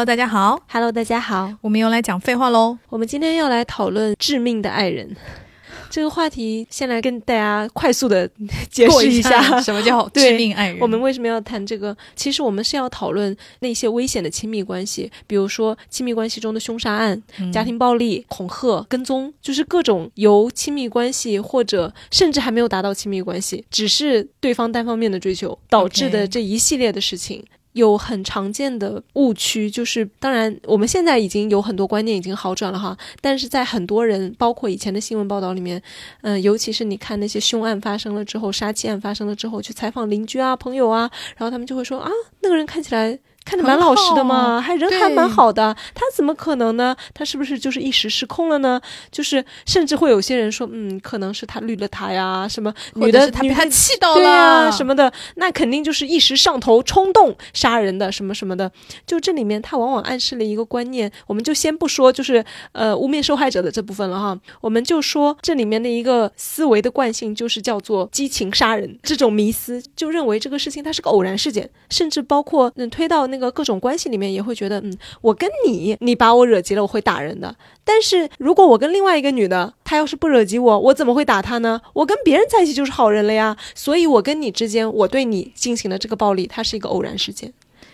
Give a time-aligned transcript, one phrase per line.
[0.00, 2.78] Hello，大家好，Hello，大家好，我们又来讲废话喽。
[2.88, 5.14] 我们今天要来讨论致命的爱人
[5.90, 8.26] 这个话题，先来跟大家快速的
[8.70, 10.78] 解释一下什么叫 致命爱人。
[10.80, 11.94] 我们为什么要谈这个？
[12.16, 17.22] 其实我们是要讨论那些危险的亲密关系，比如说亲密关系中的凶杀案、
[17.52, 27.44] 家庭暴力、恐吓、跟踪，就是各种由亲密关系或者甚至还没有达到亲密关系，只是对方单方面的追求导致的这一系列的事情。
[27.72, 35.82] 有很常见的误区，就是当然我们现在已经有很多观念已经好转了哈，但是在很多人，包括以前的新闻报道里面，
[36.22, 43.18] 嗯，尤其是你看那些凶案发生了之后，杀妻案发生了之后，去采访邻居啊、朋友啊，然后他们就会说啊，那个人看起来。
[43.50, 46.94] 看着蛮老实的嘛，还人还蛮好的，他怎么可能呢？
[47.12, 48.80] 他是不是就是一时失控了呢？
[49.10, 58.70] 就是甚至会有些人说，嗯，可能是他绿了他呀，什么女的他被他气到了，什么的，那肯定就是一时上头冲动杀人的，什么什么的。
[59.04, 73.26] 就这里面，他往往暗示了一个观念，我们就先不说，就是呃污蔑受害者的这部分了哈，我们就说这里面的一个思维的惯性，就是叫做激情杀人这种迷思，就认为这个事情它是个偶然事件，甚至包括能推到。
[73.30, 77.56] 那个个各种关系里面也会觉得，嗯，我跟你，你把我惹急了，我会打人的。
[77.82, 81.80] 但是如果我跟另外一个女的，她要是不惹急我，我怎么会打她呢？
[81.94, 83.56] 我跟别人在一起就是好人了呀。
[83.74, 87.52] 所以，我跟你之间，我对你进行了这个暴力，它是一个偶然事件。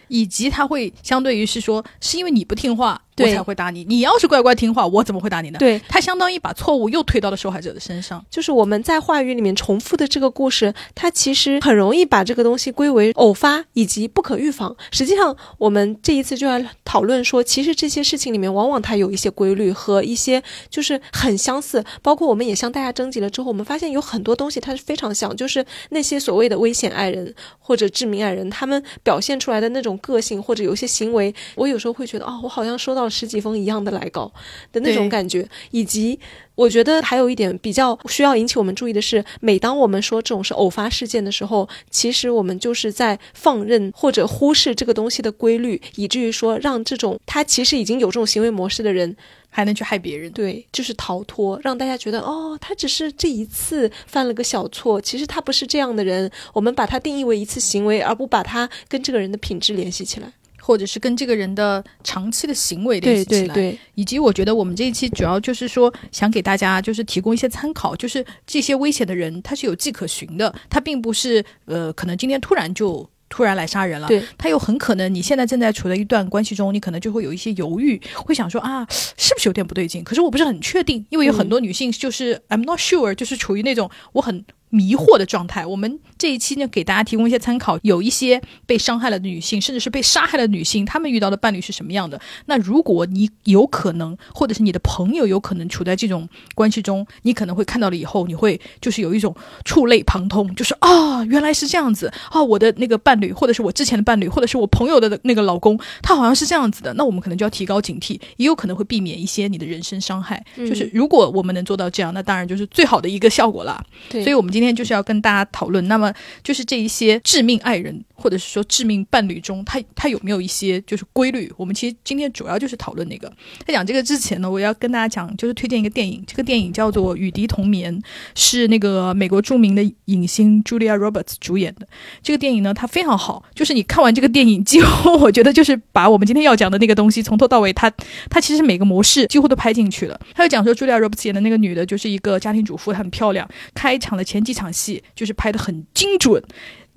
[0.08, 3.84] 以及他会相对于是说，是因为你不听话，我才会打你。
[3.84, 5.58] 你要是乖乖听话，我怎么会打你呢？
[5.58, 8.24] 对他相当于把错误又推到了受害者的身上。
[8.30, 14.74] 就是我们在话语里面重复的这个故事，它其实很容易把这个东西归为偶发以及不可预防。
[14.90, 21.84] 实际上，我们这一次就要讨论说，其实这些事情里面往往它有一些规律和一些就是很相似。
[22.02, 29.96] 包括我们也向大家征集了之后，我们发现有很多东西它是非常像，就是那些所谓的危险爱人或者致命爱人，他们表现出来的那种。
[30.06, 34.30] 个性或者有一些行为，我有时候会觉得哦，我好像收到了十几封一样的来稿
[34.72, 35.48] 的那种感觉。
[35.70, 36.18] 以及
[36.54, 49.16] 我觉得还有一点比较需要引起我们注意的是，每当我们说这种是偶发事件的时候，其实我们就是在放任或者忽视这个东西的规律，以至于说让这种他其实已经有这种行为模式的人。
[49.48, 56.30] 还能去害别人，对，就是逃脱，让大家觉得哦，他只是这一次犯了个小错，其实他不是这样的人。
[56.52, 60.30] 我们把他定义为一次行为，而不把他跟这个人的品质联系起来，
[60.66, 63.54] 或者是跟这个人的长期的行为联系起来。
[63.54, 73.08] 对对对，以及我觉得我们这一期主要就是说，想给大家就是提供一些参考，就是这些危险的人他是有迹可循的，他并不是呃，可能今天突然就。
[73.28, 80.04] 突然来杀人了，他又很可能你现在正在处在一段关系中，你可能就会有一些犹豫，会想说啊，是不是有点不对劲？
[80.04, 84.44] 可是我不是很确定，因为有很多女性就是 I'm not sure，就是处于那种我很。
[84.68, 87.78] 迷惑的状态，我们这一期呢给大家提供一些参考。
[87.82, 92.20] 有一些被伤害了的女性，甚至是被杀害的女性，她们遇到的伴侣是什么样的？
[92.46, 99.34] 那如果你有可能，或者是你的朋友有可能处在这种关系中，你可能会看到了以后，你会就是有一种
[99.64, 106.92] 触类旁通，就是啊，原来是这样子啊，我的那个伴侣，或者是我之前的伴侣，或者是我朋友的那个老公，他好像是这样子的。
[106.94, 110.42] 那我们可能就要提高警惕，也有可能会避免一些你的人身伤害。
[110.56, 113.84] 就是如果我们能做到这样，那当然就是最好的一个效果了。
[114.08, 116.05] 对，所以我们今天就是要跟大家讨论，那么
[116.42, 121.52] 就是这一些致命爱人或者是说致命伴侣中，他他有没有一些就是规律？
[121.56, 123.30] 我们其实今天主要就是讨论那个。
[123.66, 127.96] 在讲这个之前呢，我要跟大家讲，就是推荐一个电影，这个电影叫做《与敌同眠》，
[128.34, 131.86] 是那个美国著名的影星 Julia Roberts 主演的。
[132.22, 137.92] 这个电影呢，它非常好，就是你看完这个电影，几乎我觉得就是把我们今天要讲的那个东西从头到尾，它
[138.30, 140.18] 它其实每个模式几乎都拍进去了。
[140.34, 145.02] 他就讲说，Julia Roberts 演的那个女的，就是一个家庭主妇，她很漂亮，开场的前几场戏。
[145.14, 146.42] 就是拍的很精准。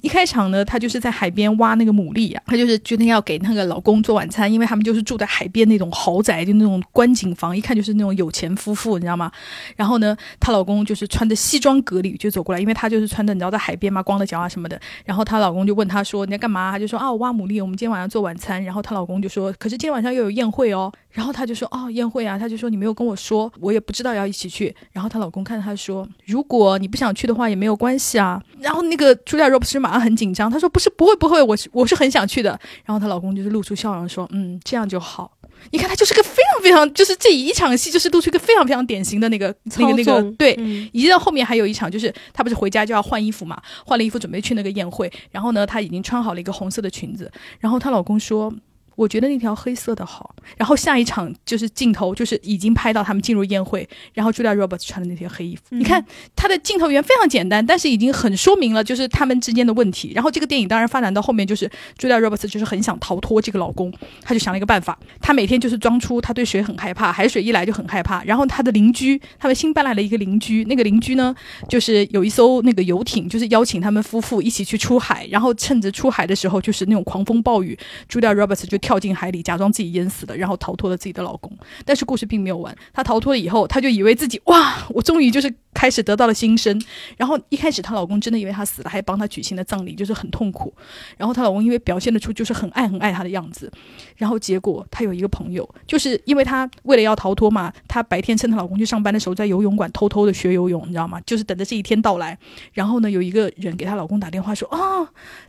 [0.02, 9.32] 一开场呢，她就是在海边挖那个牡蛎呀，她就是决定要给那个老公做晚餐，因为他们就是住在海边那种豪宅，就那种观景房，一看就是那种有钱夫妇，你知道吗？
[9.76, 14.80] 然后呢，她老公就是穿着西装革履就走过来，因为她就是穿的，你知道在海边嘛，光着脚啊什么的。
[15.06, 30.70] 然后她老公就问她说：“你在干嘛？”她就说：“啊，我挖牡蛎，我们今天晚上做晚餐。”然后她老公就说：“可是今天晚上又有宴会哦。”然后她就说：“哦，宴会啊。”她就说：“你没有跟我说，我也不知道要一起去。”然后她老公看着她说：“如果你不想去的话，也没有关系啊。”然后那个朱莉亚·罗伯斯马上很紧张，她说。
[30.70, 32.52] 不是不会不会，我是我是很想去的。
[32.86, 35.32] 然后她老公就是露出笑容说：“嗯，这样就好。”
[35.72, 40.54] 你看，她就是个非常非常，就是这一场戏就是露出一个非常非常典型的那个那个那个对。
[40.94, 45.12] 以及到后面还有一场，就是她不是回家就要换衣服嘛，换了衣服准备去那个宴会。
[45.32, 47.32] 然后呢，她已经穿好了一个红色的裙子。
[47.60, 48.54] 然后她老公说。
[49.00, 50.36] 我觉得那条黑色的好。
[50.58, 55.62] 然后下一场就是镜头，就是已经拍到他们进入宴会，然后 Julia Roberts 穿的那条黑衣服。
[55.70, 56.04] 你看
[56.36, 60.12] 他的镜头语言非常简单，但是已经很说明了就是他们之间的问题。
[60.14, 63.90] 然后这个电影当然发展到后面，就是 Julia Roberts 就是很想逃脱这个老公，
[64.22, 68.22] 他就想了一个办法，他每天就是装出他对水很害怕，海水一来就很害怕。
[68.26, 71.34] 然后他的邻居，他们新搬来了一个邻居，那个邻居呢，
[71.70, 77.78] 就是有一艘那个游艇，就是邀请他们夫妇一起去出海，然后趁着出海的时候就是那种狂风暴雨
[78.10, 80.36] ，Julia Roberts 就跳进海里，假装自己淹死了。
[80.36, 81.56] 然后逃脱了自己的老公，
[81.86, 82.76] 但是故事并没有完。
[82.92, 86.82] 她逃脱了以后，她就以为自己哇，我终于就是开始得到了新生。
[87.18, 90.74] 然后一开始她老公真的以为她死了，还帮她举行了葬礼，就是很痛苦。
[91.18, 93.70] 然后她老公因为表现得出就是很爱很爱她的样子，
[94.16, 101.20] 然后结果她有一个朋友，就是因为她为了要逃脱嘛，她白天趁她老公去上班的时候，在游泳馆偷偷的学游泳，你知道吗？
[101.26, 102.38] 就是等着这一天到来。
[102.72, 104.80] 然后呢，有一个人给她老公打电话说啊，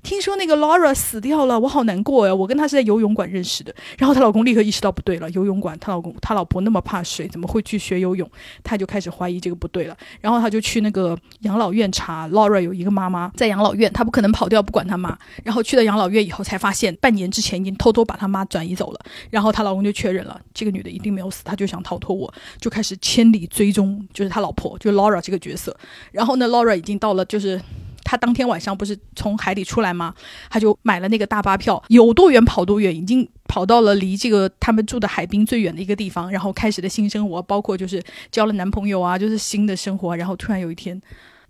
[0.03, 3.73] 听说那个 Laura 死掉了，我好难过呀，我跟她是在游泳馆认识的。
[3.97, 4.81] 然后她老公立刻意识。
[4.81, 8.27] 到不对了，游泳馆，她老公、她老婆那么怕水，怎么会去学游泳？
[8.65, 9.95] 她就开始怀疑这个不对了。
[10.21, 15.19] 然后他就去那个养老院查，Laura 有一个妈妈在养老院，他不可能跑掉不管她妈。
[15.45, 19.01] 然后去了养老院以后，才发现半年之前已经偷偷把她妈转移走了。
[19.31, 25.77] 然后她老公就确认了，这个女的一定没有死，他就想逃脱，我就开始千里追踪，就是他老婆，就是 Laura 这个角色。
[26.13, 27.61] 然后呢，Laura 已经到了，就是
[28.05, 30.15] 他当天晚上不是从海里出来吗？
[30.49, 33.29] 他就买了那个大巴票，有多远跑多远，已经。
[33.51, 38.01] 跑到了离这个他们住的海滨最远的一个地方，然后开始了新生活，包括就是
[38.31, 40.17] 交了男朋友啊，就是新的生活。
[40.17, 41.03] 然后突然有一天，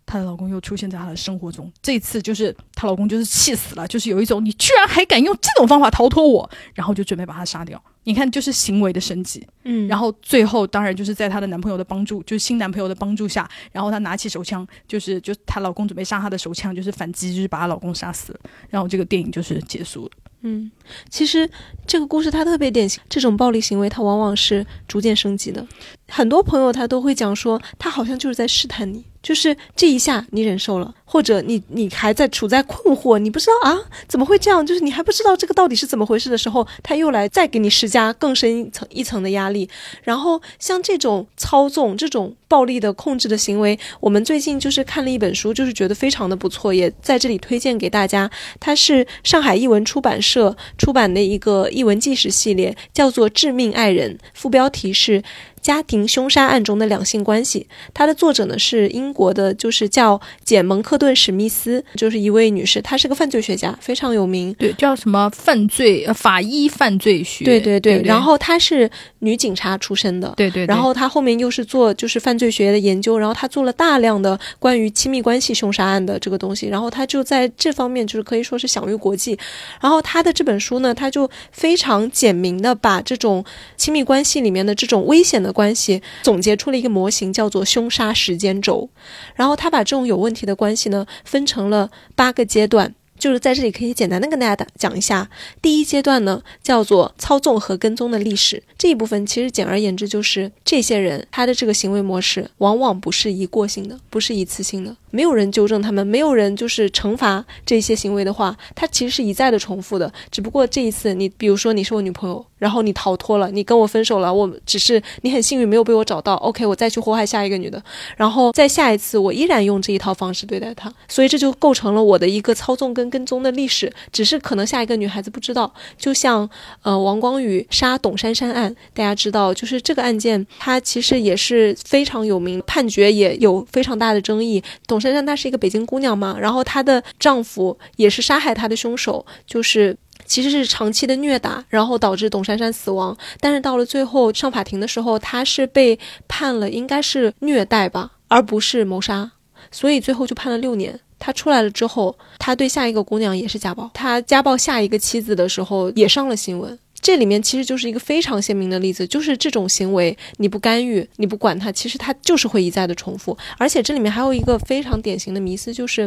[0.06, 1.70] 她的老公又出现在她的生活中。
[1.82, 7.79] 这次就是她老公就是气死了，就是有一种你居然还敢用这种方法逃脱我，然后就准备把她杀掉。
[8.11, 9.47] 你看，就是行为的升级。
[9.62, 18.41] 嗯，然后最后当然就是在她的男朋友的帮助，就是新男朋友的帮助下，然后她拿起手枪，就是就她老公准备杀她的手枪，就是反击，就是把她老公杀死了。
[18.69, 20.11] 然后这个电影就是结束了。
[20.43, 20.71] 嗯，
[21.09, 21.49] 其实
[21.87, 25.65] 这个故事它特别典型，这种暴力行为它往往是逐渐升级的。
[26.09, 29.05] 很多朋友他都会讲说，他好像就是在试探你。
[29.23, 33.79] 就是这一下你忍受了，或者你你还在处在困惑，你不知道啊
[34.09, 34.65] 怎么会这样？
[34.65, 39.69] 就是你还不知道这个到底是怎么回事的时候，他又来再给你施加更深一层一层的压力。
[40.03, 48.31] 然后像这种操纵、这种暴力的控制的行为，我们最近就是看了一本书，就是觉得非常的不错，也在这里推荐给大家。
[48.59, 55.23] 它是上海译文出版社出版的一个译文纪实系列，叫做《致命爱人》，副标题是。
[55.61, 64.55] 家庭凶杀案中的两性关系，它的作者呢是英国的，就是叫简蒙克顿史密斯，就是一位女士，她是个犯罪学家，非常有名。
[64.55, 67.45] 对，叫什么犯罪呃法医犯罪学。
[67.45, 68.01] 对对对。
[68.03, 70.33] 然后她是女警察出身的。
[70.35, 70.65] 对对。
[70.65, 79.39] 然后她后面又是做就是犯罪学的研究，然后她做了大量的关于亲密关系凶杀案的这个东西，然后她就在这方面就是可以说是享誉国际。
[79.79, 83.45] 然后她的这本书呢，她就非常简明的把这种
[83.77, 85.50] 亲密关系里面的这种危险的。
[85.52, 88.88] 关系总结出了一个模型，叫做凶杀时间轴。
[89.35, 92.94] 然后他把这种有问题的关系呢，分成了八个阶段。
[93.19, 95.29] 就是在这里可以简单的跟大家讲一下，
[95.61, 98.62] 第一阶段呢叫做操纵和跟踪的历史。
[98.79, 104.97] 这一部分其实简而言之就是这些人他的这个行为模式往往不是一过性的，不是一次性的。
[105.11, 110.11] 没有人纠正他们，没有人就是惩罚这些行为的话，他其实是一再的重复的。
[110.31, 117.83] 只不过这一次，你比如说你是我女朋友，然后你逃脱了，你跟我分手了，我只是你很幸运没有被我找到，OK，我再去祸害下一个女的，
[118.17, 123.91] 然后在下一次我依然用这一套方式对待她，所以这就构成了我的一个操纵跟跟踪的历史。
[124.12, 126.49] 只是可能下一个女孩子不知道，就像
[126.83, 134.62] 呃王光宇杀董珊珊案，大家知道，就是这个案件它其实也是非常有名，判决也有非常大的争议。
[134.87, 139.97] 董珊珊她是一个北京姑娘嘛，然后她的丈夫也是杀害她的凶手，就是
[140.31, 143.17] 其实是长期的虐打，然后导致董珊珊死亡。
[143.41, 149.33] 但是到了最后上法庭的时候，她是被判了应该是虐待吧，而不是谋杀，
[149.73, 151.01] 所以最后就判了六年。
[151.19, 156.79] 她出来了之后，她对下一个姑娘也是家暴，她家暴下一个妻子的时候也上了新闻。
[157.03, 163.37] 这里面其实就是一个非常鲜明的例子，就是这种行为你不干预，你不管它，其实它就是会一再的重复。
[163.59, 166.07] 而且这里面还有一个非常典型的迷思，就是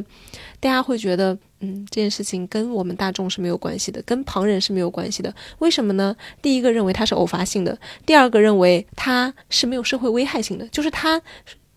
[0.60, 5.34] 大家会觉得，嗯，这件事情跟我们大众是没有关系的，跟旁人是没有关系的。
[5.60, 6.16] 为什么呢？
[6.42, 11.22] 第一个认为它是偶发性的，第二个认为它是没有社会危害性的，就是他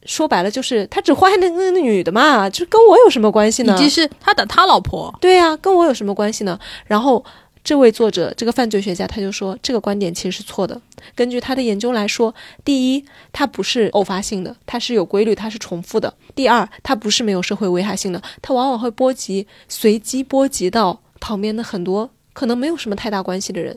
[0.04, 3.74] 说白了就是他只祸害那那那女的嘛，就跟我有什么关系呢？
[3.74, 6.58] 以及是他打他老婆，对呀，跟我有什么关系呢？
[6.86, 7.24] 然后。
[7.66, 10.80] 这位作者，这个犯罪学家，他就说这个观点其实是错的。
[11.16, 12.32] 根据他的研究来说，
[12.64, 23.76] 第一，它不是偶发性的，它是有规律，它是重复的；第二，它不是没有社会危害性的，它往往会波及随机波及到旁边的很多可能没有什么太大关系的人。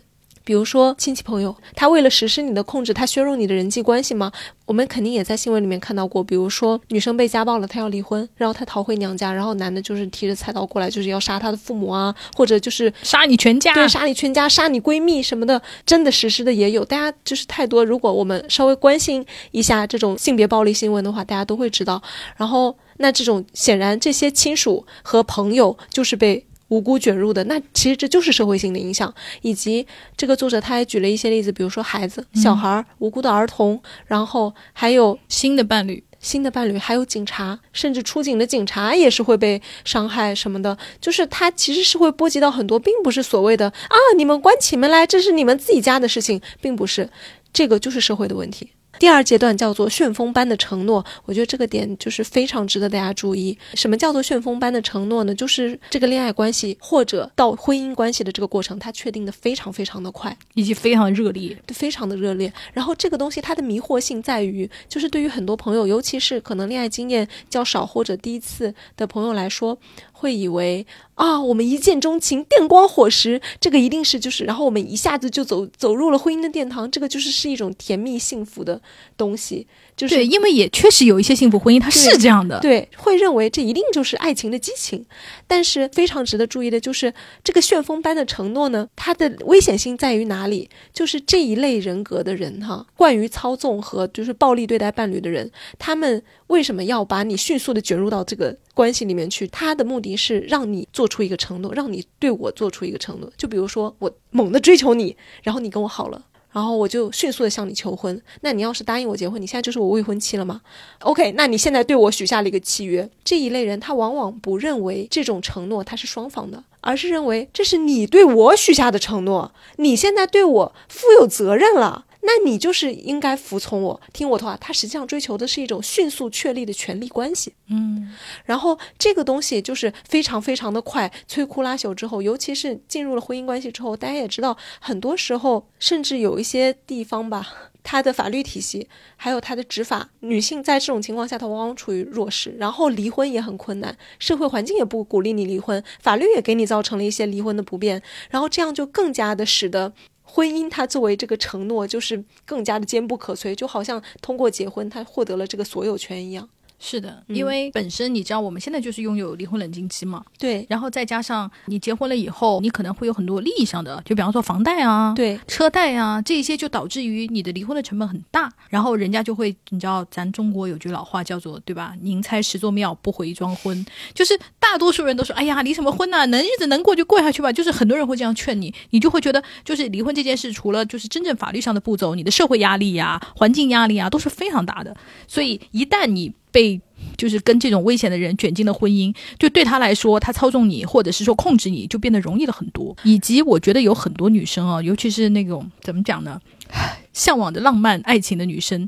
[0.49, 4.31] 比如说亲戚朋友，他为了实施你的控制，他削弱你的人际关系吗？
[4.65, 16.83] 我们肯定也在新闻里面看到过，比如说女生被家暴了，她要离婚，然后她逃回娘家，然后男的就是提着菜刀过来，就是要杀她的父母啊，或者就是杀你全家，对，杀你全家，杀你闺蜜什么的，真的实施的也有。
[16.83, 22.01] 大家就是太多，如果我们稍微关心一下这种性别暴力新闻的话，大家都会知道。
[22.37, 26.43] 然后那这种显然这些亲属和朋友就是被。
[26.69, 29.85] 无辜卷入的，那其实这就是社会性的影响，以及
[30.15, 47.09] 这个作者他还举了一些例子，比如说孩子、小孩、无辜的儿童，然后还有新的伴侣、新的伴侣，还有警察，甚至出警的警察也是会被伤害什么的，就是他其实是会波及到很多，并不是所谓的啊，你们关起门来，这是你们自己家的事情，并不是，
[47.51, 48.69] 这个就是社会的问题。
[48.99, 53.57] 第二阶段叫做旋风般的承诺，我觉得这个点就是非常值得大家注意。
[53.73, 55.33] 什么叫做旋风般的承诺呢？
[55.33, 62.51] 就是这个恋爱关系或者到婚姻关系的这个过程，它确定的非常非常的快，以及非常热烈，非常的热烈。
[62.73, 69.77] 然后这个东西它的迷惑性在于，就是对于很多朋友，尤其是可能恋爱经验较少或者第一次的朋友来说。
[70.19, 70.85] 会以为
[71.15, 78.81] 啊，我们一见钟情，电光火石，这个一定是就是，然后我们一下子就走走入了婚姻的殿堂，这个就是是一种甜蜜幸福的
[79.15, 79.65] 东西。
[79.99, 82.57] 就是对，因为也确实有一些幸福婚姻，它是这样的。
[82.61, 85.05] 对，会认为这一定就是爱情的激情。
[85.45, 87.13] 但是非常值得注意的就是
[87.43, 90.69] 这个旋风般的承诺呢，它的危险性在于哪里？
[90.93, 99.45] 就是这一类人格的人哈，惯于操纵和就是暴力对待伴侣的人，他们为什么要把你迅速的卷入到这个关系里面去？
[99.47, 103.29] 他的目的是让你做出一个承诺，让你对我做出一个承诺。
[103.35, 106.23] 就比如说我猛地追求你，然后你跟我好了。
[106.51, 108.21] 然后我就迅速的向你求婚。
[108.41, 110.61] 那你要是答应我结婚，你现在就是我未婚妻了吗
[111.01, 113.09] ？OK，那你现在对我许下了一个契约。
[113.23, 122.05] 这一类人他往往不认为这种承诺他是双方的，而是认为这是你对我许下的承诺，你现在对我负有责任了。
[122.21, 124.57] 那你就是应该服从我，听我的话。
[124.57, 128.13] 他实际上追求的是一种迅速确立的权利关系，嗯。
[128.45, 137.47] 然后这个东西就是非常非常的快，摧枯拉朽之后，尤其是进入了婚姻关系之后，大家也知道，很多时候甚至有一些地方吧，
[137.83, 149.93] 它的法律体系还有它的执法，女性在这种情况下，她往往处于弱势，然后离婚也很困难，社会环境也不鼓励你离婚，法律也给你造成了一些离婚的不便，然后这样就更加的使得。
[150.31, 156.47] 婚姻，它作为这个承诺，就是更加的坚不可摧，就好像通过结婚，他获得了这个所有权一样。
[156.79, 171.93] 是的，因为本身你知道我们现在就是拥有离婚冷静期嘛，对，然后再加上你结婚了以后，你可能会有很多利益上的，就比方说房贷啊，对，车贷啊，这些就导致于你的离婚的成本很大，然后人家就会，你知道咱中国有句老话叫做对吧？
[172.01, 176.25] 宁拆十座庙，不毁一桩婚，就是大多数人都说，哎呀，离什么婚呢？
[176.27, 177.51] 能日子能过就过下去吧。
[177.51, 184.95] 就是很多人会这样劝你，你就会觉得，就是离婚这件事，除了就是真正法律上的步骤，你的社会压力呀、环境压力啊，都是非常大的。
[185.27, 186.79] 所以一旦你被
[187.17, 192.95] 就是跟这种危险的人卷进了婚姻，就对他来说，他操纵你或者是说控制你就变得容易了很多。
[193.03, 196.39] 以及我觉得有很多女生啊，尤其是那种怎么讲呢，
[197.13, 198.87] 向往着浪漫爱情的女生。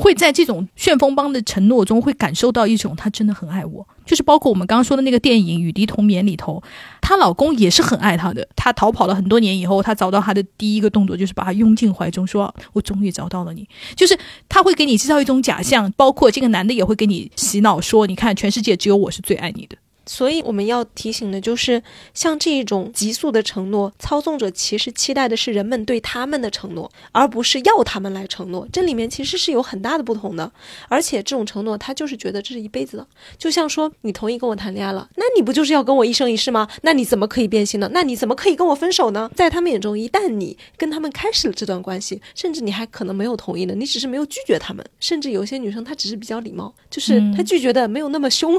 [0.00, 6.62] 会在这种旋风帮的承诺中，会感受到一种他真的很爱我，就是包括我们刚刚说的那个电影《雨滴同眠》里头，
[7.00, 8.46] 她老公也是很爱她的。
[8.54, 14.16] 她逃跑了很多年以后，她找到他的第一个动作就是把他拥进怀中，说：“我终于找到了你。”就是
[14.48, 19.76] 他会给你制造一种假象，包括这个男的也会给你洗脑，说：“你看，全世界只有我是最爱你的。”
[20.08, 21.82] 所以我们要提醒的就是，
[22.14, 28.66] 像这一种急速的承诺，操纵者其实期待的是人们对他们的承诺，而不是要他们来承诺。
[28.72, 30.50] 这里面其实是有很大的不同的。
[30.88, 33.06] 而且这种承诺，他就是觉得这是一辈子的。
[33.36, 36.66] 就像说，你同意跟我谈恋爱了，那你不就是要跟我一生一世吗？
[36.80, 37.90] 那你怎么可以变心呢？
[37.92, 39.30] 那你怎么可以跟我分手呢？
[39.34, 44.82] 在他们眼中，一旦你跟他们开始了这段关系，甚至你还可能没有同意呢，你只是没有拒绝他们。
[44.98, 48.58] 甚至有些女生，她只是比较礼貌，就是她拒绝的没有那么凶，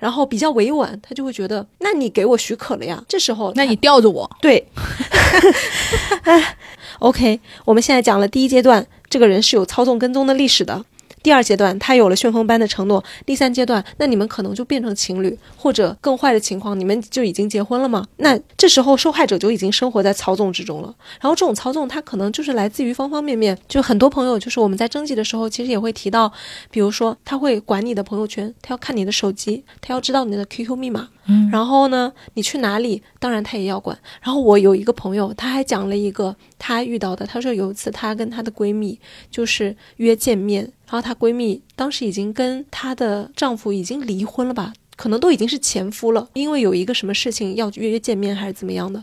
[0.00, 0.79] 然后比较委婉。
[1.02, 3.02] 他就会觉得，那你给我许可了呀？
[3.08, 4.30] 这时候，那你吊着我。
[4.40, 4.66] 对，
[7.00, 10.84] OK，我们现在讲了第一阶段，这个人是有操纵跟踪的历史的。
[11.22, 13.02] 第二阶段，他有了旋风般的承诺。
[13.26, 18.06] 第三阶段，那你们可能就变成情侣，或者更坏的情况，你们就已经结婚了吗？
[18.16, 20.94] 那这时候受害者就已经生活在操纵之中了。
[21.20, 23.56] 然后这种操纵，它可能就是来自于方方面面。
[23.68, 26.32] 就很多朋友，就是我们在征集的时候，其实也会提到，
[26.70, 31.08] 比如说他会管你的朋友圈，他要看你的手机，他要知道你的 QQ 密码。
[31.26, 33.96] 嗯，然后呢，你去哪里，当然他也要管。
[34.22, 38.98] 然后我有一个朋友，他还讲了一个他遇到的，他说有一次她跟她的闺蜜
[39.30, 40.72] 就是约见面。
[40.90, 49.02] 然后她闺蜜当时已经跟她的丈夫已经离婚了吧，可能都已经是前夫了，因为有一个什么事情要约约见面还是怎么样的。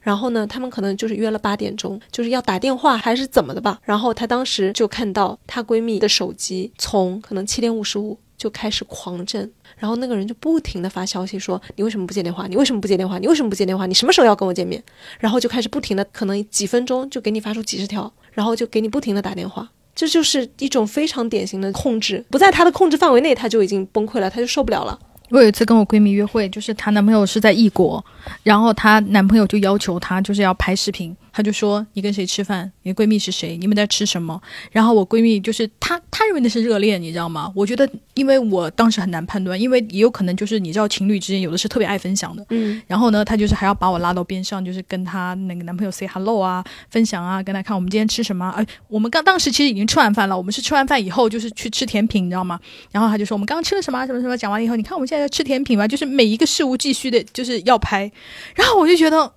[0.00, 3.78] 然后呢，他们可能就是约了八点钟，就是要打电话还是怎么的吧。
[3.84, 12.48] 然后她当时就看到她闺蜜的手机从可能七点五十五就开始狂震，然后那个人就不停的发消息说你为什么不接电话？
[12.48, 13.18] 你为什么不接电话？
[13.18, 13.86] 你为什么不接电话？
[13.86, 14.82] 你什么时候要跟我见面？
[15.20, 19.70] 然后就开始不停的，可能几分钟就给你发出几十条，然后就给你不停的打电话。
[19.98, 24.96] 这就是一种非常典型的控制，不在他的控制范围内，他就已经崩溃了，他就受不了了。
[25.30, 28.02] 我有一次跟我闺蜜约会，就是她男朋友是在异国，
[28.44, 31.12] 然后她男朋友就要求她就是要拍视频。
[31.38, 32.68] 她就说：“你跟谁吃饭？
[32.82, 33.56] 你的闺蜜是谁？
[33.58, 34.42] 你们在吃什么？”
[34.72, 37.52] 然后我闺蜜就是她，她认为那是热恋，你知道吗？
[37.54, 42.82] 我觉得，因为我当时很难判断，因为也有可能就是你知道，情侣之间有的是特别爱分享的，嗯。
[42.88, 48.50] 然后呢，她就是还要把我拉到边上，就是跟她那个男朋友 say hello 啊，分享啊，跟她看我们今天吃什么。
[48.56, 52.58] 哎，我们刚当时其实已经吃完饭了，我们是吃完饭以后就是去吃甜品，你知道吗？
[52.90, 54.36] 然后她就说我们刚刚吃了什么什么什么。
[54.36, 58.10] 讲完了以后，你看我们现在在吃甜品吧，就是每一个事无巨细的，就是要拍。
[58.56, 59.32] 然后我就觉得。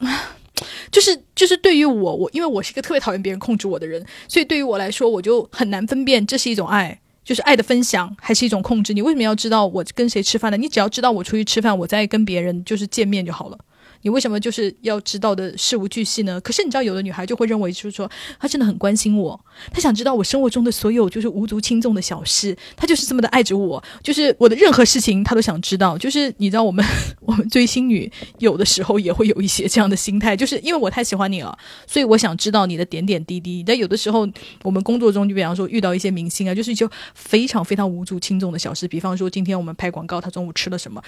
[0.91, 8.93] 就是就是对于我我因为我是一个特别讨厌别人控制我的人，所以对于我来说我就很难分辨这是一种爱，就是爱的分享，还是一种控制。
[8.93, 10.57] 你为什么要知道我跟谁吃饭呢？
[10.57, 13.57] 你只要知道我出去吃饭，我在跟别人就是见面就好了。
[14.01, 16.39] 你为什么就是要知道的事无巨细呢？
[16.41, 19.39] 可是你知道，有的女孩就会认为，就是说，她真的很关心我，
[19.71, 25.97] 她想知道我生活中的所有就是无足轻重的小事，她就是这么的爱着我，就是我的任何事情她都想知道。
[25.97, 26.83] 就是你知道，我们
[27.21, 31.55] 我们追星女有的时候也会有一些这样的心态，就是因为我太喜欢你了，
[31.85, 33.63] 所以我想知道你的点点滴滴。
[33.63, 34.27] 但有的时候，
[34.63, 40.99] 我们工作中就比方说遇到一些明星啊，就是就非常非常无足轻重的小事，比方说今天我们拍广告，他中午吃了什么，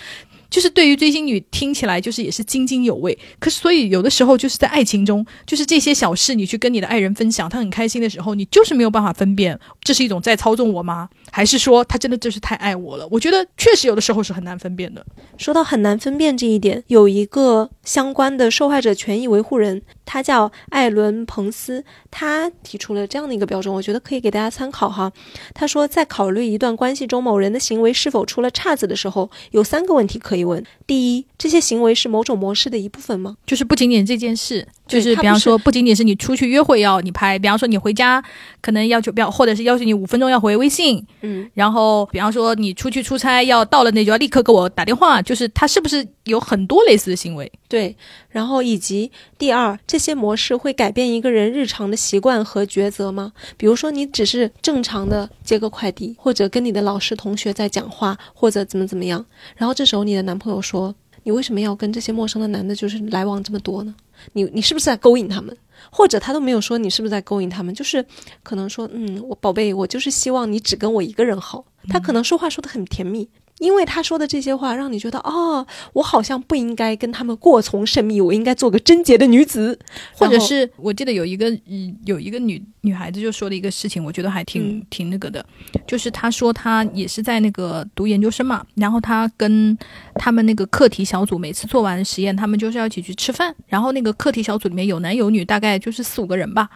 [0.49, 2.82] 就是对于追星女听起来就是也是津津。
[2.83, 11.09] 有味，可是所以有的时候就是在爱情中，就是这些小事，你去跟你的爱人分享，他很开心的时候，你就是没有办法分辨，这是一种在操纵我吗？
[11.35, 13.07] 还是说他真的就是太爱我了？
[13.09, 15.03] 我觉得确实有的时候是很难分辨的。
[15.35, 25.11] 说到很难分辨这一点，有一个相关的受害者权益维护人，他叫艾伦·彭斯，他提出了这样的一个标准，我觉得可以给大家参考哈。
[25.55, 33.37] 他说，在考虑一段关系中某人的行为是否出了岔子的时候，有三个问题可以问：第一，这些行为是某种模式的一部分吗？
[33.47, 34.67] 就是不仅仅这件事。
[34.85, 38.21] 就是比方说，不仅仅是你出去约会要你拍，比方说你回家
[38.61, 47.49] 可能要求不要，或者是要求你五分钟要回微信，嗯，然后比方说你出去出差要到了那就要立刻给我打电话，就是他是不是有很多类似的行为？
[47.69, 47.95] 对，
[48.29, 53.31] 然后以及第二，这些模式会改变一个人日常的习惯和抉择吗？
[53.55, 63.95] 比如说你只是正常的接个快递，或者跟你的老师同学在讲话，或者怎么怎么样，然后这时候你的男朋友说，你为什么要跟这些陌生的男的，就是来往这么多呢？
[64.33, 65.55] 你你是不是在勾引他们？
[65.91, 68.05] 或者他都没有说你是不是在勾引他们，就是
[68.41, 71.65] 可能说，嗯，我宝贝，我就是希望你只跟我一个人好。
[71.89, 73.27] 他可能说话说的很甜蜜。
[73.63, 79.79] 因为他说的这些话，让你觉得哦，我好像不应该跟他们过从甚密，我应该做个贞洁的女子。
[80.17, 85.43] 或者是我记得有一个嗯，有一个女女孩子就说了一个事情，我觉得还挺挺那个的，
[85.87, 89.77] 就是她说她也是在那个读研究生嘛，然后她跟
[90.15, 96.69] 他们那个课题小组每次做完实验，他们就是要一起去吃饭，然后那个课题小组里面有男有女，大概就是四五个人吧。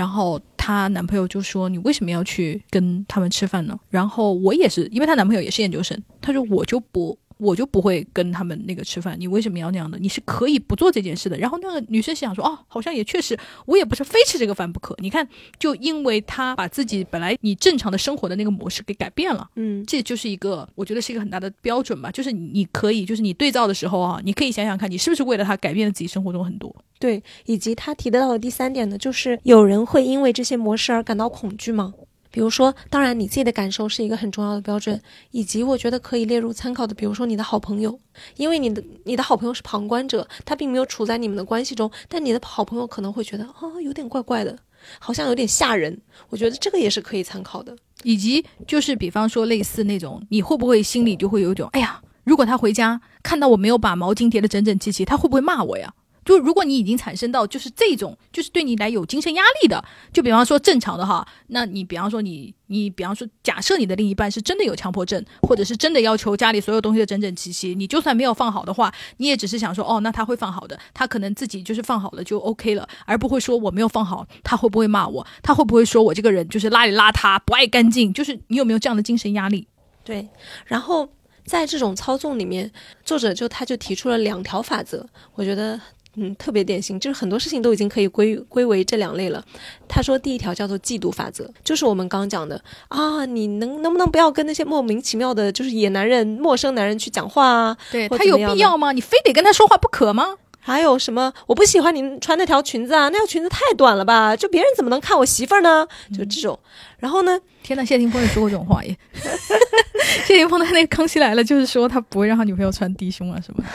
[0.00, 9.98] 然后她男朋友就说：“你为什么要去跟他们吃饭呢？”然后我也是，因为她男朋友也是研究生，他说：“我就不。”我就不会跟他们那个吃饭，你为什么要那样的？
[9.98, 11.36] 你是可以不做这件事的。
[11.38, 14.94] 然后那个女生想说，哦，好像也确实，我也不是非吃这个饭不可。
[14.98, 15.26] 你看，
[15.58, 22.10] 就因为他把自己本来你正常的生活的那个模式给改变了，嗯，这就是一个我觉得是一个很大的标准吧。
[22.10, 26.74] 就是你可以，就是你对照的时候啊，你可以想想看，你是不是为了他改变了自己生活中很多。
[26.98, 31.94] 对，以及他提得到的第三点呢，就是有人会因为这些模式而感到恐惧吗？
[32.30, 35.00] 比如说，当然你自己的感受是一个很重要的标准，
[35.32, 37.98] 以及我觉得可以列入参考的，比如说你的好朋友，
[38.36, 44.56] 因为你的你的好朋友是旁观者，他并没有处在你们的关系中，但你的好朋友可能会觉得啊，有点怪怪的，
[44.98, 46.00] 好像有点吓人。
[46.28, 55.92] 我觉得这个也是可以参考的，以及就是比方说类似那种，你会不会心里就会有一种，哎呀，如果他回家看到我没有把毛巾叠得整整齐齐，他会不会骂我呀？
[56.30, 75.26] 就如果你已经产生到就是这种，就是对你来有精神压力的，就比方说正常的哈，那你比方说你你比方说假设你的另一半是真的有强迫症，或者是真的要求家里所有东西的整整齐齐，你就算没有放好的话，你也只是想说哦，那他会放好的，他可能自己就是放好了就 OK 了，而不会说我没有放好，他会不会骂我？
[75.42, 78.12] 他会不会说我这个人就是邋里邋遢不爱干净？
[78.12, 79.66] 就是你有没有这样的精神压力？
[80.04, 80.28] 对，
[80.66, 81.08] 然后
[81.44, 82.70] 在这种操纵里面，
[83.04, 85.80] 作者就他就提出了两条法则，我觉得。
[86.16, 89.44] 嗯，特别典型，就是很多事情都已经可以归归为这两类了。
[89.88, 97.76] 他说第一条叫做嫉妒法则，就是我们刚讲的啊，你能能不能不要跟那些莫名其妙的，就是野男人、陌生男人去讲话啊？
[97.92, 98.92] 对他有必要吗？
[98.92, 100.36] 你非得跟他说话不可吗？
[100.62, 101.32] 还有什么？
[101.46, 104.36] 我不喜欢你穿那条裙子啊，那条裙子太短了吧？
[104.36, 105.86] 就别人怎么能看我媳妇儿呢？
[106.12, 106.58] 就这种。
[106.98, 108.94] 然后呢，天呐，谢霆锋也说过这种话耶。
[110.26, 113.70] 谢霆锋他那个《康熙来了》就是说他不会让他女朋友穿低胸啊什么的。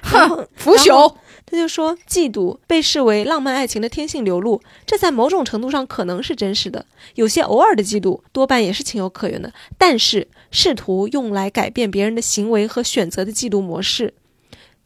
[0.02, 1.12] 哼，腐朽。
[1.54, 6.86] 那就说，嫉妒被视为浪漫爱情的天性流露，这在某种程度上可能是真实的。
[7.14, 9.52] 有些偶尔的嫉妒，多半也是情有可原的。
[9.76, 14.14] 但是，试图用来改变别人的行为和选择的嫉妒模式，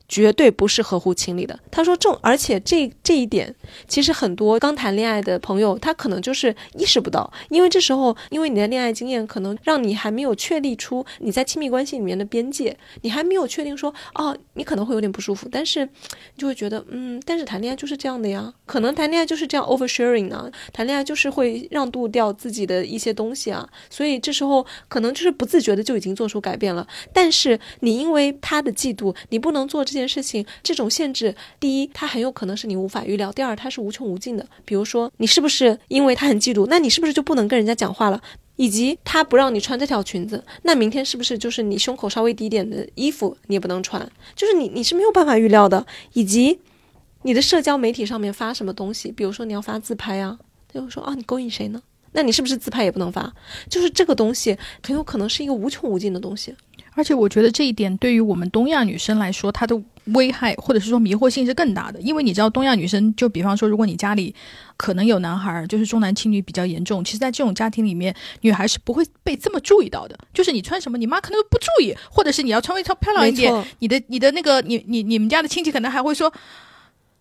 [0.09, 1.59] 绝对不是合乎情理的。
[1.71, 3.55] 他说这，而且这这一点，
[3.89, 26.87] 其实很多刚谈恋爱的朋友，他可能就是意识不到，因为这时候，因为你的恋爱经验可能让你还没有确立出你在亲密关系里面的边界，你还没有确定说，哦，你可能会有点不舒服，但是你就会觉得，嗯，但是谈恋爱就是这样的呀，可能谈恋爱就是这样 oversharing 啊，谈恋爱就是会让渡掉自己的一些东西啊，所以这时候可能就是不自觉的就已经做出改变了。
[27.13, 34.47] 但是你因为他的嫉妒，你不能做这这件事情，这种限制，第一，它很有可能是你无法预料；第二，它是无穷无尽的。
[34.67, 38.21] 比如说，你是不是因为他很嫉妒，那你是不是就不能跟人家讲话了？
[38.57, 44.07] 以及他不让你穿这条裙子，那明天是不是就是你胸口稍微低一点的衣服你也不能穿？
[44.35, 45.87] 就是你你是没有办法预料的。
[46.13, 46.61] 以及
[47.23, 50.39] 你的社交媒体上面发什么东西，比如说你要发自拍啊，
[50.71, 51.81] 他就说啊你勾引谁呢？
[52.13, 53.33] 那你是不是自拍也不能发？
[53.71, 56.55] 就是这个东西很有可能是一个无穷无尽的东西。
[56.97, 62.01] 而且我觉得这一点对于我们东亚女生来说，它的危害或者是说迷惑性是更大的。
[62.01, 64.35] 因为你知道，东亚女生就比方说，如果你家里
[64.77, 70.19] 可能有男孩儿，就是重男轻女比较严重，其实，在这种家庭里面，女孩是不会被这么注意到的。
[70.35, 76.33] 就是你穿什么，你妈可能不注意，或者是你要穿微超漂亮一点，你的你的那个你你你们家的亲戚可能还会说。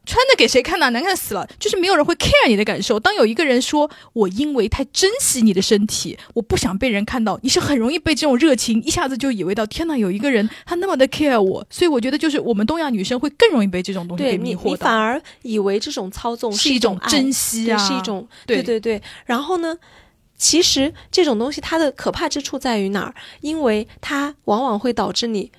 [0.05, 0.89] 穿的给谁看呢？
[0.91, 1.47] 难看死了！
[1.59, 2.99] 就是没有人会 care 你的感受。
[2.99, 11.65] 当有一个人说“我因为太珍惜你的身体，我不想被人看到”，你是很容易被这种热情一下子就以为到天呐，有一个人他那么的 care 我。
[11.69, 19.01] 所以我觉得，就是我们东亚女生会更容易被这种东西给迷惑你，反而以为这种操纵是一种珍惜对啊，是一种对对对对。
[19.25, 19.77] 然后呢，
[20.37, 23.15] 其实这种东西它的可怕之处在于哪儿？
[23.41, 25.51] 因为它往往会导致你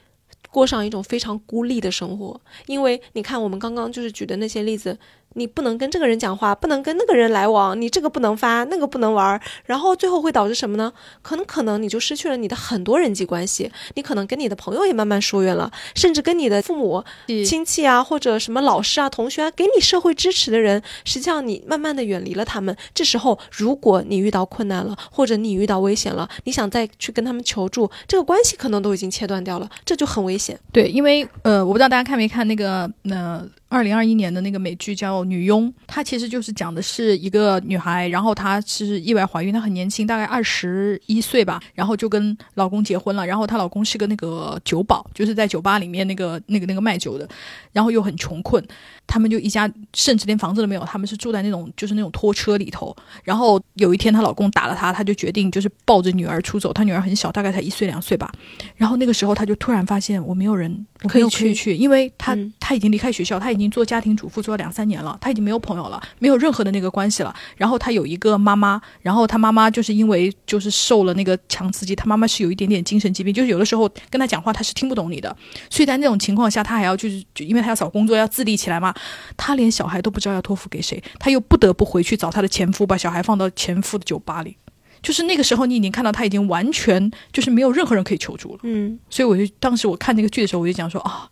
[0.57, 2.40] 过上一种非常孤立的生活。
[2.64, 4.99] 因为你看，我们刚刚就是举的那些例子。
[5.37, 10.92] 你不能跟这个人讲话，不能跟那个人来往，你这个不能发，那个不能玩，然后最后会导致什么呢？
[11.22, 17.05] 可能可能你就失去了你的很多人际关系，你可能跟你的朋友也慢慢疏远了，甚至跟你的父母
[17.46, 22.75] 亲戚啊，或者什么老师啊、同学啊，给你社会支持的人，实际上你慢慢的远离了他们。
[22.94, 30.59] 这时候，如果你遇到困难了，或者你遇到危险了，你想再去跟他们求助，这个关系可能都已经切断掉了，这就很危险。
[30.72, 47.29] 对，因为呃，我不知道大家看没看那个呃，二零二一年的那个美剧叫《女佣》，它其实就是讲的是一个女孩，然后她是意外怀孕，她很年轻，大概二十一岁吧，然后就跟老公结婚了，然后她老公是个那个酒保，就是在酒吧里面那个那个那个卖酒的，
[47.73, 48.65] 然后又很穷困，
[49.07, 58.33] 他们就一家甚至连房子都没有，他们是住在那种就是那种拖车里头，然后有一天她老公打了她，她就决定就是抱着女儿出走，她女儿很小，大概才一岁两岁吧，
[58.77, 67.35] 然后那个时候她就突然发现我没有人可以去去，因为她、她已经离开学校，她已经做家庭主妇做了两三年了，她已经没有朋友了，没有任何的那个关系了。
[67.57, 75.35] 然后她有一个妈妈，然后她妈妈就是因为就是受了那个强刺激，她妈妈是有一点点精神疾病，就是有的时候跟她讲话她是听不懂你的，
[75.71, 78.95] 所以在那种情况下，她还要就是就因为她要找工作要自立起来嘛，
[79.37, 84.57] 她连小孩都不知道要托付给谁，她又不得不回去找她的前夫，把小孩放到前夫的酒吧里。
[85.03, 88.61] 就是那个时候，你已经看到他已经完全就是没有任何人可以求助了。
[88.64, 91.29] 嗯，所以我就当时我看那个剧的时候，我就讲说啊，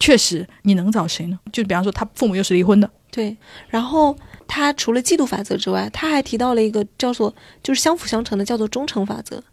[0.00, 1.38] 确实你能找谁呢？
[1.52, 3.36] 就比方说他父母又是离婚的，对。
[3.68, 4.16] 然后
[4.48, 7.32] 他除了嫉妒法则之外，他还提到了一个叫做
[7.62, 9.44] 就是相辅相成的，叫做忠诚法则。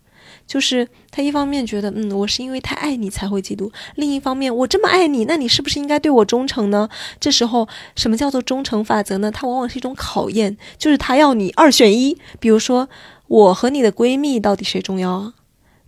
[0.45, 6.87] 就是他一方面觉得，嗯，我是因为太爱你才会嫉妒；另一方面，我这么爱你，那你是不是应该对我忠诚呢？
[7.19, 9.29] 这时候，什么叫做忠诚法则呢？
[9.29, 12.17] 它往往是一种考验，就是他要你二选一。
[12.39, 12.87] 比如说，
[13.27, 15.33] 我和你的闺蜜到底谁重要啊？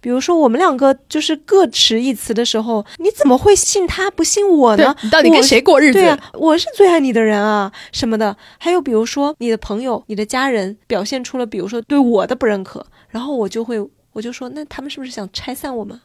[0.01, 4.95] 比如说，我们两个就是各持一词的时候，你怎么会信他不信我呢？
[5.01, 5.99] 你到底跟谁过日子？
[5.99, 8.35] 对啊，我是最爱你的人啊，什么的。
[8.57, 13.79] 还有比如说，你的朋友、你的家人表现出了，比如说对我的不认可，然后我就会，
[14.13, 15.99] 我就说，那他们是不是想拆散我们？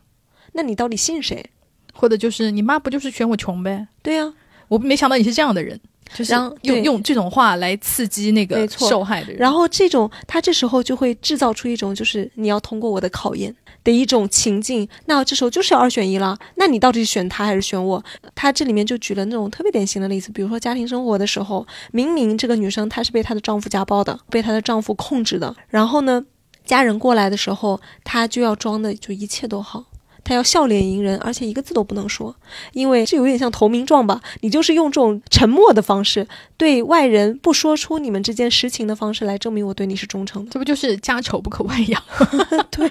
[0.52, 1.44] 那你到底信谁？
[1.92, 3.87] 或者就是你妈不就是嫌我穷呗？
[4.02, 4.33] 对呀、
[4.68, 5.80] 我没想到你是这样的人。
[6.12, 9.38] 就是用用这种话来刺激那个受害的人。
[9.38, 13.52] 然后这种他这时候就会制造出一种就是你要通过我的考验
[13.85, 18.03] 的一种情境，那这时候就是要二选一了，那你到底选他还是选我？
[18.35, 26.25] 他这里面就举了那种特别典型的例子，比如说家庭生活的时候，明明这个女生她是被她的丈夫家暴的，被她的丈夫控制的，然后呢，
[26.64, 29.85] 家人过来的时候，她就要装的就一切都好。
[30.24, 32.34] 她要笑脸迎人，而且一个字都不能说，
[32.72, 34.20] 因为这有点像投名状吧？
[34.40, 40.50] 你就是用这种沉默的方式，对外人不说出你们之间实情的方式来证明我对你是忠诚的。
[40.50, 42.02] 这不就是家丑不可外扬？
[42.70, 42.90] 对，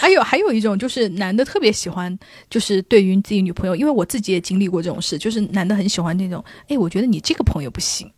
[0.00, 2.18] 还有还有一种就是男的特别喜欢，
[2.50, 8.10] 就是对于自己女朋友，因为我自己也经历过这种事，就是男的很喜欢那种，哎，我觉得你这个朋友不行。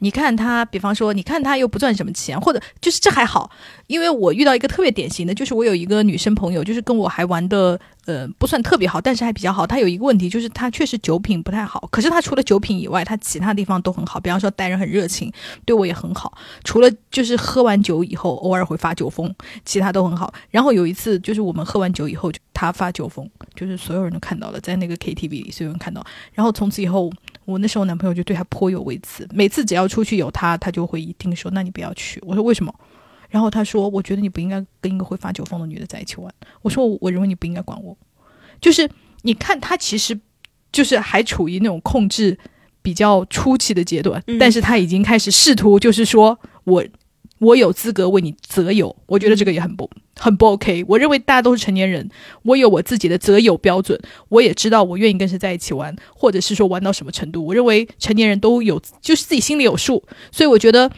[0.00, 3.50] 你看他，比方说，你看他又不赚什么钱，或者就是这还好，
[3.86, 9.66] 因为我遇到一个特别典型的，就是我有一个女生朋友，就是跟我还玩的，呃，不算特别好，但是还比较好。
[9.66, 15.32] 她有一个问题，就是她确实酒品不太好，可是她除了酒品以外，她其他地方都很好，比方说待人很热情，
[15.64, 16.36] 对我也很好。
[16.64, 20.32] 除了就是喝完酒以后偶尔会发酒疯，其他都很好。
[20.50, 26.04] 然后有一次就是我们喝完酒以后，就他发酒疯，就是所有人都看到了，在那个 KTV 里，所有人看到。
[26.32, 27.10] 然后从此以后，
[27.52, 32.74] 我那时候男朋友就对他颇有微词，每次只要出去有他，他就会一定说：“那你不要去。”我说：“为什么？”
[33.30, 37.96] 然后他说：“我觉得你不应该跟一个会发酒疯的女的在一起玩。”我说：“我认为你不应该管我。”
[38.60, 38.88] 就是
[39.22, 40.18] 你看他其实
[40.70, 42.38] 就是还处于那种控制
[42.80, 46.84] 比较初期的阶段，嗯但是他已经开始试图就是说我
[47.42, 50.84] 我有资格为你择友，我觉得这个也很不很不 OK。
[50.86, 52.08] 我认为大家都是成年人，
[52.44, 57.44] 我有我自己的择友标准，我也知道我愿意跟谁在一起玩，或者是说玩到什么程度。
[57.44, 60.88] 我认为成年人都有就是自己心里有数，所以我觉得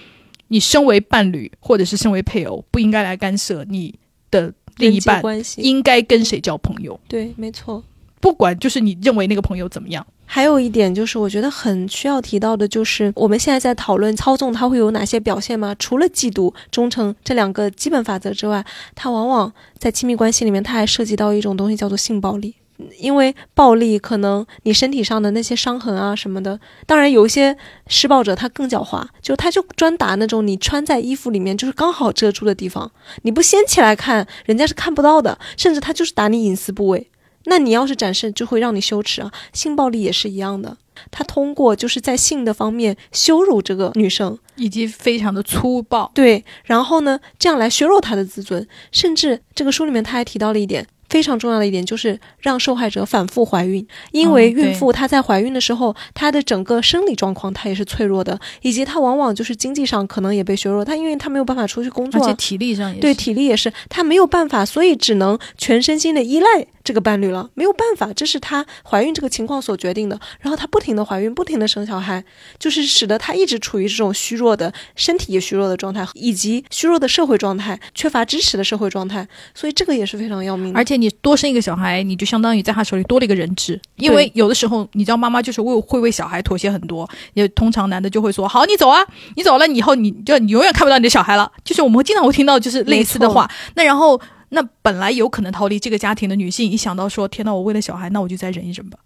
[0.48, 3.94] 你身为伴侣或者是身为配偶，不应该来干涉你
[4.30, 5.22] 的另一半
[5.56, 7.82] 应该跟谁交朋友，对，没错。
[8.24, 10.06] 不管就是你认为那个朋友怎么样。
[10.24, 15.76] 还有一点就是，我觉得很需要提到的，就是我们现在在讨论操纵它会有哪些表现吗？
[15.78, 22.54] 除了嫉妒、忠诚这两个基本法则之外，它往往在亲密关系里面，它还涉及到一种东西叫做性暴力。
[22.98, 27.54] 因为暴力可能你身体上的那些伤痕啊什么的，当然有一些
[27.88, 37.10] 施暴者他更狡猾，就他就专打那种你穿在衣服里面就是刚好遮住的地方，你不掀起来看，人家是看不到的，甚至他就是打你隐私部位。
[37.44, 39.32] 那你要是展示，就会让你羞耻啊。
[39.52, 40.76] 性暴力也是一样的，
[41.10, 50.86] 他通过就是在性的方面羞辱这个女生，以及非常的粗暴，对，然后呢，这样来削弱她的自尊，甚至这个书里面他还提到了一点。
[51.14, 70.18] 非常重要的一点就是让受害者反复怀孕，因为孕妇她在怀孕的时候，她的整个生理状况她也是脆弱的，以及她往往就是经济上可能也被削弱，她因为她没有办法出去工作啊，而且体力上也是对体力也是，她没有办法，所以只能全身心的依赖这个伴侣了，没有办法，这是她怀孕这个情况所决定的。
[70.40, 72.24] 然后她不停的怀孕，不停的生小孩，
[72.58, 80.78] 就是使得她一直处于这种虚弱的身体也虚弱的状态，以及虚弱的社会状态，缺乏支持的社会状态，所以这个也是非常要命的。
[80.78, 89.04] 而且你多生一个小孩，你就相当于在他手里多了一个人质，因为有的时候你知道妈妈就是为会为小孩妥协很多，也通常男的就会说好你走啊，
[89.36, 91.50] 你走了，以后你就你永远看不到你的小孩了。
[91.64, 98.98] 就是我们会经常会听到就是类似的话，那然后那本来有可能逃离这个家庭的女性，一想到说天呐，我为了小孩，那我就再忍一忍吧。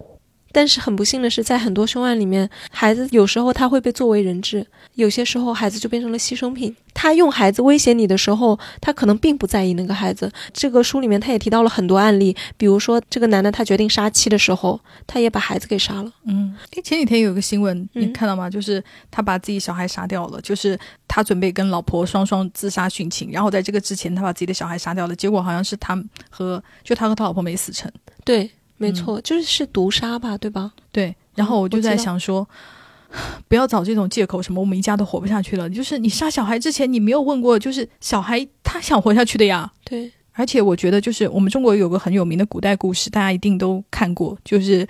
[0.53, 6.75] 但是很不幸的是，在很多凶案里面，孩子有时候他会被作为人质，有些时候孩子就变成了牺牲品。
[6.93, 10.31] 他用孩子威胁你的时候，他可能并不在意那个孩子。
[10.53, 16.13] 这个书里面他也提到了很多案例，比如说这个男的他决定杀妻的时候，他也把孩子给杀了。
[16.27, 18.51] 嗯，诶，前几天有一个新闻，你嗯看到吗？
[18.51, 25.97] 就是他把自己小孩杀掉了，就是他准备跟老婆双双自杀殉情，然后在这个之前，他把自己的小孩杀掉了，结果好像是他
[26.29, 27.91] 和就他和他老婆没死成。
[28.25, 30.73] 对，没错，就是是毒杀吧，对吧？
[30.91, 32.49] 对，然后我就在想说，
[33.47, 35.69] 不要找这种借口，什么我们一家都活不下去了。
[35.69, 39.71] 就是你杀小孩之前，你没有问过，就是小孩他想活下去的呀。
[39.85, 44.87] 对，而且我觉得，就是我们中国有个很有名的古代故事，大家一定都看过，就是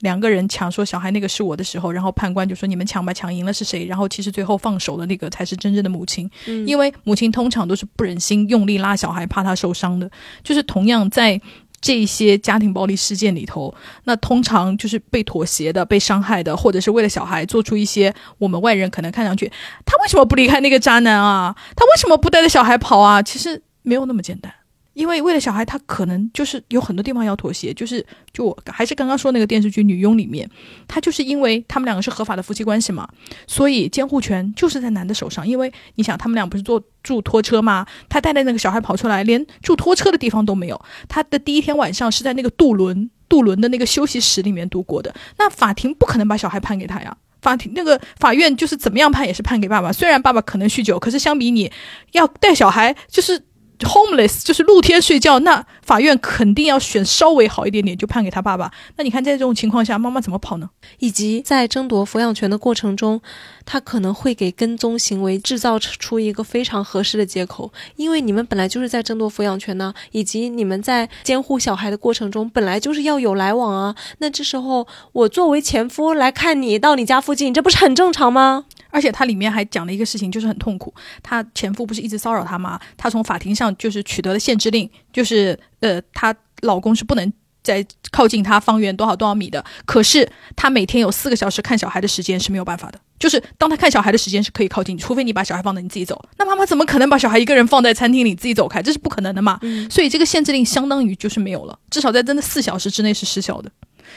[0.00, 3.84] 两个人抢说小孩那个是我的时候，然后判官就说你们抢吧，抢赢了是谁？
[3.86, 10.10] 然后其实最后放手的那个才是真正的母亲，嗯，因为母亲通常都是不忍心用力拉小孩，怕他受伤的。
[10.42, 11.40] 就是同样在
[11.80, 19.50] 这些家庭暴力事件里头，那通常就是被妥协的、被伤害的，或者是为了小孩做出一些我们外人可能看上去
[19.86, 21.54] 他为什么不离开那个渣男啊？
[21.76, 23.22] 他为什么不带着小孩跑啊？
[23.22, 24.52] 其实没有那么简单。
[24.98, 30.50] 因为为了小孩，他可能就是有很多地方要妥协，就是就我还是刚刚说那个电视剧《女佣》里面，
[30.88, 33.08] 他就是因为他们两个是合法的夫妻关系嘛，
[33.46, 35.46] 所以监护权就是在男的手上。
[35.46, 37.86] 因为你想，他们俩不是坐住拖车吗？
[38.08, 40.80] 他带着那个小孩跑出来，连住拖车的地方都没有。
[41.08, 45.14] 他的第一天晚上是在那个渡轮，渡轮的那个休息室里面度过的。
[45.38, 47.16] 那法庭不可能把小孩判给他呀。
[47.40, 51.70] 法庭那个法院就是怎么样判也是判给爸爸，虽然爸爸可能酗酒，可是相比你
[52.10, 53.40] 要带小孩，就是
[53.80, 58.70] homeless，就是露天睡觉，那法院肯定要选稍微好一点点，就判给他爸爸。
[58.96, 60.70] 那你看在这种情况下，妈妈怎么跑呢？
[60.98, 63.20] 以及在争夺抚养权的过程中，
[63.64, 73.94] 他可能会给跟踪行为制造出一个非常合适的借口，因为你们本来就是在争夺抚养权呢，以及你们在监护小孩的过程中本来就是要有来往啊。
[74.18, 78.64] 那这时候我作为前夫来看你到你家附近，这不是很正常吗？
[78.90, 80.92] 而且他里面还讲了一个事情，就是很痛苦。
[81.22, 82.80] 她前夫不是一直骚扰她吗？
[82.96, 89.64] 她从法庭上就是取得了限制令，就是呃，她老公是不能再靠近她方圆多少多少米的。
[89.84, 96.22] 可是她每天有四个小时看小孩的时间是没有办法的，就是当她看小孩的时间是可以靠近，除非你把小孩放在你自己走。
[96.38, 98.82] 那妈妈怎么可能把小孩一个人放在餐厅里自己走开？
[98.82, 99.60] 这是不可能的嘛。
[99.90, 103.70] 所以这个限制令相当于就是没有了，至少在真的四小时之内是失效的。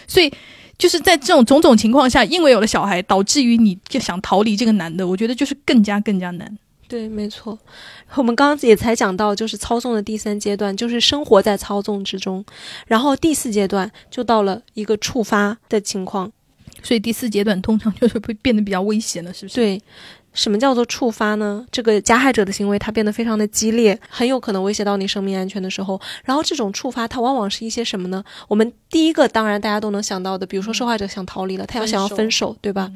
[0.08, 0.32] 所以。
[0.78, 6.58] 就是在这种种种情况下，因为有了小孩，导致于你就想逃离这个男的，我觉得就是更加更加难。
[6.92, 7.58] 对，没错。
[8.16, 12.44] 我们刚刚也才讲到，就是操纵的第三阶段，就是生活在操纵之中。
[12.86, 16.30] 然后第四阶段就到了一个触发的情况，
[16.84, 19.56] 所以第四阶段通常就是会变得比较危险了，是不是？
[19.56, 19.82] 对。
[20.34, 21.66] 什么叫做触发呢？
[21.74, 26.00] 这个加害者的行为，它变得非常的激烈，很有可能威胁到你生命安全的时候。
[26.24, 28.24] 然后这种触发，它往往是一些什么呢？
[28.48, 32.90] 我们第一个当然大家都能想到的，比如说受害者想逃离了，他要想要分手，对吧？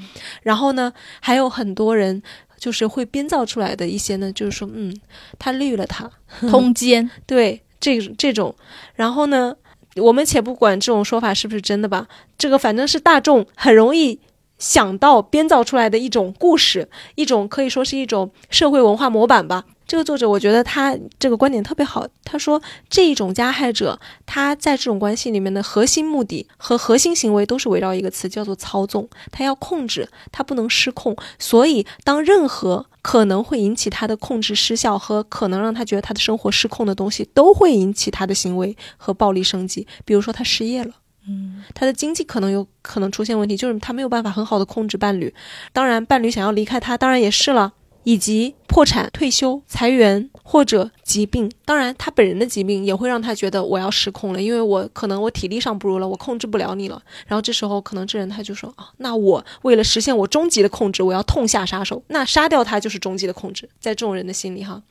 [0.43, 2.23] 然后呢，还有很多人
[2.65, 4.91] 就是会编造出来的一些呢，就是说，嗯，
[5.37, 6.09] 他绿了他，
[6.49, 8.55] 通奸， 对，这这种。
[8.95, 9.55] 然后呢，
[9.97, 12.07] 我们且不管这种说法是不是真的吧，
[12.39, 14.19] 这个反正是大众很容易。
[14.57, 19.65] 想到编造出来的一种故事，一种可以说是一种社会文化模板吧。
[19.87, 22.07] 这个作者我觉得他这个观点特别好。
[22.23, 29.07] 他说，这一种加害者他在这种关系里面的核心目的和核心行为都是围绕一个词，叫做操纵。
[29.31, 31.15] 他要控制，他不能失控。
[31.37, 39.87] 所以，当任何可能会引起他的控制失效和可能让他觉得他的生活失控的东西，都会引起他的行为和暴力升级。
[40.03, 40.93] 比如说，他失业了。
[41.27, 45.33] 嗯，他的经济可能有可能出现问题，就是他没有办法很好的控制伴侣。
[45.73, 47.73] 当然，伴侣想要离开他，当然也是了。
[48.05, 57.01] 以及破产、退休、裁员或者疾病，当然他本人的疾病也会让他觉得我要失控了，因为我可能我体力上不如了，我控制不了你了。
[57.27, 63.67] 然后这时候可能这人他就说啊，那我为了实现我终极的控制，我要痛下杀手，那杀掉他就是终极的控制。
[63.79, 64.81] 在这种人的心里哈，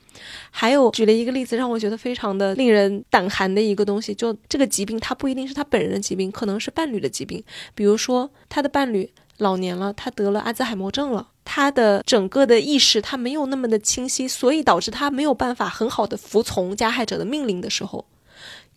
[0.51, 7.41] 还有举了一个例子让我觉得非常的令人胆寒的一个东西，就这个疾病他不一定是他本人的疾病，可能是伴侣的疾病，
[7.73, 11.27] 比如说他的伴侣老年了，他得了阿兹海默症了。
[11.43, 18.05] 他的整个的意识他没有那么的清晰，所以导致他没有办法很好的服从加害者的命令的时候，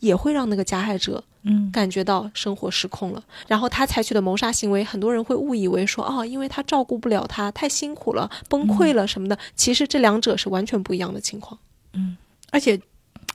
[0.01, 3.23] 也会让那个加害者嗯感觉到生活失控了。
[3.47, 9.39] 然后他采取的谋杀行为，很多人会误以为说哦，因为他照顾不了他，太辛苦了，崩溃了什么的。
[9.57, 11.59] 其实这两者是完全不一样的情况。
[11.95, 12.19] 嗯，
[12.51, 12.79] 而且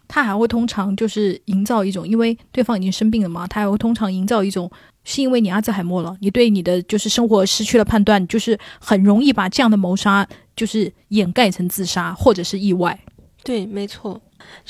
[0.08, 4.70] 他还会通常就是营造一种，因为对方已经生病了嘛，他还会通常营造一种。
[5.04, 13.00] 是因为你阿兹海默了，你对你的就是生活失去了判断，就是很容易把这样的谋杀就是掩盖成自杀或者是意外。
[13.44, 14.22] 对，没错。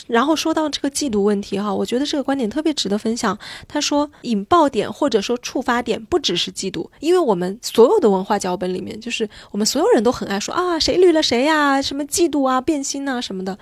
[0.07, 3.37] 然后说到这个嫉妒问题哈，我觉得这个观点特别值得分享。
[3.67, 13.57] 他说，引爆点或者说触发点不只是嫉妒，因为我们所有的文化脚本里面，就是我们所有人都很爱说啊，谁绿了谁呀，什么嫉妒啊、变心啊什么的。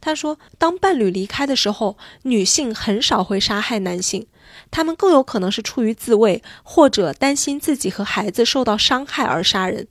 [0.00, 4.26] 他说，当伴侣离开的时候，女性很少会杀害男性。
[4.70, 9.86] 他们更有可能是出于自卫，或者担心自己和孩子受到伤害而杀人。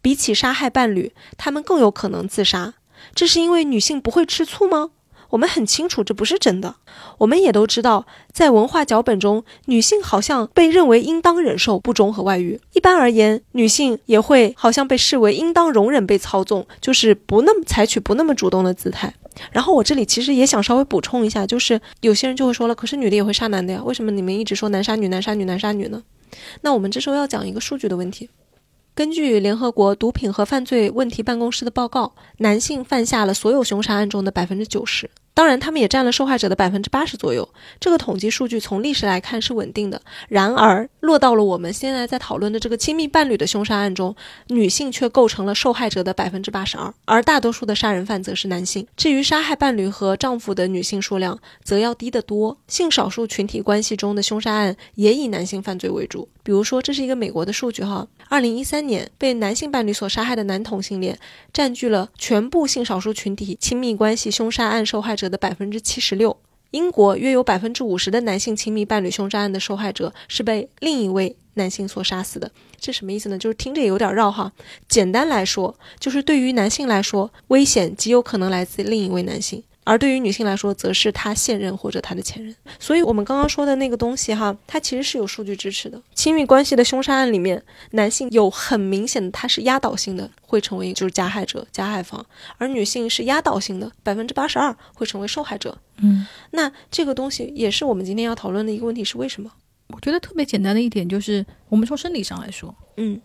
[0.00, 2.74] 比起杀害伴侣，他们更有可能自杀。
[3.14, 4.90] 这是因为女性不会吃醋吗？
[5.32, 6.74] 我们很清楚这不是真的。
[7.18, 12.60] 我们也都知道，在文化脚本中，女性好像被认为应当忍受不忠和外遇。
[12.74, 19.12] 一般而言，女性也会好像被视为应当容忍被操纵，就是不那么采取不那么主动的姿态。
[19.50, 26.02] 然后我这里其实也想稍微补充一下，就是有些人就会说了，可是女的也会杀男的呀，为什么你们一直说男杀女、男杀女、男杀女呢？
[26.60, 28.28] 那我们这时候要讲一个数据的问题。
[28.94, 35.08] 根据联合国毒品和犯罪问题办公室的报告，男性犯下了所有凶杀案中的百分之九十。
[35.34, 37.48] 当然，他们也占了受害者的百分之八十左右。
[37.80, 40.02] 这个统计数据从历史来看是稳定的。
[40.28, 44.14] 然而，落到了我们现在在讨论的这个亲密伴侣的凶杀案中，
[44.48, 48.86] 女性却构成了受害者的百分之八十二，而大多数的杀人犯则是男性。
[48.94, 52.58] 至于杀害伴侣和丈夫的女性数量，则要低得多。
[52.68, 56.28] 性少数群体关系中的凶杀案也以男性犯罪为主。
[56.44, 61.18] 比如说，这是一个美国的数据哈，二零一三年被男性伴侣所杀害的男同性恋，
[61.52, 66.36] 占据了全部性少数群体亲密关系凶杀案受害者的百分之七十六，
[66.70, 72.50] 英国约有百分之五十的男性亲密伴侣凶杀案的受害者是被另一位男性所杀死的。
[72.78, 73.38] 这什么意思呢？
[73.38, 74.52] 就是听着有点绕哈。
[74.88, 79.62] 简单来说，就是对于男性来说，危险极有可能来自另一位男性。
[79.84, 82.54] 而对于女性来说，则是她现任或者她的前任。
[82.78, 86.00] 所以，我们刚刚说的那个东西，哈，它其实是有数据支持的。
[86.14, 92.24] 亲密关系的凶杀案里面，男性有很明显的，他是压倒性的会成为就是加害者、加害方，
[92.58, 95.76] 而女性是压倒性的百分之八十二会成为受害者。
[95.98, 99.50] 嗯，那这个东西也是我们今天要讨论的一个问题，是为什么？
[99.88, 103.20] 我觉得特别简单的一点就是，我们从生理上来说，嗯，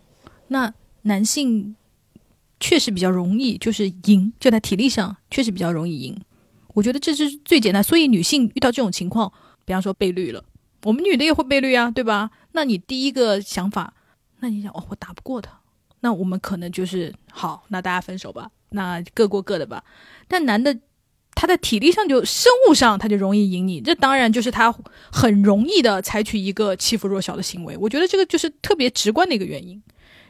[0.48, 1.76] 那男性
[2.60, 6.20] 确实比较容易就是赢，就在体力上确实比较容易赢。
[6.74, 9.32] 我觉得这是最简单，所以女性遇到这种情况，
[9.64, 10.44] 比方说被绿了，
[10.84, 12.30] 我们女的也会被绿啊，对吧？
[12.52, 13.94] 那你第一个想法，
[14.40, 15.60] 那你想哦，我打不过他，
[16.00, 19.82] 那我们可能就是好，那大家分手吧，那各过各的吧。
[20.28, 20.78] 但男的，
[21.34, 24.74] 他的体力上就生物上他就容易赢你，这当然就是他
[25.10, 27.76] 很容易的采取一个欺负弱小的行为。
[27.76, 29.82] 我觉得这个就是特别直观的一个原因。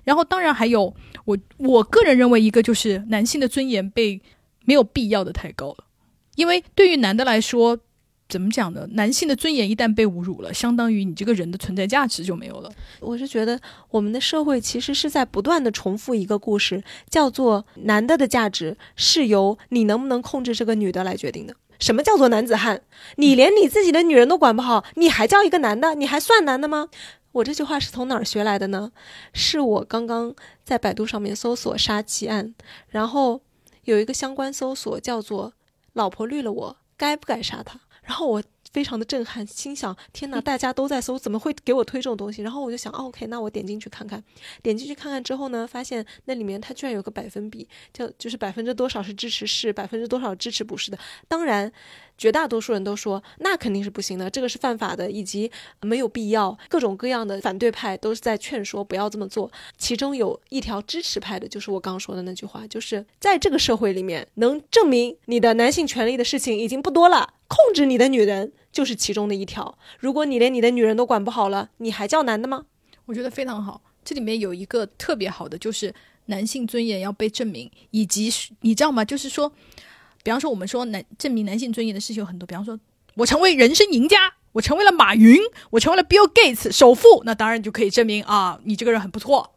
[0.04, 0.94] 然后当然还有
[1.26, 4.20] 我我个人认为一个就是男性的尊严被
[4.64, 5.84] 没有必要的太高了。
[6.38, 7.76] 因为对于男的来说，
[8.28, 8.86] 怎么讲呢？
[8.92, 12.70] 男性的尊严一旦被侮辱了，相当于你这个人的存在价值就没有了。
[13.00, 13.60] 我是觉得，
[13.90, 21.56] 我们的社会其实是在不断的重复一个故事，叫做男的的价值是由你能不能控制这个女的来决定的。
[21.80, 22.82] 什么叫做男子汉？
[23.16, 25.96] 你连你自己的女人都管不好，你还叫一个男的？
[25.96, 26.88] 你还算男的吗？
[27.32, 28.92] 我这句话是从哪儿学来的呢？
[29.32, 30.32] 是我刚刚
[30.62, 32.54] 在百度上面搜索杀妻案，
[32.90, 33.40] 然后
[33.82, 35.54] 有一个相关搜索叫做。
[35.98, 37.80] 老婆绿了我，该不该杀他？
[38.02, 38.40] 然后我
[38.72, 42.40] 非常的震撼，心想：天哪， 大家都在搜，怎么会给我推这种东西？
[42.40, 44.22] 然后我就想，OK，那我点进去看看。
[44.62, 50.98] 点进去看看之后呢，发现那里面它居然有个百分比，就就是百分之多少是支持是，百分之多少支持不是的。
[51.26, 51.72] 当然。
[52.18, 55.50] 绝大多数人都说那肯定是不行的，这个是犯法的，以及
[55.80, 56.58] 没有必要。
[56.68, 59.50] 各种各样的反对派都是在劝说不要这么做。
[59.78, 67.34] 其中有一条支持派的，就是我刚刚说的那句话，就是在这个社会里面，能证明你的男性权利的事情已经不多了。
[67.46, 69.78] 控制你的女人就是其中的一条。
[70.00, 72.66] 如果你连你的女人都管不好了，你还叫男的吗？
[73.06, 73.80] 我觉得非常好。
[74.04, 75.94] 这里面有一个特别好的，就是
[76.26, 78.28] 男性尊严要被证明，以及
[78.62, 79.04] 你知道吗？
[79.04, 79.52] 就是说。
[80.28, 82.46] 比方说，我们说男证明男性尊严的事情有很多。
[82.46, 82.78] 比方说，
[83.14, 89.54] 我成为人生赢家，我成为了马云，我成为了 Bill Gates 首富，那当然就可以证明啊，你这个人很不错。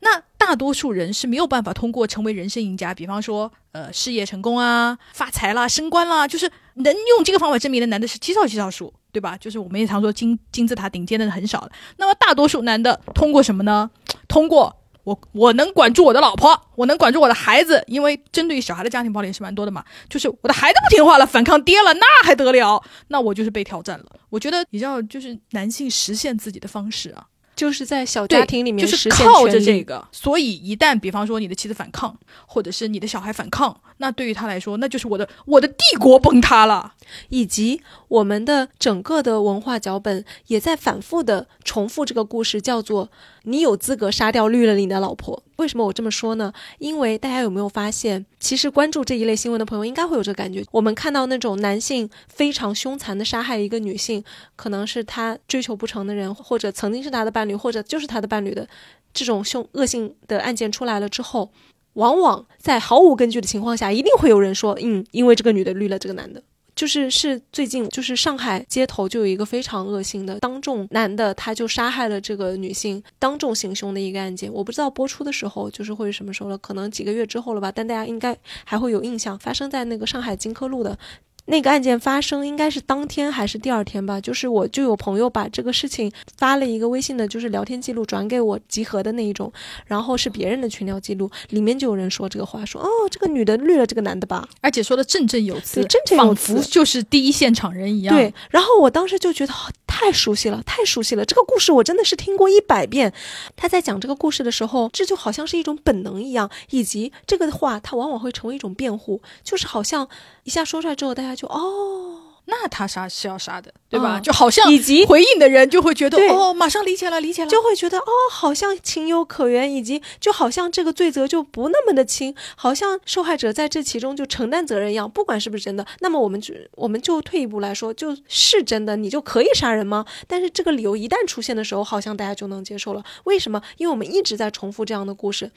[0.00, 9.36] 那大多数人是没有办法通过成为人生赢家，比方说呃事业成功啊、发财啦、升官啦，就是能用这个方法证明的男的是极少极少数，对吧？
[9.36, 11.72] 就是我们也常说金金字塔顶尖的很少的。
[11.98, 13.90] 那么大多数男的通过什么呢？
[14.28, 14.80] 通过。
[15.04, 19.84] 我我能管住我的老婆，我能管住我的孩子，因为针对于小孩的家庭暴力也是蛮多的嘛。
[20.08, 22.82] 就是我的孩子不听话了，反抗爹了，那还得了？
[23.08, 24.06] 那我就是被挑战了。
[24.30, 30.02] 我觉得你知道，就是男性实现自己的方式啊，就是在小家庭里面就是靠着这个。
[30.10, 36.94] 所以一旦比方说你的妻子反抗，或者是你的小孩反抗，那对于他来说，那就是我的我的帝国崩塌了，
[37.28, 43.10] 以及我们的整个的文化脚本也在反复的重复这个故事，叫做。
[43.44, 45.42] 你有资格杀掉绿了你的老婆？
[45.56, 46.52] 为什么我这么说呢？
[46.78, 50.64] 因为大家有没有发现，其实关注这一类新闻的朋友应该会有这个感觉。
[50.72, 54.24] 我们看到那种男性非常凶残的杀害一个女性，
[54.56, 58.66] 可能是他追求不成的人，或者曾经是他的伴侣，或者就是他的伴侣的
[59.12, 61.50] 这种凶恶性的案件出来了之后，
[61.92, 66.42] 往往在毫无根据的情况下，一定会有人说，嗯，因为这个女的绿了这个男的。
[66.74, 74.52] 就是是最近，就是上海街头就有一个非常恶心的，当众男的他就杀害了这个女性，当众行凶的一个案件。
[74.52, 77.70] 我不知道播出的时候就是会是什么时候了，可能几个月之后了吧。
[77.70, 80.98] 但大家应该还会有印象，发生在那个上海金科路的。
[81.46, 84.18] 那个案件发生应该是当天还是第二天吧？
[84.18, 89.52] 就是我就有朋友把这个事情发了一个微信的，就是聊天记录转给我集合的那一种，
[89.84, 98.16] 然后是别人的群聊记录，里面就有人说这个话，说哦这个女的绿了这个男的吧，而且说的振振有词，振振有词，就是第一现场人一样。
[98.16, 99.52] 对，然后我当时就觉得
[99.86, 103.12] 太熟悉了，太熟悉了，这个故事我真的是听过一百遍。
[103.54, 110.08] 他在讲这个故事的时候，这就好像是一种本能一样，以及这个话他往往会成为一种辩护，就是好像
[110.44, 111.33] 一下说出来之后，大家。
[111.34, 114.20] 就哦，那他杀是要杀的，对吧？
[114.20, 125.10] 就好像以及回应的人就会觉得哦，马上理解了，理解了，就会觉得哦，好像情有可原，以及就好像这个罪责就不那么的轻，好像受害者在这其中就承担责任一样。
[125.10, 130.04] 不管是不是真的，那么我们就我们就退一步来说，就是真的，你就可以杀人吗？
[130.26, 133.02] 但是这个理由一旦出现的时候，好像大家就能接受了。
[133.24, 133.62] 为什么？
[133.78, 135.50] 因为我们一直在重复这样的故事。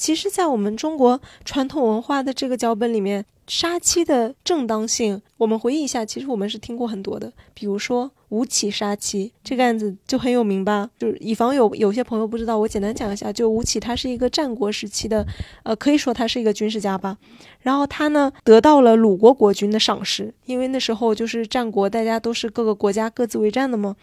[0.00, 7.30] 其实，在我们中国传统文化的这个脚本里面，杀妻的正当性，我们回忆一下，其实我们是听过很多的。
[7.52, 10.88] 比如说吴起杀妻这个案子就很有名吧？
[10.98, 15.26] 就是以防有有些朋友不知道，我简单讲一下，就吴起他是一个战国时期的，
[15.64, 17.18] 呃，可以说他是一个军事家吧。
[17.60, 23.94] 然后他呢得到了鲁国国君的赏识，因为那时候就是战国，大家都是各个国家各自为战的嘛。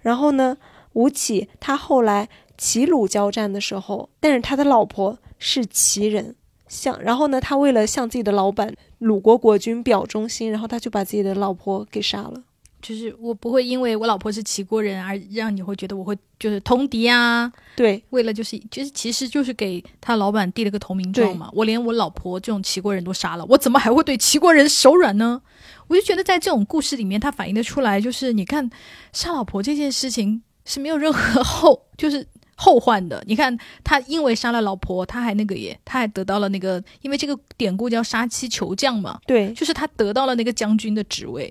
[0.00, 0.56] 然后呢，
[0.94, 2.28] 吴起他后来。
[2.60, 6.36] 齐鲁交战的时候，但是他的老婆是齐人，
[6.68, 12.42] 向然后呢，他为了向自己的老板鲁国国君表忠心，然后他就把自己的老婆给杀了。
[12.82, 17.50] 就是我不会因为我老婆是齐国人而让你会觉得我会就是通敌啊。
[17.74, 21.48] 对，为了就是就是其实就是给他老板递了个投名状嘛。
[21.54, 25.40] 我连我老婆这种齐国人都杀了，我怎么还会对齐国人手软呢？
[25.88, 28.68] 我就觉得在这种故事里面，他反映的出来就是你看
[29.14, 32.26] 杀老婆这件事情是没有任何后就是。
[32.62, 41.50] 后患的，你看他因为杀了老婆，他还那个耶，他还得到了那个，因为这个典故叫杀妻求将嘛，对，就是他得到了那个将军的职位。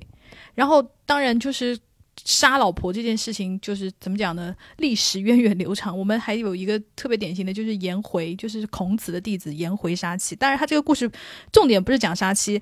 [0.54, 1.76] 然后当然就是
[2.24, 4.56] 杀老婆这件事情，就是怎么讲呢？
[4.78, 5.98] 历史源远流长。
[5.98, 10.36] 我们还有一个特别典型的就是颜回，就是孔子的弟子颜回杀妻。
[10.36, 11.10] 当然他这个故事
[11.52, 12.62] 重点不是讲杀妻，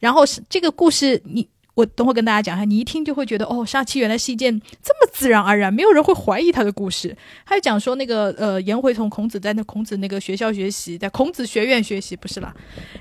[0.00, 1.48] 然后是这个故事你。
[1.74, 7.16] 我等会跟大家讲一下，你一听就会觉得哦，杀妻原来是一件这么自然而然，没有人会怀疑他的故事。
[7.44, 12.54] 他就讲说那个呃，颜回从孔子在那孔子那个学校学习，在孔子学院学习不是啦。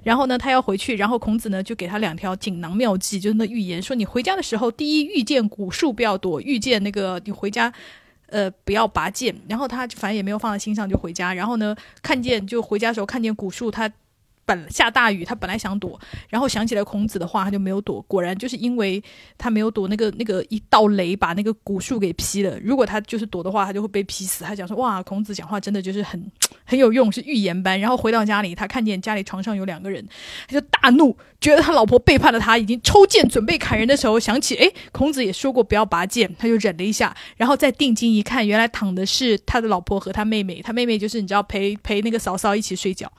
[0.03, 7.71] 然后呢，他要回去，然后孔子呢就给他两条锦囊妙计，就那预言说你回家的时候，第一遇见古树不要躲，遇见那个你回家，
[8.28, 9.36] 呃不要拔剑。
[9.47, 11.32] 然后他反正也没有放在心上就回家。
[11.34, 13.91] 然后呢，看见就回家的时候看见古树，他。
[14.46, 18.02] 本下大雨，他本来想躲，然后想起来孔子的话，他就没有躲。
[18.04, 19.02] 果然就是因为
[19.38, 22.60] 他没有躲，那个那个一道雷把那个古树给劈了。
[22.60, 24.44] 如果他就是躲的话，他就会被劈死。
[24.44, 26.32] 他讲说：“哇，孔子讲话真的就是很
[26.66, 30.06] 很有用，是预言般。”然后回到家里，他看见家里床上有两个人，
[30.48, 40.62] 他就大怒，觉得他老婆背叛了他，已经抽剑准备砍人的时候，想起哎，孔子也说过不要拔剑，他就忍了一下，然后再定睛一看，原来躺的是他的老婆和他妹妹。
[40.62, 43.12] 他妹妹就是你知道陪陪那个嫂嫂一起睡觉。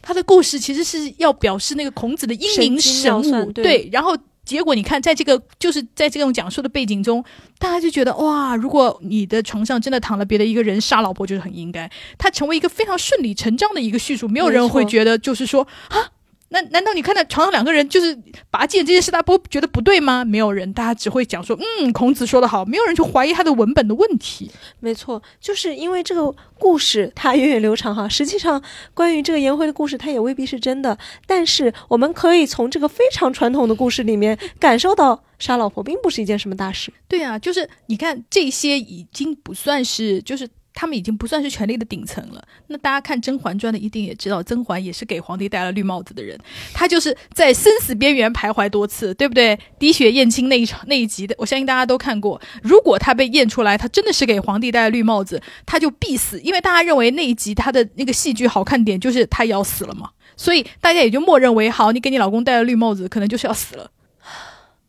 [0.00, 3.88] 他的故事其实是要表示那个孔子的英明神武，对。
[3.92, 7.24] 然后结果你看，在这个就是在这种讲述的背景中，
[7.58, 11.90] 大家就觉得哇，如果你的床上真的躺了别的一个人，杀老婆就是很应该。
[12.16, 16.10] 他成为一个非常顺理成章的一个叙述，没有人会觉得就是说啊。
[16.50, 18.18] 那难道你看到床上两个人就是
[18.50, 20.24] 拔剑这件事，大家不觉得不对吗？
[20.24, 24.50] 没有人，大家只会讲说，嗯，孔子说的好，没有人去怀疑他的文本的问题。
[24.80, 28.08] 没错，就是因为这个故事它源远流长哈。
[28.08, 28.62] 实际上，
[28.94, 30.96] 关于这个颜回的故事，它也未必是真的。
[31.26, 36.90] 但是我们可以从这个非常传统的故事里面感受到，杀老婆并不是一件什么大事。
[37.06, 40.48] 对啊，就是你看这些已经不算是就是。
[40.78, 42.40] 他们已经不算是权力的顶层了。
[42.68, 46.38] 那大家看《甄嬛传》的一定也知道，甄嬛也是给皇帝戴了绿帽子的人。
[46.72, 49.58] 她就是在生死边缘徘徊多次，对不对？
[49.76, 52.40] 滴血验亲那一场那一集的，我相信大家都看过。
[52.62, 56.40] 如果她被验出来，她真的是给皇帝戴了绿帽子，她就必死。
[56.42, 63.90] 因为大家认为那一集她的那个戏剧好看点就是她要死了嘛，所以大家也就默认为，好，你给你老公戴了绿帽子，可能就是要死了。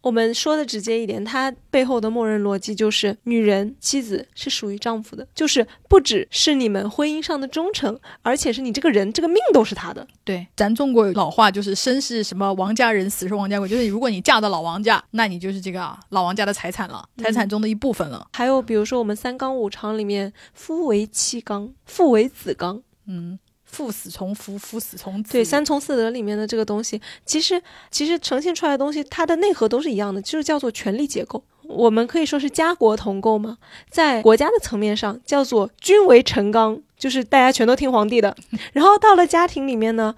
[0.01, 10.07] 我们说的直接一点，它背后的默认逻辑就是，女人妻子是属于丈夫的，就是不只是你们婚姻上的忠诚，而且是你这个人这个命都是他的。
[10.23, 18.25] 对，咱中国老话就是“生是什么王家人，死是王家鬼”，就是如果你嫁到老王家，那你就是这个老王家的财产了，财产中的一部分了。
[18.33, 23.37] 还有比如说我们三纲五常里面，夫为妻纲，父为子纲，嗯。
[23.71, 25.33] 父死从夫，夫死从子。
[25.33, 31.43] 对，三从四德里面的这个东西，其实其实呈现出来的东西，它的内核都是一样的，就是叫做权力结构。
[31.63, 33.57] 我们可以说是家国同构嘛，
[33.89, 38.35] 在国家的层面上叫做君为臣纲，就是大家全都听皇帝的。
[38.73, 40.15] 然后到了家庭里面呢，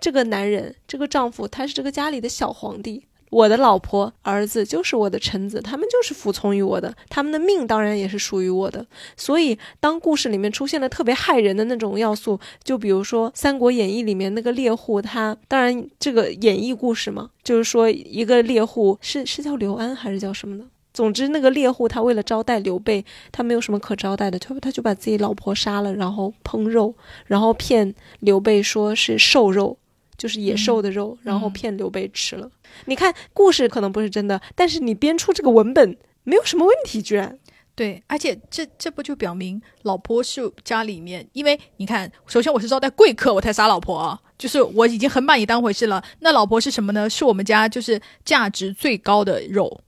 [0.00, 3.04] 这个男人，这个丈夫，他是这个家里的小皇帝。
[3.32, 8.86] 我的老婆、儿子就是我的臣子，他们就是服从于我的，他们的命当然也是属于我的。
[9.16, 20.66] 所以，当故事里面出现了特别害人的那种要素，就比如说《三国演义》里面那个猎户，他当然这个演绎故事嘛，就是说一个猎户是是叫刘安还是叫什么的？
[20.92, 23.02] 总之，那个猎户他为了招待刘备，
[23.32, 29.78] 他没有什么可招待的，他他就把自己老婆杀了，然后烹肉，然后骗刘备说是瘦肉。
[30.18, 32.48] 就是野兽的肉，然后骗刘备吃了。
[32.86, 37.38] 你看故事可能不是真的，但是你编出这个文本没有什么问题，居然
[37.74, 38.02] 对。
[38.06, 46.02] 而且这这不就表明老婆是家里面，因为你看，首先我是招待贵客，我才杀老婆啊，就是我已经很把你当回事了。
[46.20, 47.08] 那老婆是什么呢？
[47.08, 49.80] 是我们家就是价值最高的肉。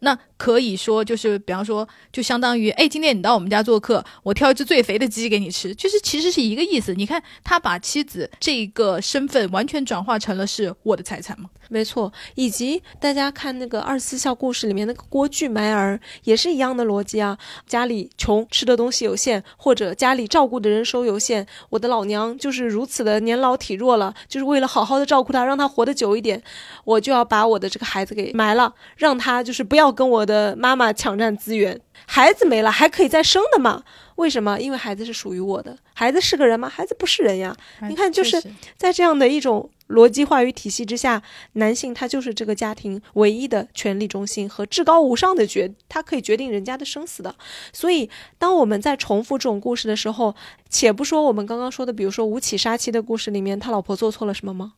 [0.00, 6.92] 那可以说就是，比方说，就相当于，哎，今天你到我们家做客，我挑一只最肥的鸡给你吃，就是其实是一个意思。
[6.92, 11.48] 你看他把妻子这个身份完全转化成了是我的财产嘛。
[11.72, 17.38] 没错，以及大家看那个二十四孝故事里面那个郭巨埋儿，也是一样的逻辑啊。
[17.66, 26.42] 家里穷，吃的东西有限，或者家里照顾的人手有限，我的老娘就是如此的年老体弱了，就是为了好好的照顾她，让她活得久一点，
[26.84, 31.80] 我就要把我的这个孩子给埋了，让他就是不要跟我的妈妈抢占资源。
[32.06, 33.82] 孩子没了还可以再生的嘛？
[34.16, 34.58] 为什么？
[34.60, 35.76] 因为孩子是属于我的。
[35.94, 36.68] 孩子是个人吗？
[36.68, 37.56] 孩子不是人呀。
[37.88, 38.42] 你看，就是
[38.76, 41.22] 在这样的一种逻辑话语体系之下，
[41.52, 47.34] 男性他就是这个家庭唯一的权力中心和至高无上的决，他可以决定人家的生死的。
[47.72, 50.34] 所以，当我们在重复这种故事的时候，
[50.70, 54.72] 且不说我们刚刚说的，比如说吴起杀妻的故事里面，他老婆做错了什么吗？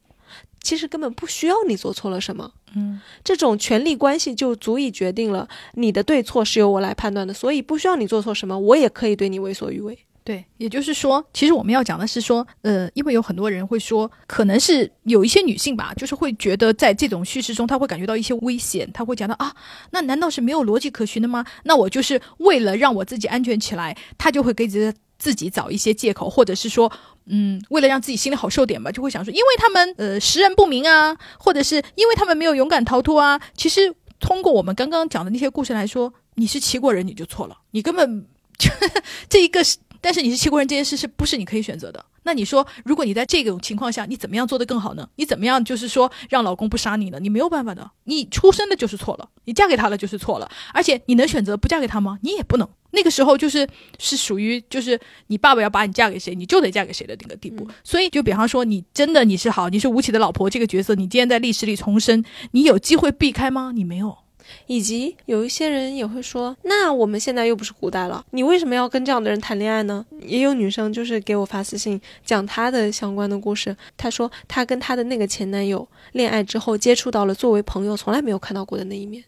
[0.60, 9.96] 其实根本不需要你做错了什么，嗯，这种权力关系就足以决定了你的对错是由我来判断的，所以不需要你做错什么，我也可以对你为所欲为。
[10.24, 19.54] 对，也就是说，其实我们要讲的是说，呃，因为有很多人会说，可能是有一些女性吧，就是会觉得在这种叙事中，她会感觉到一些危险，她会讲到啊，
[19.90, 21.44] 那难道是没有逻辑可循的吗？
[21.64, 26.90] 那我就是为了让我自己安全起来，她就会给自己自己找一些借口，或者是说，
[27.26, 33.38] 嗯，为了让自己心里好受点吧，就会想说，因为他们呃识人不明啊，或者是因为他们没有勇敢逃脱啊。
[33.54, 38.70] 其实通过我们刚刚讲的那些故事来说，你是齐国人你就错了，你根本就
[39.28, 39.76] 这一个是。
[40.04, 42.04] 但是你是齐国人这件事是不是你可以选择的？
[42.24, 45.08] 那你说，如果你在这种情况下，你怎么样做得更好呢？
[45.16, 47.18] 你怎么样就是说让老公不杀你呢？
[47.18, 52.18] 你没有办法的，你出生的就是错了，你嫁给他了就是错了，而且你能选择不嫁给他吗？
[52.20, 52.68] 你也不能。
[52.90, 53.66] 那个时候就是
[53.98, 57.66] 是属于就是你爸爸要把你嫁给谁，你就得嫁给谁的那个地步。
[57.82, 63.72] 所以就比方说，你真的你是好，你是吴起的老婆这个角色，你今天在历史里重生，你有机会避开吗？
[63.74, 64.18] 你没有。
[64.66, 70.04] 以及有一些人也会说，那我们现在又不是古代了，你为什么要跟这样的人谈恋爱呢？
[70.22, 79.22] 也有女生就是给我发私信讲她的相关的故事，她说她跟她的那个前男友恋爱之后，接触到了作为朋友从来没有看到过的那一面。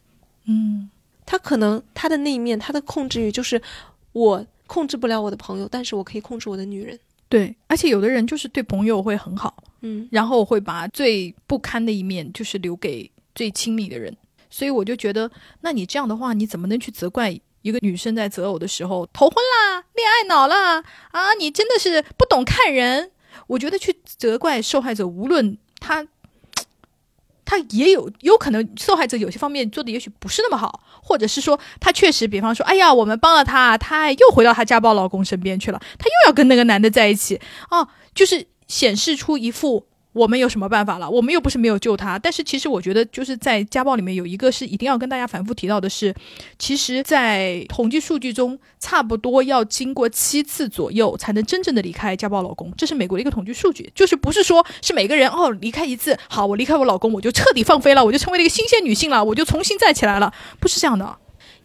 [0.46, 0.88] 嗯，
[1.24, 3.60] 她可能她的那一面，她的控制欲就是
[4.12, 6.98] 我控制不了我的朋友，但是我可以控制我的女人。
[7.28, 14.16] 对，而且有的人就是对朋友会很好，嗯，然后会把最不堪的一面就是留给最亲密的人。
[14.50, 15.30] 所以我就觉得，
[15.60, 21.34] 那你这样的话，你怎么能去责怪一个女生在择偶的时候头婚啦、恋爱脑啦啊？
[21.34, 23.10] 你真的是不懂看人。
[23.48, 26.06] 我觉得去责怪受害者，无论他
[27.44, 39.86] 他 也有有可能，受害者有些方面做的也许不是那么好，或者是说他确实，比方说，哎呀，我们帮了他，他又回到他家暴老公身边去了，他又要跟那个男的在一起啊，就是显示出一副。
[40.16, 41.08] 我们有什么办法了？
[41.08, 42.18] 我们又不是没有救他。
[42.18, 46.14] 但是其实我觉得，就是在家暴里面有一个是一定要跟大家反复提到的是，
[46.58, 52.72] 其实，在统计数据中，差不多要经过七次左右才能真正的离开家暴老公。
[52.78, 61.16] 这是美国的一个统计数据，就是不是说是每个人哦离开一次，好，我离开我老公，我就彻底放飞了，我就成为了一个新鲜女性了，我就重新再起来了，不是这样的。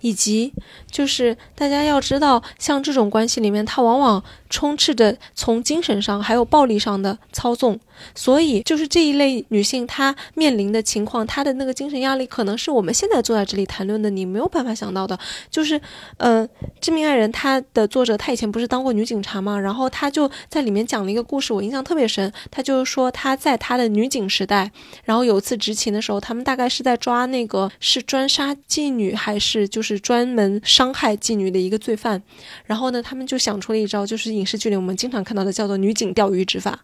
[0.02, 0.52] 以及
[0.90, 7.80] 就是大家要知道，像这种关系里面，它往往充斥着从精神上还有暴力上的操纵。
[8.16, 15.18] 所以，就是这一类女性，她面临的情况，她的那个精神压力，可能是我们现在坐在这里谈论的，你没有办法想到的。
[15.50, 15.80] 就是，
[16.18, 16.48] 呃，
[16.80, 19.60] 《致命爱人》她的作者，他以前不是当过女警察吗？
[19.60, 22.32] 然后他就在里面讲了一个故事，我印象特别深。
[22.50, 24.72] 他就是说，他在他的女警时代，
[25.04, 32.22] 然后有一次执勤的时候，他们大概是在抓那个是专杀妓女，还是就是专门伤害妓女的一个罪犯。
[32.66, 36.80] 然后呢，他们就想出了一招，就是影视剧里我们经常看到的，叫做女警钓鱼执法。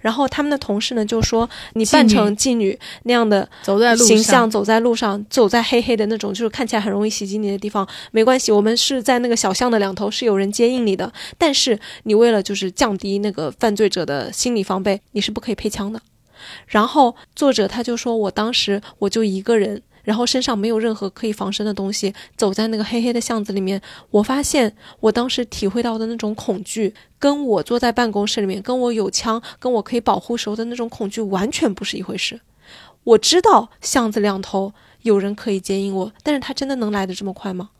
[0.00, 11.12] 然后他们的同事呢就说：“你扮成妓女那样的走在路形象，走在路上，走在黑黑的那种，就是看起来很容易袭击你的地方，没关系，我们是在那个小巷的两头是有人接应你的。
[11.36, 16.00] 但是你为了就是降低那个犯罪者的心理防备，你是不可以配枪的。
[16.68, 23.80] 然后作者他就说，我当时我就一个人。”然后身上没有任何可以防身的东西，走在那个黑黑的巷子里面，
[24.10, 32.40] 我发现我当时体会到的那种恐惧，跟我坐在办公室里面，跟我有枪，跟我可以保护时候的那种恐惧完全不是一回事。
[33.04, 34.72] 我知道巷子两头
[35.02, 37.70] 有人可以接应我，但是他真的能来的这么快吗？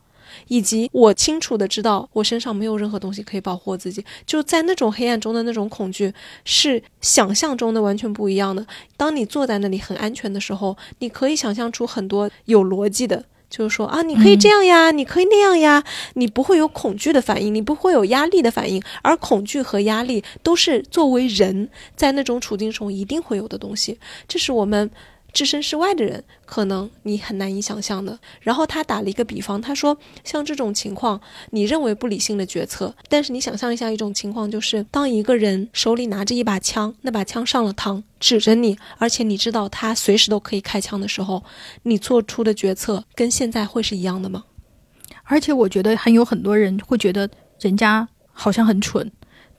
[0.48, 6.12] 以及我清楚的知道，我身上没有任何东西可以保护我自己，就在那种黑暗中的那种恐惧，
[6.44, 8.66] 是想象中的完全不一样的。
[8.96, 15.82] 当你坐在那里很安全的时候，你可以想象出很多有逻辑的，就是说啊，你可以这样呀，你可以那样呀，
[16.14, 24.90] 你不会有恐惧的反应，你不会有压力的反应，而恐惧和压力都是作为人在那种处境中一定会有的东西，这是我们。
[25.32, 28.18] 置身事外的人，可能你很难以想象的。
[28.40, 31.20] 然后他打了一个比方，他说，像这种情况，
[31.50, 41.42] 你认为不理性的决策，但是你想象一下一种情况，就是当一个人手里拿着一把枪，那把枪上了膛，指着你，而且你知道他随时都可以开枪的时候，
[41.84, 44.44] 你做出的决策跟现在会是一样的吗？
[45.24, 47.30] 而且我觉得还有很多人会觉得
[47.60, 49.10] 人家好像很蠢。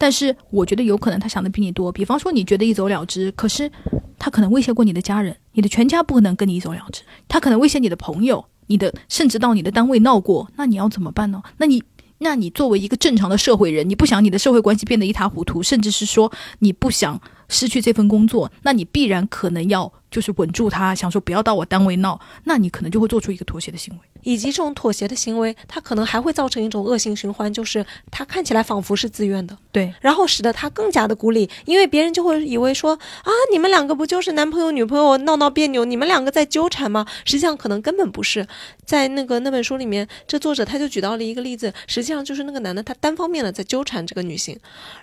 [0.04, 3.72] 但是我觉得有可能他想的比你多，比方说你觉得一走了之，可是
[4.20, 11.41] 他可能威胁过你的家人，你的全家不可能跟你一走了之，他可能威胁你的朋友，你的甚至到你的单位闹过，那你要怎么办呢？
[11.56, 11.82] 那你
[12.18, 16.30] 那你作为一个正常的社会人，你不想你的社会关系变得一塌糊涂，甚至是说
[16.60, 24.00] 你不想失去这份工作，那你必然可能要就是稳住他，想说不要到我单位闹，那你可能就会做出一个妥协的行为。
[24.24, 37.06] 以及这种妥协的行为，它可能还会造成一种恶性循环，就是他看起来仿佛是自愿的，对，然后使得他更加的孤立，因为别人就会以为说啊，你们两个不就是男朋友女朋友闹闹别扭，你们两个在纠缠吗？
[37.26, 38.48] 实际上可能根本不是。
[38.86, 44.58] 在那个那本书里面，这作者他就举到了一个例子，实际上就是那个男的他单方面的在纠缠这个女性，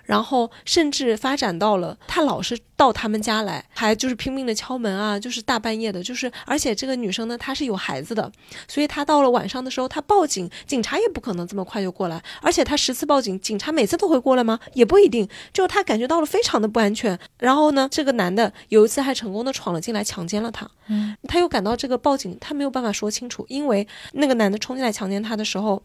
[0.05, 8.31] 然后甚至发展到了他老是到他们家来，还就是拼命的敲门啊，就是大半夜的，就是而且这个女生呢她是有孩子的，
[8.67, 14.59] 所以她到了晚上的时候，她报警，警察也不可能这么快就过来，而且她十次报警，警察每次都会过来吗？
[14.73, 17.17] 也不一定，就她感觉到了非常的不安全。
[17.39, 20.69] 然后呢，这个男的有一次还成功的闯了进来，强奸了她。
[20.87, 25.81] 嗯，他又感到这个报警，她没有办法说清楚，因为那个男的冲进来强奸她的时候，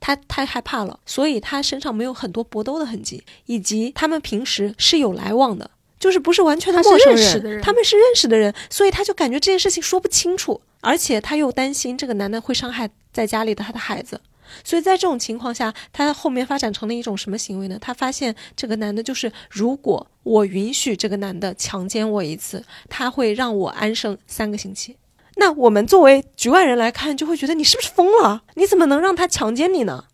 [0.00, 14.20] 他太害怕了，所以他身上没有很多搏斗的痕迹，以及他们平时是有来往的，就是不是完全的陌生人，他们是认识的人，所以他就感觉这件事情说不清楚，而且他又担心这个男的会伤害在家里的他的孩子。
[14.62, 17.78] 所以在这种情况下，他后面发展成了一种什么行为呢？
[17.80, 24.96] 他发现这个男的，就是如果我允许这个男的强奸我一次，他会让我安生三个星期。
[25.36, 28.42] 那我们作为局外人来看，就会觉得你是不是疯了？
[28.54, 30.04] 你怎么能让他强奸你呢？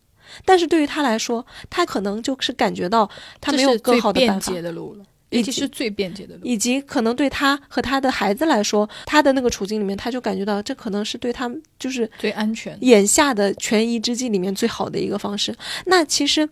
[0.45, 3.09] 但是对于他来说，他可能就是感觉到
[3.41, 4.53] 他没有更好的办法。
[5.31, 15.55] 以及是最便捷的路，以及可能对他和他的孩子来说，他的那个处境里面，他就感觉到这可能是对他就是最安全、眼下的权宜之计里面最好的一个方式。
[15.85, 16.49] 那其实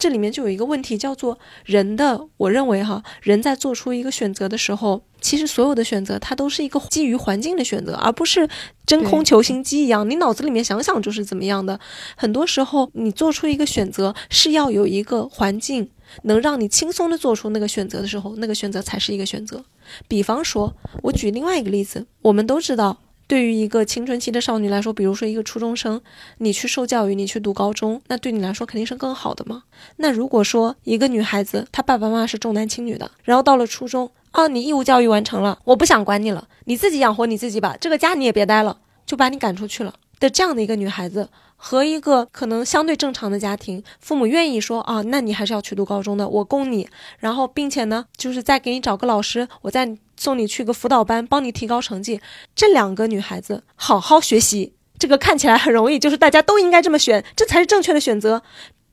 [0.00, 8.48] 这里面就有一个问题，叫做人的，我认为哈，人在做出一个选择的时候，其实所有的选择它都是一个基于环境的选择，而不是
[8.86, 11.78] 真空球形机一样，你脑子里面想想就是怎么样的。
[12.16, 15.90] 很多时候，你做出一个选择是要有一个环境。
[16.24, 19.64] 能让你轻松的做出那个选择的时候，那个选择才是一个选择。
[20.08, 20.74] 比方说，
[21.04, 22.98] 我举另外一个例子，我们都知道，
[23.30, 26.00] 对于一个青春期的少女来说，比如说一个初中生，
[26.38, 29.62] 你去受教育，你去读高中，那对你来说肯定是更好的嘛。
[29.98, 38.76] 那如果说一个女孩子，她爸爸妈妈是重男轻女的，然后到了初中，啊，你义务教育完成了，我不想管你了，你自己养活你自己吧，这个家你也别待了，
[39.06, 41.28] 就把你赶出去了的这样的一个女孩子。
[41.62, 46.88] 和一个可能相对正常的家庭，父母愿意说啊，那你还是要去读高中的，我供你，
[47.18, 52.18] 然后并且呢，就是再给你找个老师，我再送你去个辅导班，帮你提高成绩。
[52.56, 58.42] 这两个女孩子好好学习，这个看起来很容易，就是大家都应该这么选，这才是正确的选择。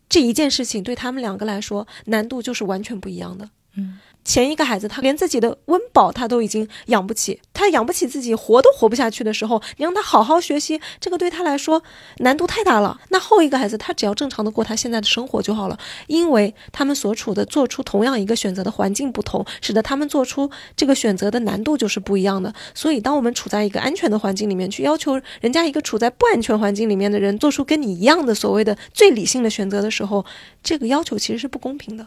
[0.09, 3.49] 这一件事情对他们两个来说，难度就是完全不一样的。
[3.77, 3.99] 嗯。
[4.27, 11.81] 前一个孩子，他连自己的温饱他都已经养不起，他养不起自己，活都活不下去的时候，你让他好好学习，这个对他来说
[12.17, 12.99] 难度太大了。
[13.07, 22.53] 那后一个孩子，他只要正常的过他现在的生活就好了，因为他们所处的做出同样一个选择的环境不同，使得他们做出这个选择的难度就是不一样的。
[22.75, 30.25] 所以，当我们处在一个安全的环境里面，去要求人家一个处在不安全环境里面的人做出跟你一样的所谓的最理性的选择的时候，
[30.61, 32.05] 这个要求其实是不公平的。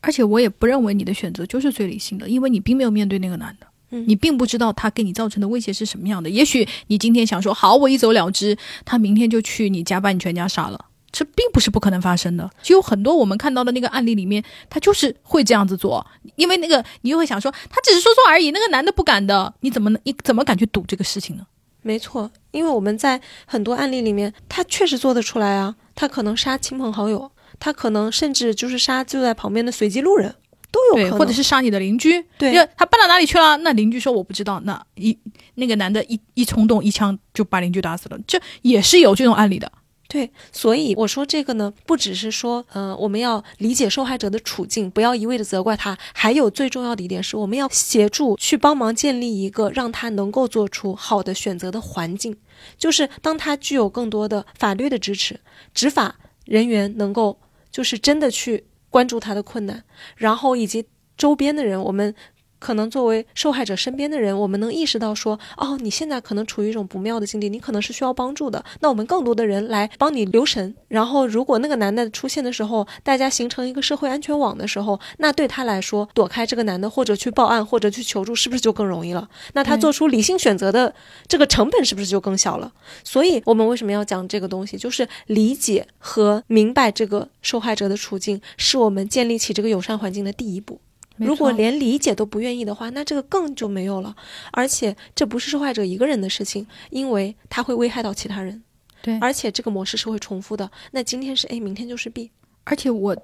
[0.00, 6.30] 而且我也不认为你的选择就是最理性的，因为你并没有面对那个男的，嗯你并不知道他给你造成的威胁是什么样的。
[6.30, 12.48] 也许你今天想说好，我一走了之，他明天就去你家把你全家杀了，这并不是不可能发生的。
[12.62, 21.46] 就有很多我们看到的那个案例里面，他就是会这样子做，因为那个你又会想说，他只是说说而已，那个男的不敢的，你怎么你怎么敢去赌这个事情呢？
[21.82, 27.30] 没错，因为我们在很多案例里面，他确实做得出来啊，他可能杀亲朋好友。
[27.60, 30.34] 他可能甚至就是杀就在旁边的随机路人，
[30.72, 32.20] 都有可能，或者是杀你的邻居。
[32.38, 33.58] 对，他搬到哪里去了？
[33.58, 34.58] 那邻居说我不知道。
[34.64, 35.16] 那一
[35.56, 38.18] 那个男的一一冲动，一枪就把邻居打死了。
[38.26, 39.70] 这也是有这种案例的。
[40.08, 45.96] 对，所以我说这个呢，不只是说，呃，我们要理解受害者的处境，不要一味的责怪他。
[46.12, 52.36] 还有最重要的一点是，我们要协助去帮忙建立一个让他能够做出好的选择的环境。
[52.76, 55.38] 就是当他具有更多的法律的支持，
[55.72, 57.38] 执法人员能够。
[57.70, 59.84] 就是真的去关注他的困难，
[60.16, 62.14] 然后以及周边的人，我们
[62.60, 68.64] 可能作为受害者身边的人，我们能意识到说，哦，你现在可能处于一种不妙的境地，你可能是需要帮助的。
[68.80, 70.72] 那我们更多的人来帮你留神。
[70.86, 79.28] 然后，如果那个男的出现的时候，大家形成一个社会安全网的时候，那对他来说，躲开这个男的，或者去报案，或者去求助，是不是就更容易了？
[79.54, 80.94] 那他做出理性选择的
[81.26, 82.70] 这个成本是不是就更小了？
[83.02, 84.76] 所以，我们为什么要讲这个东西？
[84.76, 90.80] 就是理解和明白这个受害者的处境，是我们建立起这个友善环境的第一步。
[91.26, 94.16] 如果连理解都不愿意的话，那这个更就没有了。
[94.52, 98.62] 而且这不是受害者一个人的事情，因为他会危害到其他人。
[99.02, 100.70] 对，而且这个模式是会重复的。
[100.92, 102.30] 那今天是 A，明天就是 B。
[102.64, 103.16] 而且我。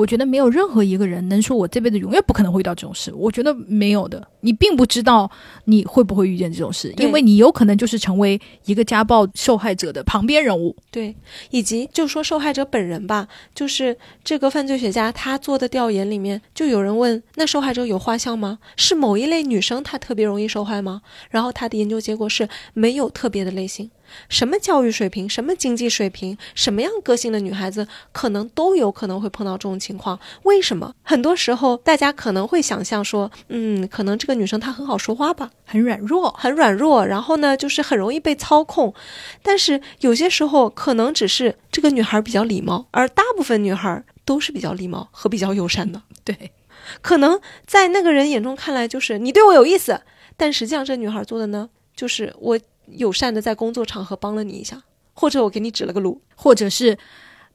[0.00, 3.12] 我觉得没有任何一个人能说我这辈子永远不可能会遇到这种事。
[3.14, 5.30] 我觉得没有的，你并不知道
[5.66, 10.74] 你会不会遇见这种事，因为你有可能就是成为一个家暴受害者的旁边人物。
[10.90, 11.14] 对，
[11.50, 18.58] 以及就说受害者本人吧，就是这个犯罪学家他做的调研里面，就有人问：那受害者有画像吗？
[18.76, 21.02] 是某一类女生她特别容易受害吗？
[21.28, 23.90] 然后他的研究结果是没有特别的类型。
[24.28, 30.18] 什么教育水平、什么经济水平、什么样个性的女孩子，可能都有可能会碰到这种情况。
[30.44, 30.94] 为什么？
[31.02, 38.94] 很多时候，大家可能会想象说，嗯，可能这个女生她很好说话吧，很软弱，很软弱，然后呢，就是很容易被操控。
[39.42, 46.02] 但是有些时候，可能只是这个女孩比较礼貌，而大部分女孩都是比较礼貌和比较友善的。
[46.24, 46.52] 对，
[47.00, 50.00] 可能在那个人眼中看来，就是你对我有意思，
[50.36, 52.58] 但实际上这女孩做的呢，就是我。
[52.92, 54.82] 友善的在工作场合帮了你一下，
[55.14, 56.98] 或者我给你指了个路，或者是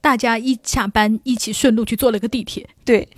[0.00, 2.68] 大家一下班一起顺路去坐了个地铁。
[2.84, 3.08] 对，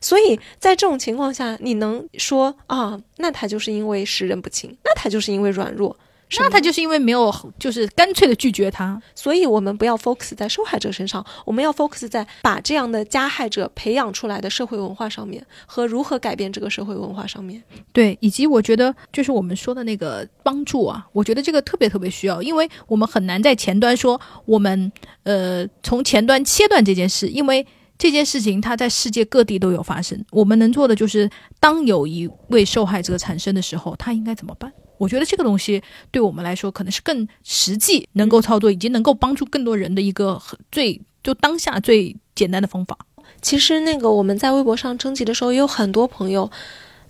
[0.00, 5.96] 所以在这种情况下，你能说啊，那他就是因为识人不清，那他就是因为软弱。
[6.36, 17.62] 那他就是因为没有，就是干脆的拒绝他，所以我们不要 focus 在受害者身上，我们要 focus 在把这样的加害者培养出来的社会文化上面，和如何改变这个社会文化上面。
[17.92, 27.66] 对，以及我觉得就是我们说的那个帮助啊，我觉得这个特别特别需要，因为我们很难在前端说我们呃从前端切断这件事，因为
[27.96, 30.22] 这件事情它在世界各地都有发生。
[30.30, 34.72] 我们能做的就是当有一位受害者产生的时候，他应该怎么办？
[34.98, 40.40] 我觉得这个东西对我们来说可能是更实际、能够操作以及能够帮助更多人的一个
[40.70, 42.98] 最就当下最简单的方法。
[43.40, 46.50] 其实那个我们在微博上征集的时候，也有很多朋友，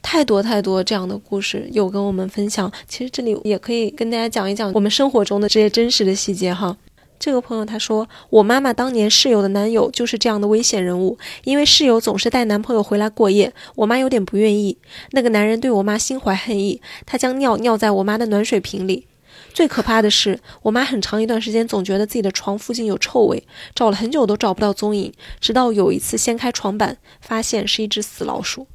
[0.03, 2.70] 太多太多这样的故事有跟我们分享。
[2.86, 6.76] 其实这里也可以跟大家讲一讲我们生活中的这些真实的细节哈。
[7.19, 14.79] 这个朋友他说，我妈妈当年室友的男友就是这样的危险人物，因为室友总是带男朋友回来过夜，我妈有点不愿意。
[15.11, 19.07] 那个男人对我妈心怀恨意，他将尿尿在我妈的暖水瓶里。
[19.53, 23.43] 最可怕的是，我妈很长一段时间总觉得自己的床附近有臭味，
[23.75, 28.66] 找了很久都找不到踪影，直到有一次掀开床板，发现是一只死老鼠。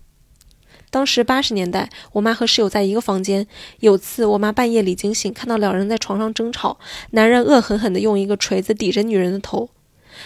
[0.94, 3.48] 当时八十年代，我妈和室友在一个房间。
[3.80, 6.78] 有次，我妈半夜里惊醒，看到两人在床上争吵，
[7.10, 9.68] 男人恶狠狠地用一个锤子抵着女人的头，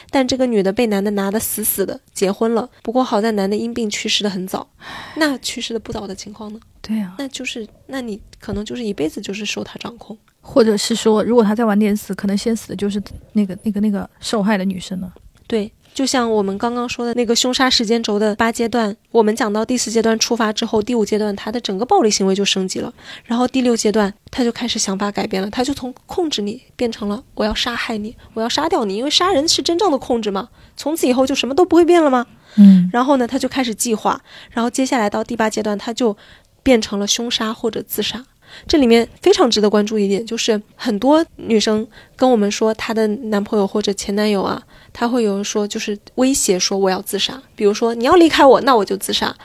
[0.09, 2.69] 但这个女的被男的拿得死死的，结婚了。
[2.83, 4.67] 不过好在男的因病去世的很早。
[5.15, 6.59] 那去世的不早的情况呢？
[6.81, 13.01] 对啊，那就是那你可能就是一辈子就是受他掌控，或者是说，如果他再晚点死，可能先死的就是
[13.31, 15.09] 那个那个那个受害的女生呢？
[15.47, 15.71] 对。
[15.97, 22.93] 就像我们刚刚说的那个凶杀时间轴的八阶段，我们讲到第四阶段出发之后，第五阶段他的整个暴力行为就升级了，
[23.25, 30.49] 然后第六阶段他就开始想法改变了，他就从控制你变成了我要杀害你，我要杀掉你，因为杀人是真正的控制嘛。
[30.75, 32.27] 从此以后就什么都不会变了吗？
[32.57, 34.21] 嗯，然后呢，他就开始计划，
[34.51, 36.15] 然后接下来到第八阶段，他就
[36.61, 38.23] 变成了凶杀或者自杀。
[38.67, 44.61] 这里面非常值得关注一点，就是很多女生跟我们说，她的男朋友或者前男友啊。
[44.93, 49.35] 他会有说，就是威胁说我要自杀，比如说你要离开我，那我就自杀。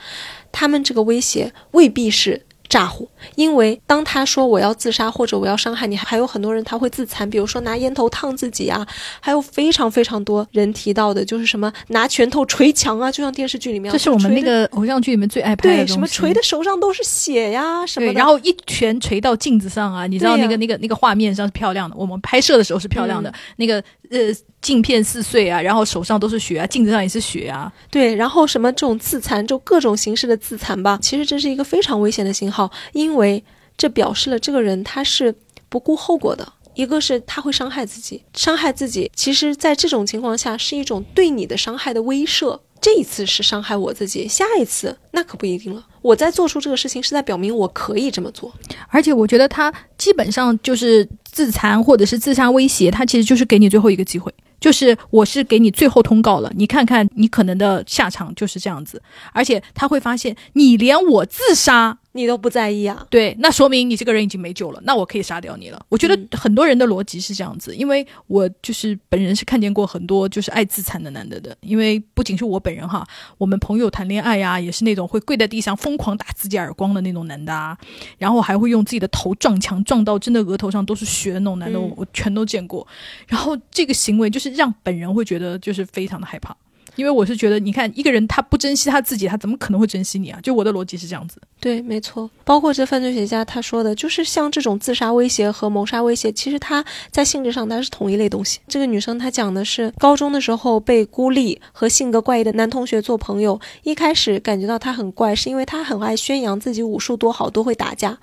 [0.51, 2.41] 他们这个威胁未必是。
[2.73, 3.07] 咋呼？
[3.35, 8.83] 因为当他说我要自杀或者我要伤害你，还有很多人他会自残，比如说拿烟头烫自己啊，
[9.19, 23.75] 还有非常非常多人提到的就是什么拿拳头捶墙啊，就像电视剧里面，这是我们那个偶像剧里面最爱拍的对，什么捶的手上都是血呀什么的，然后一拳捶到镜子上啊，你知道那个那个那个画面上是漂亮的，我们拍摄的时候是漂亮的，那个
[24.09, 32.71] 呃镜片撕碎啊，然后手上都是血啊，镜子上也是血啊，对，然后什么这种自残，就各种形式的自残吧，其实这是一个非常危险的信号。
[32.93, 33.43] 因为
[33.77, 35.35] 这表示了这个人他是
[35.67, 42.59] 不顾后果的，一个是他会伤害自己，伤害自己，其实在这种情况下是一种对你的伤害的威慑。
[42.79, 45.85] 这一次是伤害我自己，下一次那可不一定了。
[46.01, 48.51] 我在做出这个事情是在表明我可以这么做，
[48.89, 54.33] 而且我觉得他基本上就是自残或者是自杀威胁，他其实就是给你最后一个机会。
[54.63, 59.03] 就是我是给你最后通告了，你看看你可能的下场就是这样子，
[59.33, 61.97] 而且他会发现你连我自杀。
[62.13, 63.05] 你都不在意啊？
[63.09, 65.85] 对，那说明你这个人已经没救了，那我可以杀掉你了。
[65.89, 73.05] 我觉得很多人的逻辑是这样子，因为我就是本人是看见过很多就是爱自残的男的的，因为不仅是我本人哈，
[73.37, 77.77] 我们朋友谈恋爱呀，也是那种会跪在地上疯狂打自己耳光的那种男的啊，
[78.17, 82.87] 然后还会用自己的头撞墙，撞到真的额头上都是血的那种男的，我我全都见过。
[83.27, 86.55] 然后这个行为就是让本人会觉得就是非常的害怕。
[86.95, 90.39] 因为我是觉得，你看一个人他不珍惜他自己，他怎么可能会珍惜你啊？
[90.43, 91.41] 就我的逻辑是这样子。
[91.59, 92.29] 对，没错。
[92.43, 98.59] 包括这犯罪学家他说的，就是像这种自杀威胁和谋杀威胁，其实它在性质上它是同一类东西。
[98.67, 108.17] 这个女生她讲的是高中的时候被孤立和性格怪异的男同学做朋友，一开始感觉到他很怪，是因为他很爱宣扬自己武术多好，都会打架。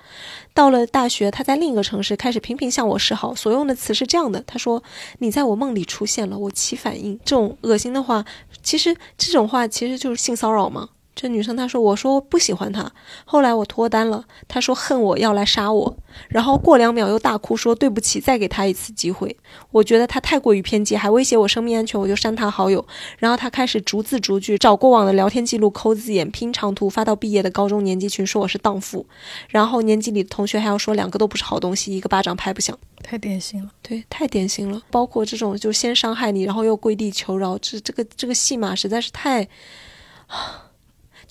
[0.53, 4.83] 到了大学，他在另一个城市开始频频向我示好，所用的词是这样的：他说，
[5.19, 7.19] 你在我梦里出现了，我起反应。
[7.23, 8.25] 这种恶心的话。
[8.63, 10.89] 其实这种话其实就是性骚扰嘛。
[11.13, 12.91] 这女生她说：“我说不喜欢他，
[13.25, 14.25] 后来我脱单了。
[14.47, 15.97] 她说恨我要来杀我，
[16.29, 19.35] 然后过两秒又大哭说对不起，再给他一次机会。
[19.71, 22.85] 我觉得他太过于偏激，还威胁我生命安全，我就删他好友。
[23.19, 29.05] 然后他开始逐字逐句找过往的聊天记录，抠字眼，拼长图发到毕业的高中年级群，说我是荡妇。
[29.49, 32.77] 然后年级里的同学还要说两个都不是好东西，一个巴掌拍不响。
[33.03, 34.81] 太典型了，对，太典型了。
[34.89, 39.47] 包括这种就先伤害你，然后又跪地求饶，这这个这个戏码实在是太……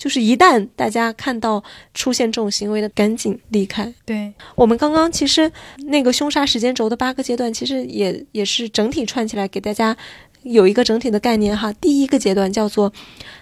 [0.01, 3.93] 就是一旦大家看到出现这种行为的，赶紧离开。
[4.03, 5.51] 对我们刚刚其实
[5.85, 9.95] 那个凶杀时间轴的八个阶段，其实也也是整体串起来给大家
[10.41, 11.71] 有一个整体的概念哈。
[11.73, 12.91] 第一个阶段叫做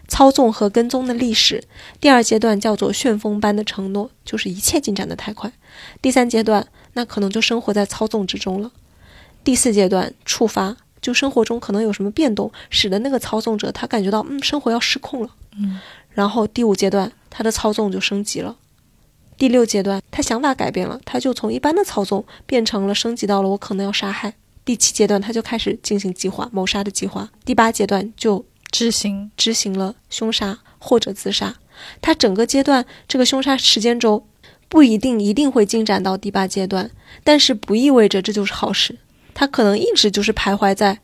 [0.09, 1.63] 操纵和跟踪的历史，
[2.01, 5.49] 第二阶段叫做旋风般的承诺，就是一切进展的太快。
[6.01, 8.69] 第三阶段那可能就生活在操纵之中了。
[9.45, 15.29] 第四阶段触发，就生活中可能有什么变动，使得那个操纵者他感觉到嗯生活要失控了。
[15.57, 15.79] 嗯。
[16.19, 18.57] 然后第五阶段，他的操纵就升级了；
[19.37, 24.31] 第六阶段，他想法改变了，他就从一般的操纵变成了升级到了我可能要杀害；
[24.65, 31.55] 第七阶段，他就开始进行计划谋杀的计划；第八阶段就执行执行了凶杀或者自杀。
[32.01, 34.27] 他整个阶段这个凶杀时间轴
[34.67, 36.91] 不一定一定会进展到第八阶段，
[37.23, 38.97] 但是不意味着这就是好事。
[39.33, 40.99] 他可能一直就是徘徊在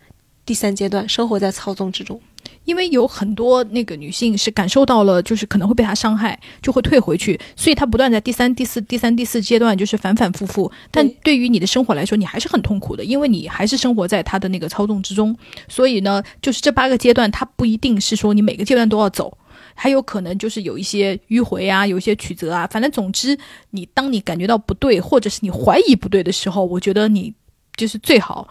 [0.46, 2.20] 第三阶段，生活在操纵之中。
[2.66, 10.72] 因为有很多那个女性是感受到了，就是可能会被他伤害，就会退回去，所以她不断在第三、第四、第三、第四阶段就是反反复复。
[10.92, 15.38] 但对于你的生活来说，你还是很痛苦的，因为你还是生活在他的那个操纵之中。
[15.68, 19.38] 所以呢，就是这八个阶段，它不一定是说你每个阶段都要走，
[19.76, 22.68] 还有可能就是有一些迂回啊，有一些曲折啊。
[22.68, 23.38] 反正总之，
[23.70, 27.34] 你当你感觉到不对，或者是你怀疑不对的时候，我觉得你
[27.76, 28.48] 就是最好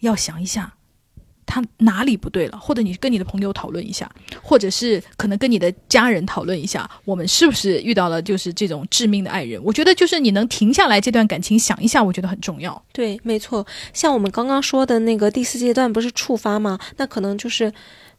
[0.00, 0.74] 要想一下。
[1.52, 2.58] 他哪里不对了？
[2.58, 4.10] 或者你跟你的朋友讨论一下，
[4.42, 9.62] 或者是可能跟你的家人讨论一下，我们是不是遇到了就是这种致命的爱人？
[9.62, 12.82] 我觉得就是你能停下来这段感情想一下，我觉得很重要。
[12.90, 13.66] 对，没错。
[13.92, 16.78] 像我们刚刚说的那个第四阶段不是触发吗？
[16.96, 17.70] 那可能就是，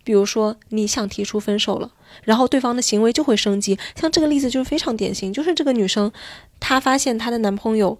[0.03, 1.89] 比如说你想提出分手了，
[2.21, 3.75] 然后对方的行为就会升级。
[3.99, 6.11] 像这个例子就是非常典型，就是这个女生
[6.59, 7.97] 她发现她的男朋友。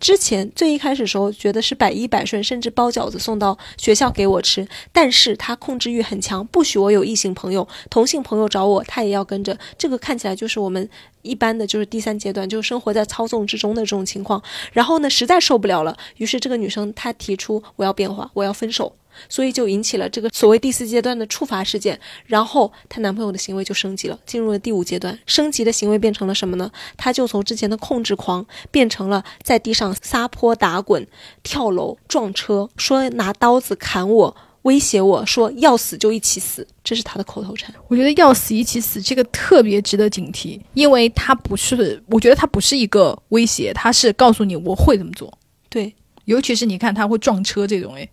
[0.00, 9.56] 之前最一开始时候觉得是百依百顺，甚至包饺子送到学校给我吃，但是他控制欲很强，不许我有异性朋友，同性朋友找我他也要跟着。
[9.76, 10.88] 这个看起来就是我们
[11.20, 14.42] 一般的就是第三阶段，就是生活在操纵之中的这种情况。
[14.72, 18.94] 然后呢，实在受不了了，于是这个女生她提出我要变化，我要分手。
[19.28, 25.18] 所以就引起了这个所谓第四阶段的触发事件，然后她男朋友的行为就升级了，进入了第五阶段。
[25.26, 26.70] 升级的行为变成了什么呢？
[26.96, 31.06] 他就从之前的控制狂变成了在地上撒泼打滚、
[31.42, 37.74] 跳楼、撞车，说拿刀子砍我，威胁我说要死就一起死，这是他的口头禅。
[37.88, 45.32] 我觉得要死一起死这个特别值得警惕，因为他不是，我觉得他不是一个威胁，他是告诉你我会这么做。
[45.68, 45.94] 对，
[46.26, 48.08] 尤其是你看他会撞车这种，哎。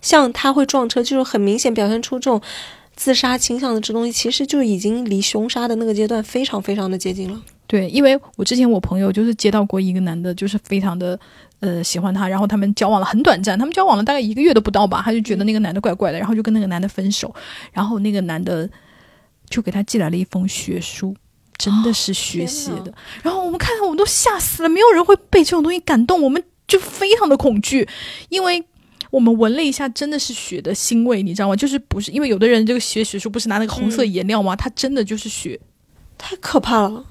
[0.00, 2.40] 像他会撞车，就是很明显表现出这种
[2.96, 7.40] 自杀倾向的这东西，其实就已经离凶杀的那个阶段非常非常的接近了。
[7.66, 11.18] 对，因为我之前我朋友就是接到过一个男的，就是非常的
[11.60, 17.32] 呃喜欢他，然后他们交往了很短暂，他们交往了大概一个月都不到吧，他就觉得那个男的怪怪的，然后就跟那个男的分手，
[17.72, 18.68] 然后那个男的
[19.48, 21.14] 就给他寄来了一封血书，
[21.56, 22.92] 真的是血写的，
[23.22, 27.88] 然后我们看到我们都吓死了，没有人会被这种东西感动，我们就非常的恐惧，
[28.30, 28.64] 因为。
[29.10, 31.56] 我们闻了一下，真的是血的腥味，你知道吗？
[31.56, 34.54] 就是不是因为有的人这个学血书不是拿那个红色颜料吗？
[34.54, 35.58] 它真的就是血，
[36.16, 37.04] 太可怕了。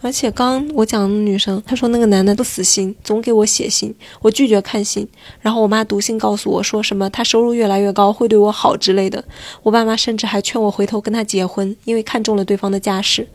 [0.00, 5.08] 而且刚我讲的女生，她说那个男的不死心，总给我写信，我拒绝看信。
[5.40, 9.24] 然后我妈读信告诉我说什么他收入越来越高，会对我好之类的。
[9.64, 13.28] 我爸妈甚至还劝我回头跟他结婚，因为看中了对方的家世，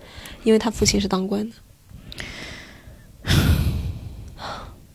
[0.45, 1.55] 因为他父亲是当官的。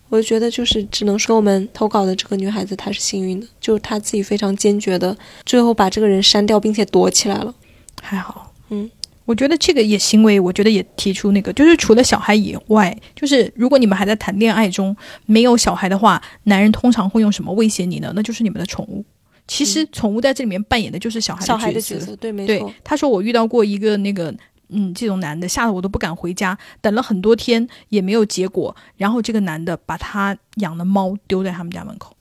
[0.09, 7.55] 我就觉得，就是只能说我们投稿的这个女孩子她是幸运的，就是她自己非常坚决的，最后把这个人删掉，并且躲起来了。
[8.03, 8.91] 还好，嗯。
[9.25, 14.97] 我觉得这个也行为，我觉得也提出那个，就是除了小孩以外，就是如果你们还在谈恋爱中
[15.27, 18.11] 没有小孩的话，男人通常会用什么威胁你呢？
[18.17, 19.05] 那就是你们的宠物。
[19.47, 22.73] 其实宠物在这里面扮演的就是小孩小孩的角色，对，没错。
[22.83, 24.35] 他说我遇到过一个那个，
[24.71, 32.15] 嗯，这种男的，吓得我都不敢回家，等了很多天也没有结果，然后这个男的把他养的猫丢在他们家门口。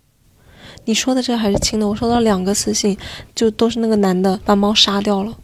[0.86, 2.98] 你说的这个还是轻的，我收到两个私信，
[3.36, 5.38] 就都是那个男的把猫杀掉了。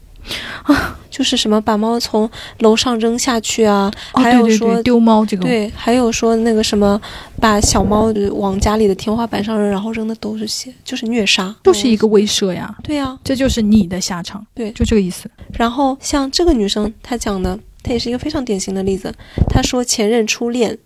[0.63, 6.99] 啊，就是什么把猫从楼上扔下去啊，还有说丢猫这个，对，还有说那个什么
[7.39, 12.73] 把小猫往家里的天花板上扔，然后扔的都是血，就是虐杀，就是一个威慑呀。
[12.83, 14.45] 对呀，这就是你的下场。
[14.53, 15.29] 对，就这个意思。
[15.53, 19.13] 然后像这个女生，她讲的，她也是一个非常典型的例子。
[19.49, 20.77] 她说前任初恋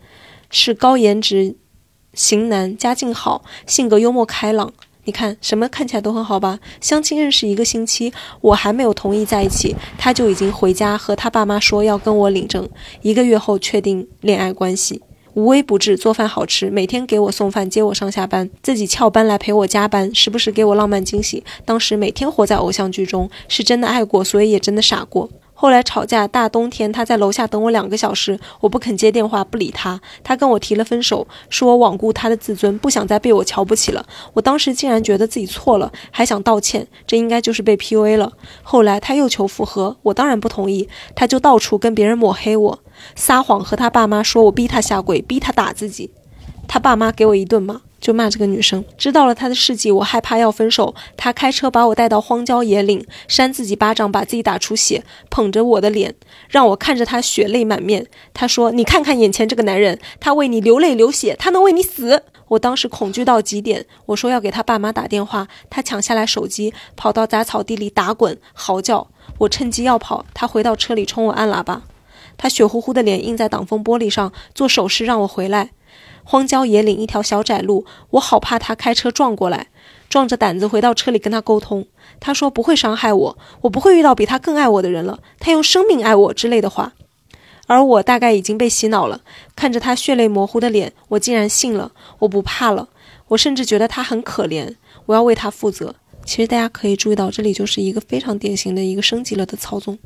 [0.50, 1.56] 是高颜值
[2.14, 4.74] 型男，家境好，性格幽默开朗。
[5.08, 6.60] 你看，什么看起来都很好吧？
[6.82, 12.68] 相亲认识一个星期，我还没有同意在一起，他就已经回家和他爸妈说要跟我领证。
[13.02, 15.02] 一个月后确定恋爱关系，
[15.34, 21.42] 无微不至，做饭好吃，每天给我送饭，接我上下班，自己翘班来陪我加班，时不时给我浪漫惊喜。
[21.64, 25.30] 当时每天活在偶像剧中，是真的爱过，所以也真的傻过。
[25.60, 30.00] 后来吵架，大冬天他在楼下等我两个小时，我不肯接电话，不理他。
[30.24, 34.06] 他跟我提了分手，说我罔顾他的自尊，不想再被我瞧不起了。
[34.34, 38.34] 我当时竟然觉得自己错了，还想道歉，这应该就是被 PUA 了。
[38.62, 42.80] 后来他又求复合，我当然不同意，他就到处跟别人抹黑我，
[43.16, 46.12] 撒谎和他爸妈说我逼他下跪，逼他打自己，
[46.68, 47.82] 他爸妈给我一顿骂。
[48.08, 50.96] 就骂这个女生，知道了她的事迹，我害怕要分手。
[51.18, 56.16] 他开车把我带到荒郊野岭，扇自己巴掌，把自己打出血，捧着我的脸，
[56.48, 58.08] 让我看着他血泪满面。
[58.34, 65.50] 他说：“你看看眼前这个男人，他为你流泪流血，他能为你死。”我当时恐惧到极点，我说要给他爸妈打电话。
[65.70, 69.10] 他抢下来手机，跑到杂草地里打滚嚎叫。
[69.40, 71.82] 我趁机要跑，他回到车里冲我按喇叭。
[72.38, 75.72] 他血乎乎的脸印在挡风玻璃上，做手势让我回来。
[76.24, 79.68] 荒郊野岭一条小窄路，我好怕他开车撞过来。
[80.10, 81.86] 壮着胆子回到车里跟他沟通，
[82.22, 85.20] 他说不会伤害我，我不会遇到比他更爱我的人了。
[85.38, 86.94] 他用生命爱我之类的话，
[87.68, 89.22] 而我大概已经被洗脑了。
[89.56, 91.92] 看着他血泪模糊的脸，我竟然信了。
[92.20, 92.88] 我不怕了，
[93.28, 94.76] 我甚至觉得他很可怜。
[95.08, 95.96] 我要为他负责。
[96.26, 99.98] 其实大家可以注意到，这里就是一个非常典型的一个升级了的操纵。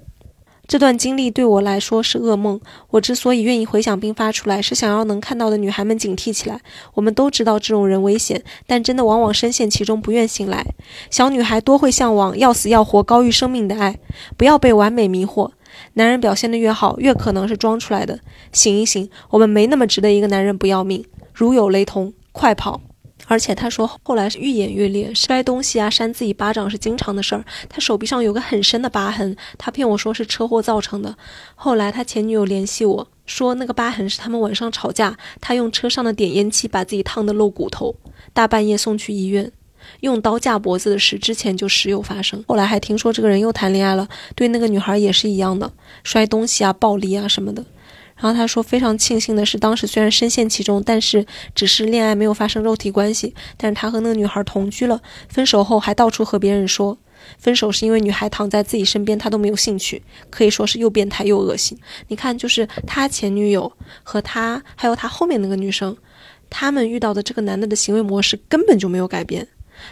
[0.72, 2.58] 这段经历对我来说是噩梦。
[2.92, 6.62] 我之所以愿意回想并发出来，是想要能看到的女孩们警惕起来。
[6.94, 10.66] 我们都知道这种人危险，但真的往往深陷其中，不愿醒来。
[11.10, 14.00] 小女孩多会向往要死要活、高于生命的爱，
[14.38, 15.52] 不要被完美迷惑。
[15.96, 18.22] 男人表现得越好，越可能是装出来的。
[18.54, 21.04] 醒一醒，我们没那么值得一个男人不要命。
[21.34, 22.80] 如有雷同，快跑！
[23.32, 27.46] 而且他说，后来是愈演愈烈，摔东西啊，扇自己巴掌是经常的事儿。
[27.70, 31.16] 他手臂上有个很深的疤痕，他骗我说是车祸造成的。
[31.56, 37.96] 后来他前女友联系我说，那个疤痕是他们晚上吵架，他用车上的点烟器把自己烫得露骨头，
[38.34, 39.50] 大半夜送去医院，
[40.02, 42.44] 用刀架脖子的事之前就时有发生。
[42.50, 45.72] 后来还听说这个人又谈恋爱了，对那个女孩也是一样的，
[46.04, 47.64] 摔东西啊，暴力啊什么的。
[48.22, 53.34] 然后他说，非常庆幸的是，当时虽然深陷其中，但是只是恋爱，没有发生肉体关系。
[53.58, 56.96] 但是他和那个女孩同居了，分手后还到处和别人说，
[57.40, 61.76] 分手是因为女孩躺在自己身边，他都没有兴趣，可以说是又变态又恶心。
[62.10, 63.72] 你看，就是他前女友
[64.04, 65.98] 和他，还有他后面那个女生，
[66.48, 69.48] 他们遇到的这个男的的行为模式根本就没有改变。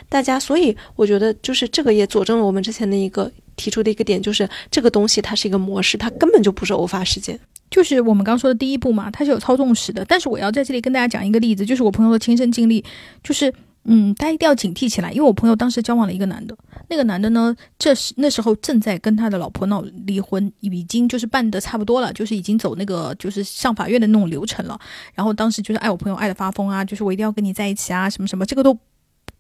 [0.08, 7.40] 大家，所以我觉得，就是这个也佐证了我们之前的一个提出的一个点，就是这个东西它是一个模式，它根本就不是偶发事件。
[7.70, 10.04] 就是我们刚说的第一步嘛，它是有操纵史的。
[10.06, 12.84] 但是我要在这里跟大家讲一个例子，就是我朋友的亲身经历，
[13.24, 13.54] 就是
[13.86, 16.56] 嗯，大家一定要警惕起来，因为我朋友当时交往了一个男的，
[16.90, 24.80] 那个男的呢，这是那时候正在跟他的老婆闹离婚，已经就是办的差不多了，就是已经走那个就是上法院的那种流程了。
[25.14, 28.78] 然后当时就是爱我朋友爱的发疯啊，就是我一定要跟你在一起啊，什么什么，这个都。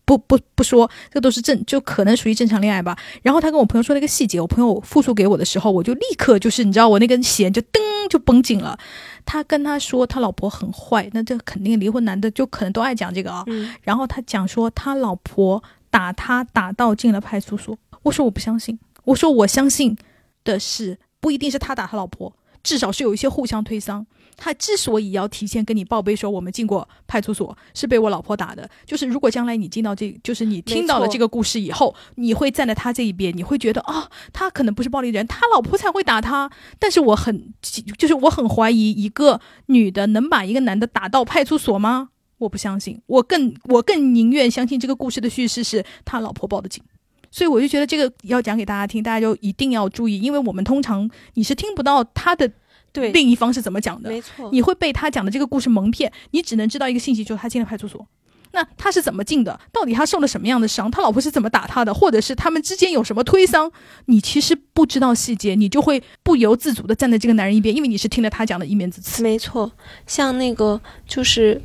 [0.09, 2.97] 不不不说，这都是正，就可能属于正常恋爱吧。
[3.21, 7.79] 然后他跟我朋友说了一个细节，我朋友复述给我的时候，我就立刻就是你知道，我那根弦就噔
[8.09, 8.79] 就绷紧了。
[9.23, 13.45] 他跟他说他老婆很坏，那这肯定离婚男的就可能都爱讲这个啊。
[13.83, 17.77] 然后他讲说他老婆打他打到进了派出所。
[18.01, 19.95] 我说我不相信，我说我相信
[20.43, 22.33] 的是不一定是他打他老婆。
[22.63, 24.05] 至少是有一些互相推搡。
[24.39, 28.67] 他之所以要提前跟你报备说我们进过派出所，是被我老婆打的。
[28.85, 36.49] 就是如果将来你进到这，就是你听到了这个故事以后，你会站在他这一边，你会觉得啊，他可能不是暴力人，他老婆才会打他。
[36.79, 37.53] 但是我很，
[37.97, 42.09] 就是我很怀疑一个女的能把一个男的打到派出所吗？
[42.37, 46.81] 我不相信，我更我更宁愿相信这个故事的叙事是他老婆报的警。
[47.29, 52.49] 所以我就觉得这个要讲给大家听，大家就一定要注意，因为我们通常你是听不到他的。
[52.91, 54.09] 对，另一方是怎么讲的？
[54.09, 58.05] 没错，你会被他讲的这个故事蒙骗，你只能知道一个信息，就是他进了派出所。
[58.51, 59.59] 那他是怎么进的？
[59.71, 60.89] 到底他受了什么样的伤？
[60.89, 61.93] 他老婆是怎么打他的？
[61.93, 63.71] 或者是他们之间有什么推搡？
[64.05, 69.21] 你其实不知道细节，你就会不由自主的站在这个男人一边，因为你是听了他讲的一面之词。
[69.21, 69.71] 没错，
[70.07, 71.61] 像那个就是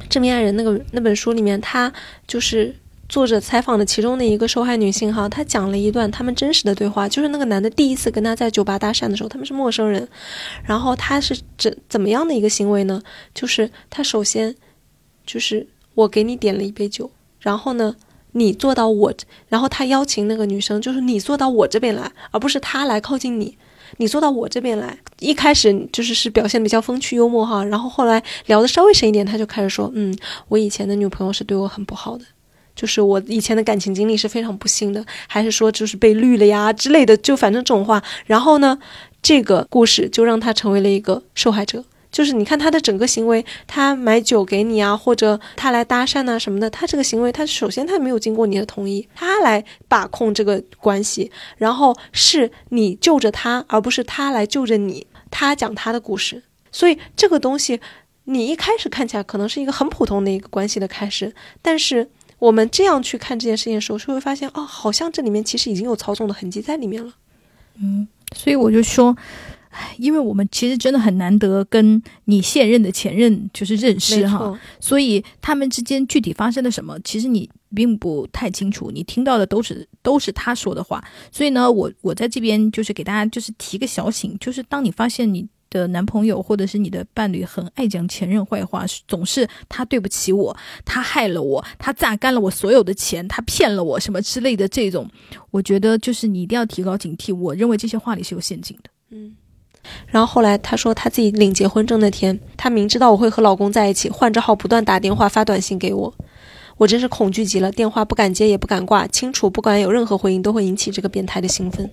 [0.08, 1.92] 《致命爱人》那个那本书里面，他
[2.26, 2.74] 就是。
[3.08, 10.06] 作者采访的其中的一个受害女性哈，她讲了一段他们真实的对话，就是那个男的第一次跟她在酒吧搭讪的时候，他们是陌生人，
[10.64, 13.00] 然后他是怎怎么样的一个行为呢？
[13.32, 14.54] 就是他首先
[15.24, 17.10] 就是我给你点了一杯酒，
[17.40, 17.94] 然后呢
[18.32, 19.14] 你坐到我，
[19.48, 23.56] 然后他邀请那个女生，就是你坐到我这边来，而不是他来靠近你，
[23.98, 24.98] 你坐到我这边来。
[25.20, 30.14] 一开始就是是表现比较风趣幽默哈，然后后来聊的稍微深一点，他就开始说，嗯，
[30.48, 32.24] 我以前的女朋友是对我很不好的。
[32.76, 38.00] 就是我以前的感情经历是非常不幸的，还是说就是被绿了呀之类的，就反正这种话。
[38.26, 38.78] 然后呢，
[39.22, 41.82] 这个故事就让他成为了一个受害者。
[42.12, 55.06] 就是你看他的整个行为，他买酒给你啊，或者他来搭讪啊什么的，他这个行为，他首先他没有经过你的同意，他来把控这个关系，然后是你救着他，而不是他来救着你。
[55.30, 57.80] 他讲他的故事，所以这个东西，
[58.24, 62.08] 你一开始看起来可能是一个很普通的一个关系的开始，但是。
[62.38, 67.12] 我们这样去看这件事情的时候，就会发现，哦，好像这里面其实已经有操纵的痕迹在里面了。
[67.80, 69.16] 嗯，所以我就说，
[69.98, 81.02] 因为我们其实真的很难得跟你现任的前任就是认识哈，所以他们之间具体发生了什么，其实你并不太清楚，你听到的都是都是他说的话。
[81.32, 85.48] 所以呢，我我在这边就是给大家就是提个小醒，就是当你发现你。
[85.70, 95.08] 的男朋友或者是你的伴侣很爱讲前任坏话，总是他对不起我，他害了我，他榨干了我所有的钱，他骗了我什么之类的这种，
[95.50, 97.34] 我觉得就是你一定要提高警惕。
[97.34, 98.90] 我认为这些话里是有陷阱的。
[99.10, 99.34] 嗯，
[100.08, 106.14] 然后后来他说他自己领结婚证那天，他明知道我会和老公在一起，换着号不断打电话发短信给我，
[106.76, 111.90] 我真是恐惧极了，电话不敢接也不敢挂，清楚不管有任何回应都会引起这个变态的兴奋。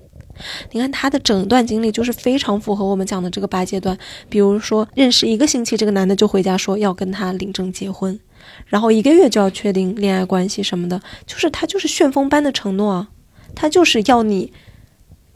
[0.71, 3.97] 你看他的整段经历就是非常符合我们讲的这个八阶段，
[4.29, 8.19] 比如说认识一个星期，这个男的就回家说要跟他领证结婚，
[8.65, 13.09] 然后一个月就要确定恋爱关系什么的，就是他就是旋风般的承诺啊，
[13.53, 14.51] 他就是要你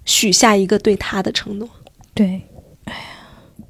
[0.05, 1.69] 许下一个对他的承诺。
[2.13, 2.41] 对，
[2.85, 2.99] 哎呀，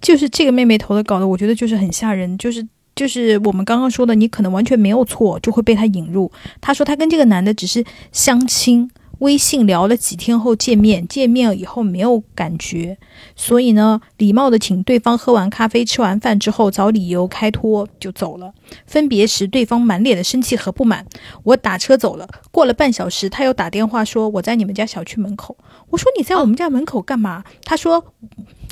[0.01, 6.31] 就是这个妹妹投的稿的，我觉得就是很吓人，就是就是我们刚刚说的，你可能完全没有错，就会被他引入。
[6.61, 7.83] 他说他跟这个男的只是
[8.13, 8.89] 相亲。
[9.19, 12.97] 微信聊了几天后见面，见面以后没有感觉，
[13.35, 18.53] 所以呢，礼貌的请对方喝完咖啡、吃完饭之后找理由开脱就走了。
[18.85, 21.05] 分别时，对方满脸的生气和不满。
[21.43, 25.57] 我打车走了，过了半小时，他又打电话说我在你们家小区门口。
[25.89, 27.43] 我说你在我们家门口干嘛？
[27.63, 28.13] 他说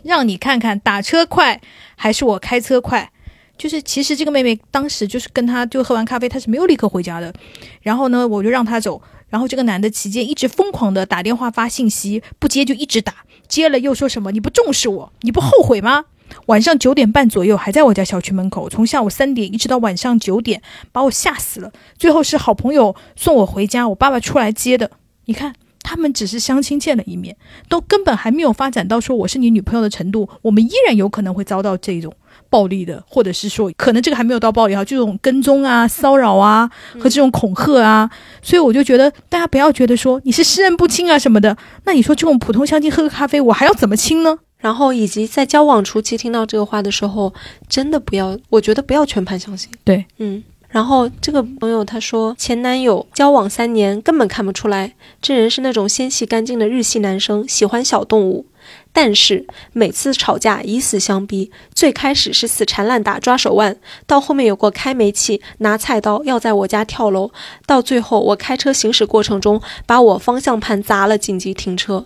[0.04, 1.60] 让你看看打车快
[1.96, 3.12] 还是我开车快。
[3.58, 7.34] 就是其实这个妹妹当时就是跟他就喝完咖啡，她是没有立刻回家的。
[7.82, 9.02] 然后呢，我就让他走。
[9.30, 13.14] 然后这个男的期间一直疯狂的打电话发信息，不接就一直打，
[13.48, 16.06] 接了又说什么你不重视我，你不后悔吗？
[16.48, 20.62] 晚上九点半左右还在我家小区门口，从下午三点一直到晚上九点，
[20.92, 21.72] 把我吓死了。
[21.98, 24.90] 最后是好朋友送我回家，我爸爸出来接的。
[25.26, 27.38] 你看，他们只是相亲见了一面，
[27.70, 32.14] 都根本还没有发展到说我是你女朋友的程度，我们依然有可能会遭到这种。
[32.50, 36.70] 暴力的，或者是说，可能这个还没有到暴力哈，这种跟踪啊、骚扰啊
[37.00, 38.10] 和这种恐吓啊，
[38.42, 41.56] 所以我就觉得大家不要觉得说你是识人不清啊什么的。
[41.84, 44.38] 那你说这种普通相亲喝个咖啡，我还要怎么亲呢？
[44.58, 47.34] 然后以及在交往初期听到这个话的时候，
[47.68, 49.70] 真的不要，我觉得不要全盘相信。
[49.84, 50.44] 对，嗯。
[50.70, 58.46] 然后这个朋友他说，前男友交往三年，根本看不出来这人是那种纤细干净的日系男生，喜欢小动物。
[58.92, 63.78] 但是每次吵架以死相逼，最开始是死缠烂打抓手腕，
[64.08, 67.32] 到后面有过开煤气、拿菜刀要在我家跳楼，
[67.66, 72.06] 到最后我开车行驶过程中把我方向盘砸了，紧急停车。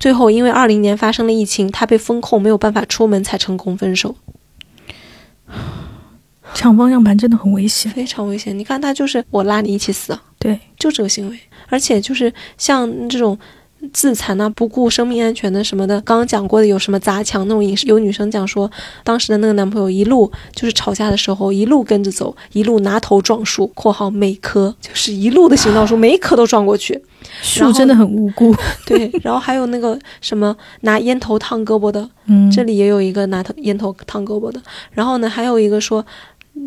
[0.00, 4.16] 最后因为二零年发生了疫情，他被封控，没有办法出门，才成功分手。
[6.54, 8.58] 抢方向盘真的很危险，非常危险。
[8.58, 11.38] 你看他就是我拉你一起死，对，就这个行为，
[11.68, 13.38] 而且就是像这种。
[13.92, 16.00] 自残啊，不顾生命安全的什么的。
[16.02, 18.70] 刚刚讲过的有什么砸墙那种影视，有女生讲说，
[19.04, 27.00] 当时的那个男朋友一路就是吵架的时候一路跟着走，一路拿头撞树（括号每棵就是一路的行道树，每一棵都撞过去）。
[27.42, 28.54] 树真的很无辜。
[28.86, 34.60] 对，然后还有那个什么拿烟头烫胳膊的，嗯，这里也有一个拿头烟头烫胳膊的。
[34.92, 36.04] 然后呢，还有一个说。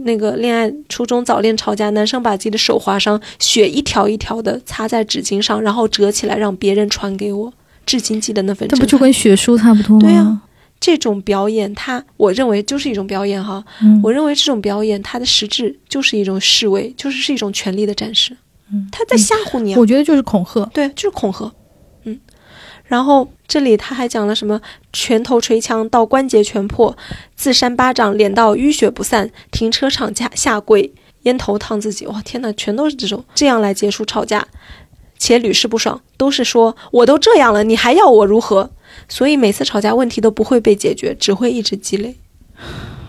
[0.03, 7.53] 那个恋爱初中早恋吵架，男生把自己的手划伤，血一条一条的擦在纸巾上，然后折起来让别人传给我，
[7.85, 8.67] 至今记得那份。
[8.67, 10.01] 这不就跟血书差不多吗？
[10.01, 10.41] 对呀，
[10.79, 13.63] 这种表演，它我认为就是一种表演哈。
[13.81, 18.35] 嗯，我认为这种表演，它的实质就是一种示威，就是是一种权力的展示。
[18.73, 19.77] 嗯，他在吓唬你啊。
[19.79, 20.65] 我觉得就是恐吓。
[20.73, 21.51] 对，就是恐吓。
[22.05, 22.19] 嗯，
[22.91, 23.29] 然后。
[23.51, 24.61] 这里他还讲了什么？
[24.93, 26.95] 拳头捶墙到关节全破，
[27.35, 30.93] 自扇巴掌脸到淤血不散，停车场下下跪，
[31.23, 32.07] 烟头烫自己。
[32.07, 34.47] 哇，天哪，全都是这种这样来结束吵架，
[35.19, 38.71] 且屡试不爽，都是说我都这样了，你还要我如何？
[39.09, 42.15] 所以每次吵架问题都不会被解决，只会一直积累。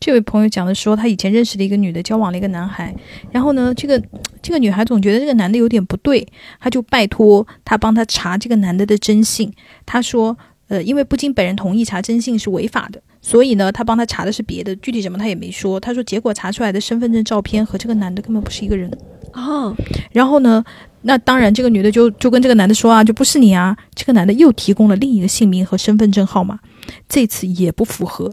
[0.00, 2.94] 这位朋友讲的说，他以前认识了一个女的，交往了一个男孩，
[3.32, 4.00] 然后呢，这个
[4.40, 6.26] 这个女孩总觉得这个男的有点不对，
[6.60, 9.52] 她就拜托他帮她查这个男的的征信。
[9.84, 10.36] 他说，
[10.68, 15.80] 呃，因为不经本人同意查征信是违法的，所以呢，他帮他查的是别的，具体什么他也没说。
[15.80, 18.90] 他说，结果查出来的身份证照片和这个男的根本不是一个人
[19.32, 19.74] 哦。
[20.12, 20.62] 然后呢，
[21.02, 23.76] 那当然这个女的就就跟这个男的说啊，就不是你啊。
[23.94, 26.60] 这个男的又提供了另一个姓名和身份证号码，
[27.08, 28.32] 这次也不符合。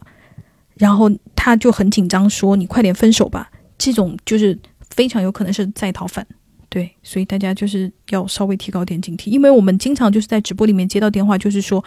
[0.76, 4.58] 然后他就很紧张，说：“你快点分手吧。”这种就是
[4.90, 6.26] 非常有可能是在逃犯，
[6.70, 11.84] 对，所以大家就是要稍微提高点警惕，因为我们经常就是在直播里面接到电话，就是说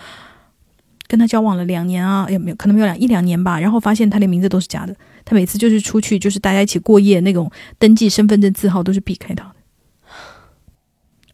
[1.06, 4.94] 跟他交往了两年啊，也没有可能没有两一两年吧，然后发现他连名字都是假的，
[5.24, 9.56] 他每次就是出去就是大家一起过夜那种登记身份证字号都是避开他的。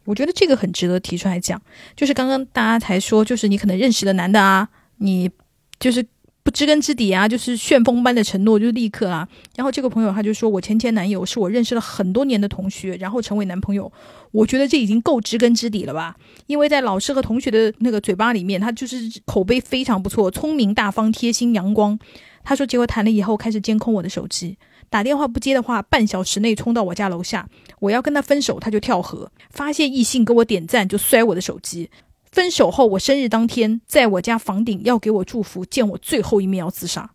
[0.05, 1.61] 我觉得这个很值得提出来讲，
[1.97, 4.69] 就是刚刚大家才说，就是你可能认识的男的啊，
[4.99, 5.29] 你
[5.77, 6.05] 就是。
[6.45, 9.27] 不知根知底啊，就是旋风般的承诺，就立刻啊。
[9.55, 13.91] 然后这个朋友他就说，我前前男友是我认识了很多年的同学，然后成为男朋友。
[14.31, 16.15] 我觉得这已经够知根知底了吧？
[16.45, 21.97] 因为在老师和同学的那个嘴巴里面，他就是口碑非常不错，聪明大方、贴心阳光。
[22.43, 27.49] 他说，结果谈了以后开始监控我的手机，打电话不接的话，半小时内冲到我家楼下。
[27.79, 29.31] 我要跟他分手，他就跳河。
[29.49, 31.89] 发现异性给我点赞，就摔我的手机。
[32.35, 37.09] 分手后，我生日当天，在我家房顶要给我祝福，见我最后一面要自杀。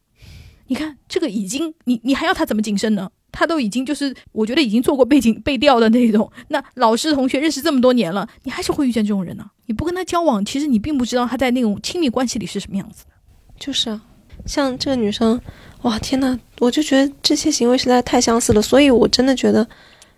[0.68, 3.10] 你看，这个已经，你你还要他怎么谨慎呢？
[3.30, 6.32] 他都已经就是，我觉得已经做过背景背调的那种。
[6.48, 9.44] 那老师同学认识这么多年了，你还是会遇见这种人呢？
[9.66, 13.10] 你不跟他交往，其实你并不知道他在那种亲密关系里是什么样子的。
[13.59, 14.01] 就是啊，
[14.47, 15.38] 像这个女生，
[15.82, 19.68] 哇，天呐，我就觉得这些行为实在太相似了，所以我真的觉得。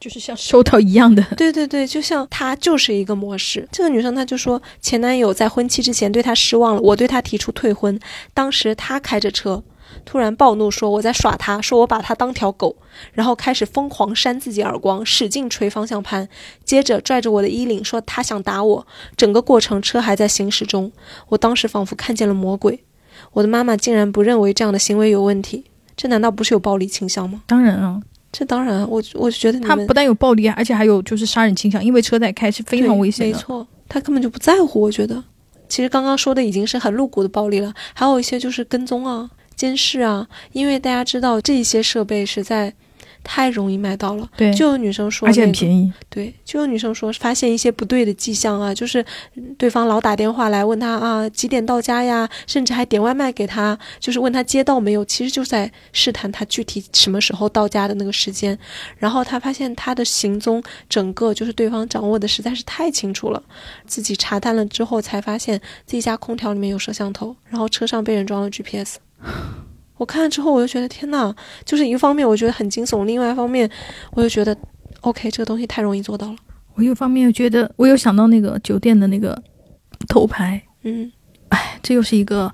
[0.02, 3.68] 就是像收到一样的， 对对对，就像他就是一个模式。
[3.70, 7.96] 这个女生她就说，前男友在婚期之前对她失望了，我对她提出退婚。
[8.34, 9.62] 当时她开着车，
[10.04, 12.74] 突然暴怒说我在耍他，说我把他当条狗，
[13.12, 16.28] 然后开始疯狂扇自己耳光，使劲捶方向盘，
[16.64, 18.86] 接着拽着我的衣领说他想打我。
[19.16, 20.90] 整个过程车还在行驶中，
[21.28, 22.82] 我当时仿佛看见了魔鬼。
[23.34, 25.66] 我的妈妈竟然不认为这样的行为有问题，
[25.96, 27.42] 这难道不是有暴力倾向吗？
[27.46, 28.00] 当然了。
[28.32, 33.36] 这当然，我我觉得他不但有暴力，而且还有就是杀人倾向，因为车在开是非常危险的。
[33.36, 34.80] 没错，他根本就不在乎。
[34.80, 35.22] 我觉得，
[35.68, 42.74] 其实刚刚说的已经是很露骨的暴力了，还有一些就是跟踪啊、监视啊，因为大家知道这些设备是在。
[43.24, 49.04] 太容易买到了，对，就有女生说，而且很便宜，对，就有女生说发现一些不对的迹象啊，就是
[49.56, 58.58] 对方老打电话来问他啊几点到家呀，甚至还点外卖给他，就是问他接到没有，其实就在试探他具体什么时候到家的那个时间。
[58.98, 63.42] 然后他发现他的行踪整个就是对方掌握的实在是太清楚了，
[63.86, 68.96] 自己查探了之后才发现自己家空调里面有摄像头，然后车上被人装了 GPS。
[70.02, 71.32] 我看了之后，我就觉得天呐，
[71.64, 73.70] 就是一个方面我觉得很惊悚，另外一方面
[74.10, 74.56] 我就觉得
[75.02, 76.36] ，OK，这个东西太容易做到了。
[76.74, 79.40] 我一方面又觉得，我又想到那个酒店的那个
[80.08, 81.12] 偷拍，嗯，
[81.50, 82.52] 哎，这又是一个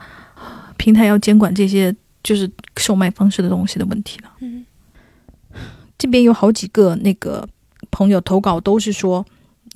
[0.76, 4.30] 平台要监管这些就是售卖方式的东西的问题了。
[4.40, 4.66] 嗯，
[5.96, 7.48] 这边有好几个那个
[7.90, 9.24] 朋友投稿，都是说。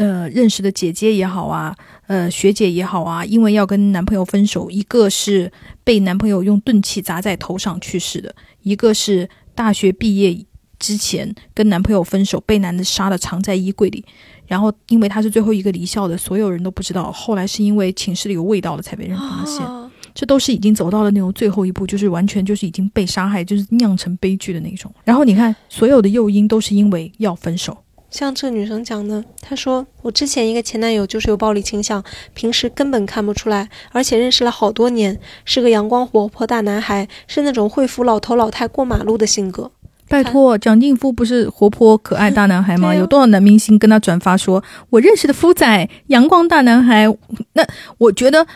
[0.02, 1.72] 呃，认识的姐姐也好啊，
[2.08, 5.52] 呃，学姐也好啊，因为要跟男朋友分手，一个是
[5.84, 10.36] 被男朋友用钝器砸在头上去世的，一个是大学毕业
[10.80, 14.04] 之前跟男朋友分手，被男的杀了藏在衣柜里，
[14.48, 19.64] 然后因为他是最后一个离校的，所有人都不知道，后来是因为寝室里有味道了才被人发现，
[20.12, 24.92] 这都是已经走到了那种最后一步，就是完全就是已经被杀害，就是酿成悲剧的那种。
[25.04, 27.78] 然后你看，所有的诱因都是因为要分手。
[28.12, 39.72] 像这个女生讲的，她说我之前一个前男友就是有暴力倾向，平时根本看不出来，而且认识了好多年，是个阳光活泼大男孩，是那种会扶老头老太过马路的性格。
[40.08, 42.92] 拜托，蒋劲夫不是活泼可爱大男孩吗？
[42.94, 47.06] 有多少男明星跟他转发说，我认识的夫仔阳光大男孩？
[47.54, 47.66] 那
[47.96, 48.46] 我觉得，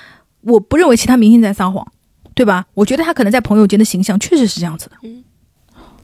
[0.42, 1.86] 我不认为其他明星在撒谎，
[2.34, 2.66] 对吧？
[2.74, 5.24] 我觉得他可能在朋友间的形象确实是这样子的，嗯，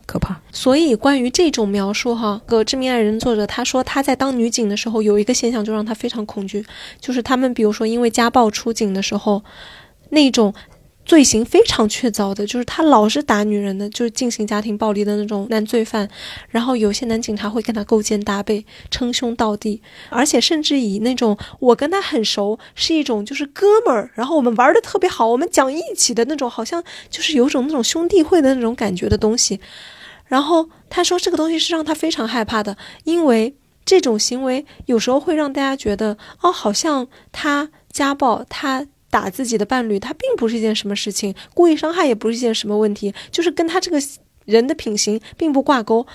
[0.06, 0.40] 可怕。
[0.52, 6.64] 所以关于这种描述，哈，个《致命爱人》作者他说他在当女警的时候，有一个现象就让他非常恐惧，
[7.00, 9.42] 就是他们比如说因为家暴出警的时候，
[10.10, 10.52] 那种
[11.12, 16.08] 罪行非常确凿的，就是他老是打女人的，就是进行家庭暴力的那种男罪犯，
[16.48, 29.60] 然后有些男警察会跟他勾肩搭背、称兄道弟，而且甚至以那种我跟他很熟，是一种就是哥们儿，然后我们玩的特别好，我们讲义气的那种，好像就是有种那种兄弟会的那种感觉的东西。
[30.24, 44.00] 然后他说这个东西是让他非常害怕的，因为这种行为有时候会让大家觉得，哦，好像他家暴，他打自己的伴侣，他并不是一件什么事情，故意伤害也不是一件什么问题，就是跟他这个
[44.46, 46.06] 人的品行并不挂钩。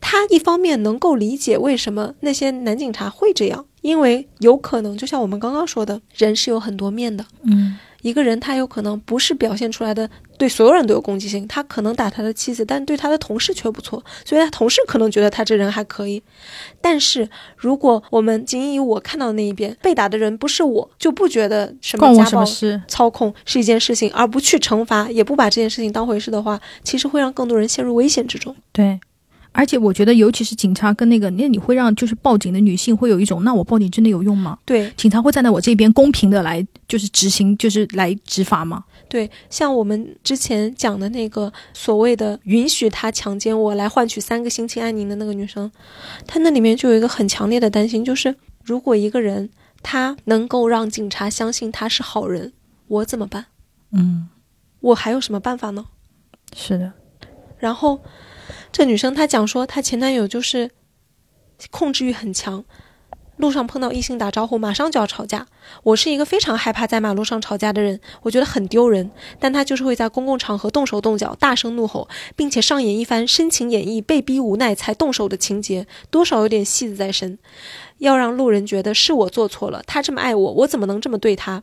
[0.00, 7.24] 他一方面能够理解为什么那些男警察会这样，因为有可能就像我们刚刚说的，人是有很多面的。
[7.42, 16.22] 嗯，一个人他有可能不是表现出来的对所有人都有攻击性，他可能打他的妻子，但对他的同事却不错，所以他同事可能觉得他这人还可以。
[16.80, 22.44] 但是如果我们仅以我看到的那一边，被打的人不是我，就不觉得什么家暴？
[22.88, 28.54] 操控是一件事情，而不去惩罚，也不把这件事情当回事的话，其实会让更多人陷入危险之中。
[28.72, 29.00] 对。
[29.52, 34.58] 而且我觉得，尤其是警察跟那个，那你会让就是报警的女性会有一种，那我报警真的有用吗？
[34.64, 38.84] 对警察会站在我这边公平的来就是执行，就是来执法吗？
[39.08, 45.70] 对，像我们之前讲的那个所谓的允许他强奸我来换取三个星期安宁的那个女生，
[46.26, 48.34] 她那里面就有一个很强烈的担心，就是
[48.64, 49.50] 如果一个人
[49.82, 52.54] 他能够让警察相信他是好人，
[52.88, 53.44] 我怎么办？
[53.92, 54.28] 嗯，
[54.80, 55.84] 我还有什么办法呢？
[56.56, 56.90] 是的，
[57.58, 58.00] 然后
[58.70, 60.70] 这女生她讲说，她前男友就是
[61.70, 62.64] 控制欲很强，
[63.36, 65.46] 路上碰到异性打招呼，马上就要吵架。
[65.84, 69.10] 我是一个非常害怕在马路上吵架的人，我觉得很丢人。
[69.38, 77.38] 但他就是会在公共场合动手动脚、大声怒吼，并且上演一番深情演绎被逼无奈才动手的情节，多少有点戏子在身，
[77.98, 79.82] 要让路人觉得是我做错了。
[79.86, 81.62] 他这么爱我，我怎么能这么对他？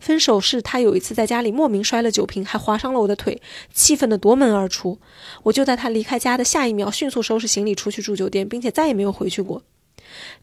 [0.00, 3.40] 分手是他有一次在家里莫名摔了酒瓶，还划伤了我的腿，
[3.72, 4.98] 气愤的夺门而出。
[5.42, 9.62] 我就在他离开家的下一秒，迅速收拾行李出去住酒店，并且再也没有回去过。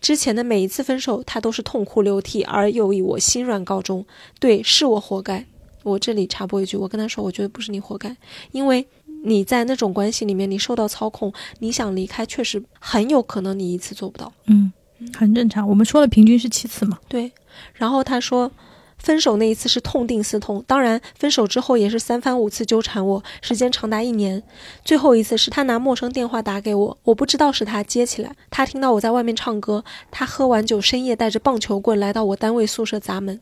[0.01, 4.05] 之前的每一次分手，他都是痛哭流涕，而又以我心软告终。
[4.39, 5.45] 对，是我活该。
[5.83, 8.15] 我这里插播一句，我跟他说，我觉得不是你活该，
[8.51, 8.85] 因为
[9.23, 14.31] 你在那种关系里面，你受到操控，你想离开，确实很有可能你一次做不到。
[14.47, 14.71] 嗯，
[15.15, 15.67] 很正常。
[15.67, 16.99] 我们说了，平均是七次嘛。
[17.07, 17.31] 对，
[17.73, 18.51] 然后他说，
[18.99, 24.43] 分手那一次是痛定思痛，当然分手之后也是三番五次纠缠我，时间长达一年。
[24.85, 33.39] 最后一次是他拿陌生电话打给我，我不知道是他接起来，他听到我在外面唱歌，他喝完酒深夜带着棒球棍来到我单位宿舍砸门，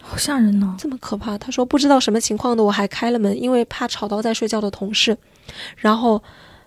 [0.00, 1.36] 好吓人呢、这么可怕。
[1.36, 5.18] 他说不知道什么情况的，我还开了门，因为怕吵到在睡觉的同事，
[5.76, 6.22] 然后。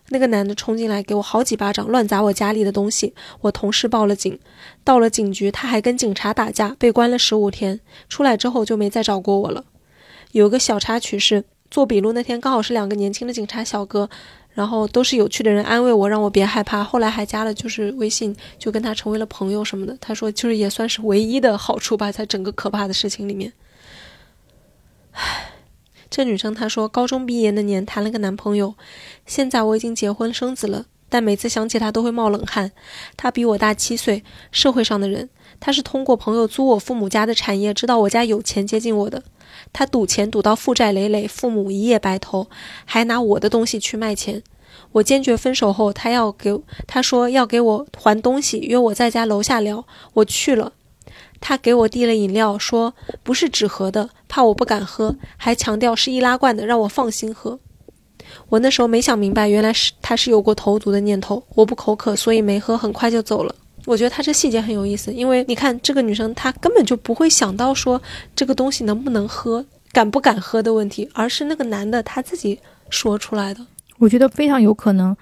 [0.10, 3.14] 那个男的冲进来给我好几巴掌，乱砸我家里的东西。
[3.42, 4.38] 我同事报了警，
[4.84, 7.80] 到了警局，他还跟警察打架，被关了十五天。
[8.10, 9.66] 出来之后就没再找过我了。
[10.32, 14.10] 有个小插曲是，做笔录那天刚好是两个年轻的警察小哥，
[14.52, 16.84] 然后都是有趣的人，安慰我，让我别害怕。
[16.84, 19.98] 后来还加了就是微信，就跟他成为了朋友什么的。
[20.02, 23.54] 他说就是也算是唯一的好处吧，在整个可怕的事情里面。
[25.12, 25.53] 唉，
[26.16, 28.76] 这女生她说，高中毕业那年谈了个男朋友，
[29.26, 32.72] 现在我已经结婚生子了，但每次想起他都会冒冷汗。
[33.18, 35.32] 他比我大七岁，社会上的人。
[35.60, 39.24] 他是通过朋友租我父母家的产业，知道我家有钱接近我的。
[39.72, 42.48] 他赌钱赌到负债累累，父母一夜白头，
[42.86, 44.44] 还拿我的东西去卖钱。
[44.92, 49.88] 我坚决分手后，他要给他说要给我还东西，约我在家楼下聊。
[50.14, 50.74] 我去了，
[51.46, 57.60] 他给我递了饮料，说不是纸盒的，怕我不敢喝，还强调是易拉罐的，让我放心喝。
[58.48, 61.44] 我那时候没想明白，原来是他是有过投毒的念头。
[61.54, 63.54] 我不口渴，所以没喝，很快就走了。
[63.86, 68.02] 我觉得他这细节很有意思，因为你看这个女生，她根本就不会想到说
[68.34, 72.58] 这个东西能不能喝、敢不敢喝的问题，而是那个男的他自己
[72.90, 73.60] 说出来的。
[74.00, 75.14] 我觉得非常有可能。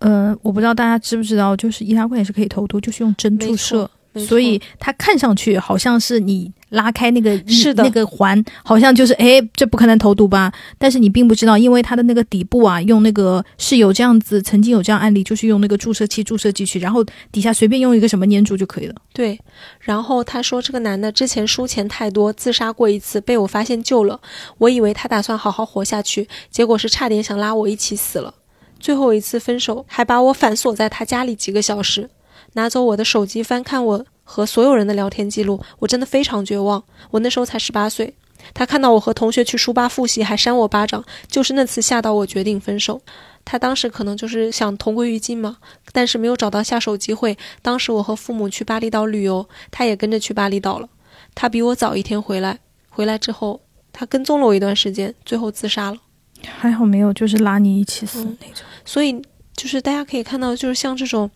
[0.00, 3.90] 呃，我不知道大家知不知道，就是易拉罐也是可以投毒，就是用针注射。
[4.14, 10.52] 所以它看上去好像是你拉开那个 是的那个环，好像就是哎，这不可能投毒吧？
[10.78, 18.94] 但是你并不知道，因为它的那个底部啊，用那个是有这样子，曾经有这样案例，就是用那个注射器注射进去，然后底下随便用一个什么粘住就可以了。
[19.12, 19.38] 对，
[19.80, 24.20] 然后他说这个男的之前输钱太多，自杀过一次，被我发现救了。
[24.58, 28.34] 我以为他打算好好活下去，结果是差点想拉我一起死了。
[28.80, 32.10] 最后一次分手，还把我反锁在他家里几个小时，
[32.54, 35.60] 拿走我的手机，翻看我和所有人的聊天记录。
[35.78, 36.82] 我真的非常绝望。
[37.10, 38.14] 我那时候才十八岁，
[38.54, 43.00] 他看到我和同学去书吧复习，还扇我巴掌，就是那次吓到我决定分手。
[43.44, 45.56] 他当时可能就是想同归于尽嘛，
[45.90, 47.36] 但是没有找到下手机会。
[47.60, 50.88] 当时我和父母去巴厘岛旅游，他也跟着去巴厘岛了。
[51.34, 53.60] 他比我早一天回来，回来之后
[53.92, 55.96] 他跟踪了我一段时间，最后自杀了。
[56.44, 58.64] 还好没有，就是拉你一起死嗯那种。
[58.84, 59.20] 所以
[59.56, 61.28] 就是大家可以看到，就是像这种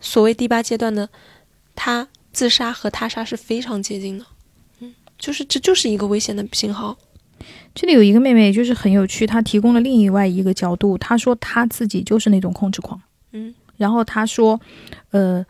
[0.00, 1.08] 所谓第八阶段的，
[1.74, 4.26] 他自杀和他杀是非常接近的。
[4.80, 6.96] 嗯，就是这就是一个危险的信号。
[7.74, 10.96] 这里有一个妹妹，就是很有趣，她提供了另外一个角度。
[10.96, 13.00] 她说她自己就是那种控制狂，
[13.32, 14.58] 嗯，然后她说，
[15.10, 15.44] 呃，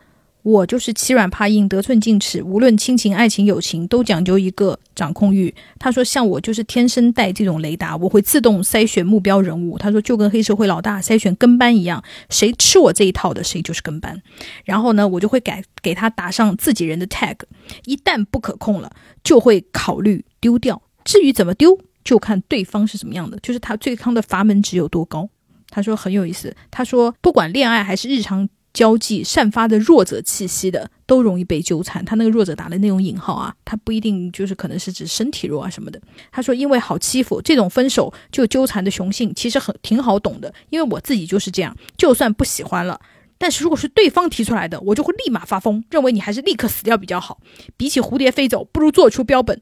[0.47, 5.53] 我就是欺软怕硬、得寸进尺，无论亲情、爱情、友情，都讲究一个掌控欲。
[5.77, 9.77] 他说，像我就是天生带这种雷达，我会自动筛选目标人物。
[9.77, 14.21] 他说，就跟黑社会老大筛选跟班一样，谁吃我这一套的，谁就是跟班。
[14.63, 17.35] 然后呢，我就会给给他打上自己人的 tag，
[17.83, 18.89] 一旦不可控了，
[19.25, 20.81] 就会考虑丢掉。
[21.03, 25.27] 至于怎么丢，就看对方是什么样的，就是他对方的阀门值有多高。
[25.69, 32.05] 他说很有意思，他说不管恋爱还是日常交际，散发的弱者气息的都容易被纠缠。
[32.05, 35.99] 他那个弱者打的那种引号啊，他不一定就是可能是指身体弱啊什么的。
[36.31, 43.01] 他说因为好欺负，这种分手就纠缠的雄性其实很挺好懂的，因为我自己就是这样，就算不喜欢了。
[43.39, 47.39] 但是如果是对方提出来的，我就会立马发疯，认为你还是立刻死掉比较好。
[47.75, 49.59] 比起蝴蝶飞走，不如做出标本。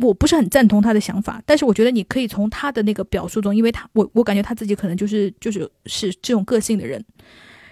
[0.00, 7.04] 我不是很赞同他的想法，但是我觉得你可以从他的那个表述中，因为他我我感觉他自己可能就是就是是这种个性的人，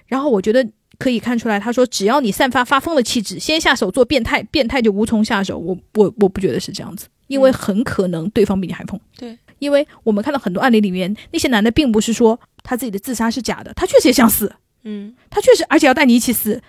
[0.07, 0.63] 然后我觉得
[1.03, 5.59] 可以看出来，他说只要你散发发疯的气质，先下手做变态，变态就无从下手。
[5.59, 9.01] 我我我不觉得是这样子，因为很可能对方比你还疯。
[9.19, 14.55] 对，因为我们看到很多案例里面，那些男的并不是说他自己的自杀是假的，他确实也想死，
[14.85, 16.63] 嗯，他确实而且要带你一起死，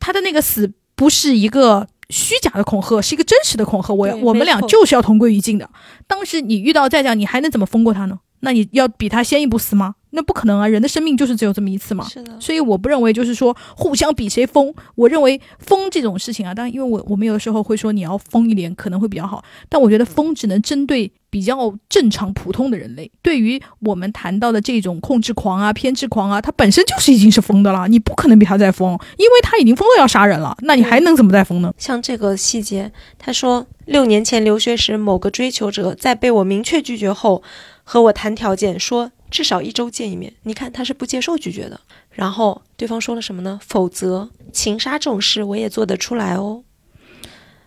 [0.00, 1.86] 他的那个死不是一个。
[2.08, 5.68] 虚假的恐吓是一个真实的恐吓，我要我们俩就是要同归于尽的。
[6.06, 8.20] 当时你遇到再这样，你还能怎么疯过他呢？
[8.38, 9.96] 那你要比他先一步死吗？
[10.16, 10.66] 那不可能啊！
[10.66, 12.08] 人的生命就是只有这么一次嘛。
[12.08, 14.74] 是的，所以我不认为就是说互相比谁疯。
[14.94, 23.10] 我认为疯这种事情啊，当然因为我我们有的时候会说你要疯一点可能会比较好，但我觉得疯只能针对比较正常普通的人类。
[23.20, 31.72] 对于我们谈到的这种控制狂啊、偏执狂啊，他本身就是已经是疯的了，你不可能比他再疯，因为他已经疯到要杀人了，那你还能怎么再疯呢？
[31.76, 37.42] 像这个细节，他说六年前留学时，某个追求者在被我明确拒绝后，
[37.84, 40.32] 和我谈条件，说至少一周见一面。
[40.42, 41.80] 你看他是不接受拒绝的。
[42.10, 43.60] 然后对方说了什么呢？
[43.66, 46.64] 否则情杀这种事我也做得出来哦。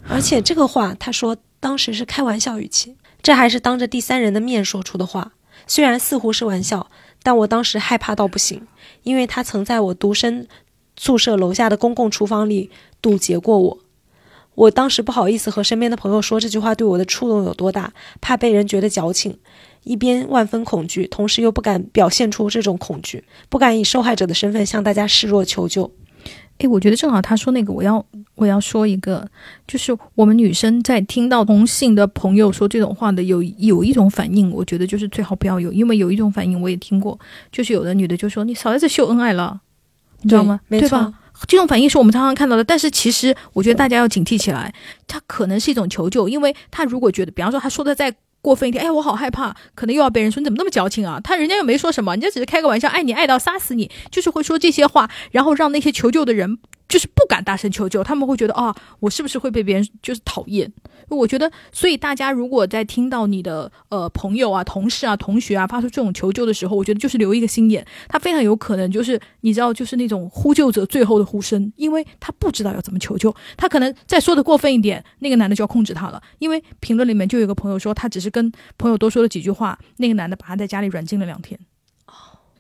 [0.07, 5.33] 而且这个话他说当时是开玩笑语气，这还是当着第三人的面说出的话。
[5.67, 6.89] 虽然似乎是玩笑，
[7.21, 8.65] 但我当时害怕到不行，
[9.03, 10.47] 因为他曾在我独身
[10.95, 12.71] 宿舍楼下的公共厨房里
[13.01, 13.79] 堵截过我。
[14.55, 19.37] 我当时不好意思和身边的朋友说这句话对我的触动有多大，怕被人觉得矫情，
[19.83, 25.91] 一边万分恐惧，同时又不敢表现出这种恐惧，不敢以受害者的身份向大家示弱求救。
[26.59, 29.25] 诶，我觉得正好他说那个，我要我要说一个，
[29.65, 37.17] 就是我们女生在听到同性的朋友说这种话的有有一种反应，我觉得就是最好不要有，因为有一种反应我也听过，
[37.49, 39.61] 就是有的女的就说你少在这秀恩爱了，
[40.21, 40.59] 你知道吗？
[40.69, 41.13] 对没错？
[41.47, 44.73] 这种反应是我们常常看到的，但是其实我觉得大家要警惕起来，
[45.07, 51.19] 他可能是一种求救，因为他如果觉得，比方说他说的再过分一点，哎，我好害怕，可能又要被人说你怎么那么矫情啊？
[51.23, 56.57] 他人家又没说什么，人家只是开个玩笑，爱你爱到杀死你，就是会说这些话，然后让那些求救的人
[56.87, 60.71] 就是不敢大声求救，他们会觉得啊，我是不是会被别人就是讨厌？
[61.17, 76.21] 我觉得，所以大家如果在听到你的呃朋友啊、同事啊、同学啊发出这种求救的时候，我觉得就是留一个心眼，他非常有可能就是你知道，就是那种呼救者最后的呼声，因为他不知道要怎么求救，他可能再说的过分一点，那个男的就要控制他了。
[76.39, 81.59] 因为评论里面就有个朋友说，他只是跟朋友多说了几句话，那个男的把他在家里软禁了两天。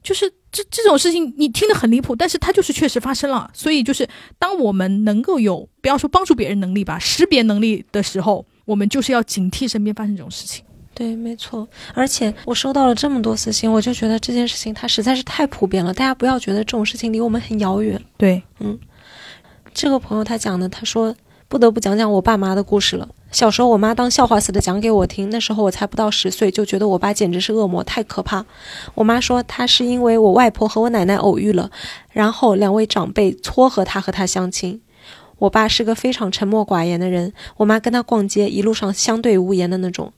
[0.01, 3.49] 就是这这种事情，你听得很离谱，但是它就是确实发生了。
[3.53, 4.07] 所以就是
[4.37, 10.65] 当我们能够有不要说帮助别人能力吧，识别能力的时候，我们就是要警惕身边发生这种事情。
[10.93, 11.67] 对，没错。
[11.93, 18.01] 而且我收到了这么多私信，我就觉得这件事情它实在是太普遍了，大家不要觉得这种事情离我们很遥远。
[18.17, 18.77] 对，嗯
[19.73, 21.15] 这个朋友他讲的，他说
[21.47, 23.07] 不得不讲讲我爸妈的故事了。
[23.31, 28.45] 小时候我妈当笑话似的讲给我听，那时候我才不到十岁，就觉得我爸简直是恶魔，太可怕。
[28.95, 31.69] 我妈说他是因为我外婆和我奶奶偶遇了，
[32.11, 34.81] 然后两位长辈撮合他和他相亲。
[35.37, 40.11] 我爸是个非常沉默寡言的人，我妈跟他逛街，一路上相对无言的那种。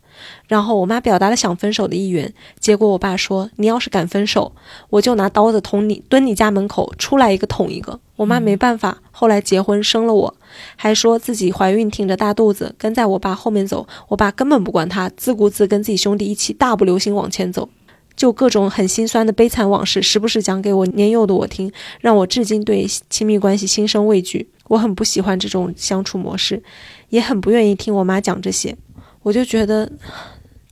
[0.47, 4.53] 然后我妈表达了想分手的意愿，结果我爸说：“你要是敢分手，
[4.89, 10.35] 我就拿刀子捅你，蹲你家门口，出来一个捅一个。”我妈没办法，后来结婚生了我，
[10.75, 17.69] 还说自己怀孕挺着大肚子跟在我爸后面走，我爸根本不管他，自顾自跟自己兄弟一起大步流星往前走，
[18.15, 24.49] 就各种很心酸的悲惨往事，时不时讲给我年幼的我听，让我至今对亲密关系心生畏惧。
[24.67, 26.63] 我很不喜欢这种相处模式，
[27.09, 28.73] 也很不愿意听我妈讲这些。
[29.21, 29.91] 我就觉得，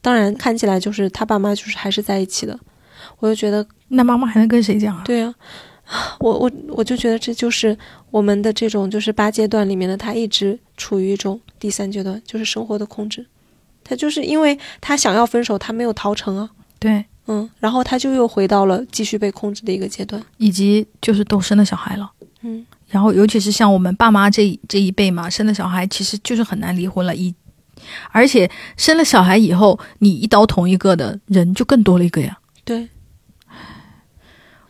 [0.02, 2.58] 当然看起来就是他爸妈就是还是在一起的，
[3.20, 5.04] 我就觉得那妈妈还能跟谁讲啊？
[5.04, 5.34] 对啊，
[6.20, 7.78] 我我我就觉得这就是
[8.12, 13.26] 我们的这种就是八阶段里面的他一直处于一种第三阶段，就是生活的控制。
[13.84, 16.50] 他就是因为他想要分手，他没有逃成啊。
[16.78, 22.12] 对，嗯，然后他就又回到了继续被控制的一个阶段，以及就是都生了小孩了，
[22.44, 27.34] 嗯，然后尤其是像我们爸妈这这一辈嘛，生了小孩其实就是很难离婚了，一
[28.12, 32.38] 而且生了小孩以后，你一刀捅一个的人就更多了一个呀。
[32.64, 32.88] 对，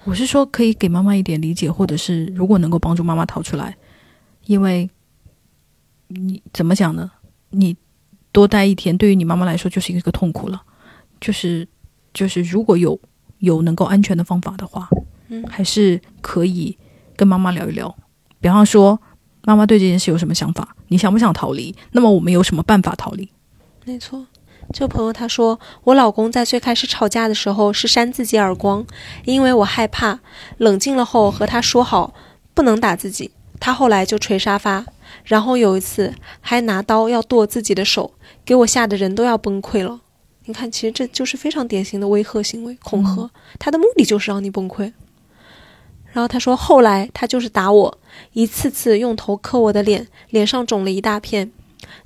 [0.09, 3.77] 我是说，可以给妈妈一点理解，或者是如果能够帮助妈妈逃出来，
[4.47, 4.89] 因为
[6.07, 7.11] 你怎么讲呢？
[7.51, 7.77] 你
[8.31, 10.59] 多待一天，对于你妈妈来说就是一个痛苦了。
[11.21, 11.67] 就是
[12.11, 12.99] 就是，如果有
[13.37, 14.89] 有能够安全的方法的话，
[15.27, 16.75] 嗯还是可以
[17.15, 17.95] 跟妈妈聊一聊。
[18.39, 18.99] 比方说，
[19.43, 20.75] 妈妈对这件事有什么想法？
[20.87, 21.75] 你想不想逃离？
[21.91, 23.29] 那么我们有什么办法逃离？
[23.85, 24.25] 没错。
[24.71, 28.85] 这个朋友他说，我老公在最开始吵架的时候是扇自己耳光，
[29.25, 30.19] 因为我害怕。
[30.57, 32.13] 冷静了后和他说好
[32.53, 34.85] 不能打自己，他后来就捶沙发，
[35.23, 38.13] 然后有一次还拿刀要剁自己的手，
[38.45, 40.01] 给我吓得人都要崩溃了。
[40.45, 44.93] 你看，其实这就是非常典型的威吓行为、恐吓，他的目的就是让你崩溃。
[46.11, 47.97] 然后他说，后来他就是打我，
[48.33, 51.51] 一次次用头磕我的脸，脸上肿了一大片。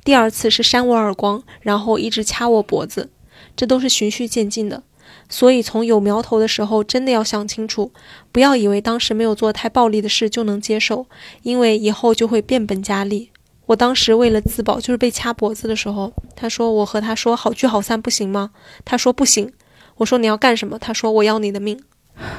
[0.04, 3.10] 第二次是扇我耳光，然后一直掐我脖子，
[3.56, 4.84] 这都是循序渐进的。
[5.30, 7.91] 所以从有苗头的时候，真的要想清楚，
[8.32, 11.08] 不要以为当时没有做太暴力的事就能接受，
[11.41, 13.30] 因为以后就会变本加厉。
[13.68, 18.52] 我当时为了自保，就是被掐脖子的时候，他说我和他说好聚好散不行吗？
[18.84, 19.52] 他说不行。
[19.98, 20.78] 我说你要干什么？
[20.78, 21.80] 他说我要你的命。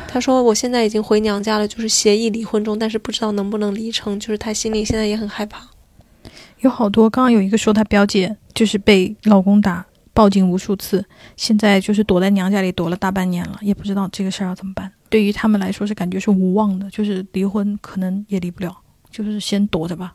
[0.06, 5.70] 他说我现在已经回娘家了，就是协议离婚中，但是不知道能不能离成，就是他心里现在也很害怕。
[6.65, 9.85] 有好多，刚刚有一个说她表姐就是被老公打，
[10.15, 11.05] 报警无数次，
[11.36, 14.91] 现在就是躲在娘家里躲了大半年了，也不知道这个事儿要怎么办。
[15.11, 18.74] 对于他们来说是感觉是无望的，就是离婚可能也离不了，
[19.11, 20.15] 就是先躲着吧。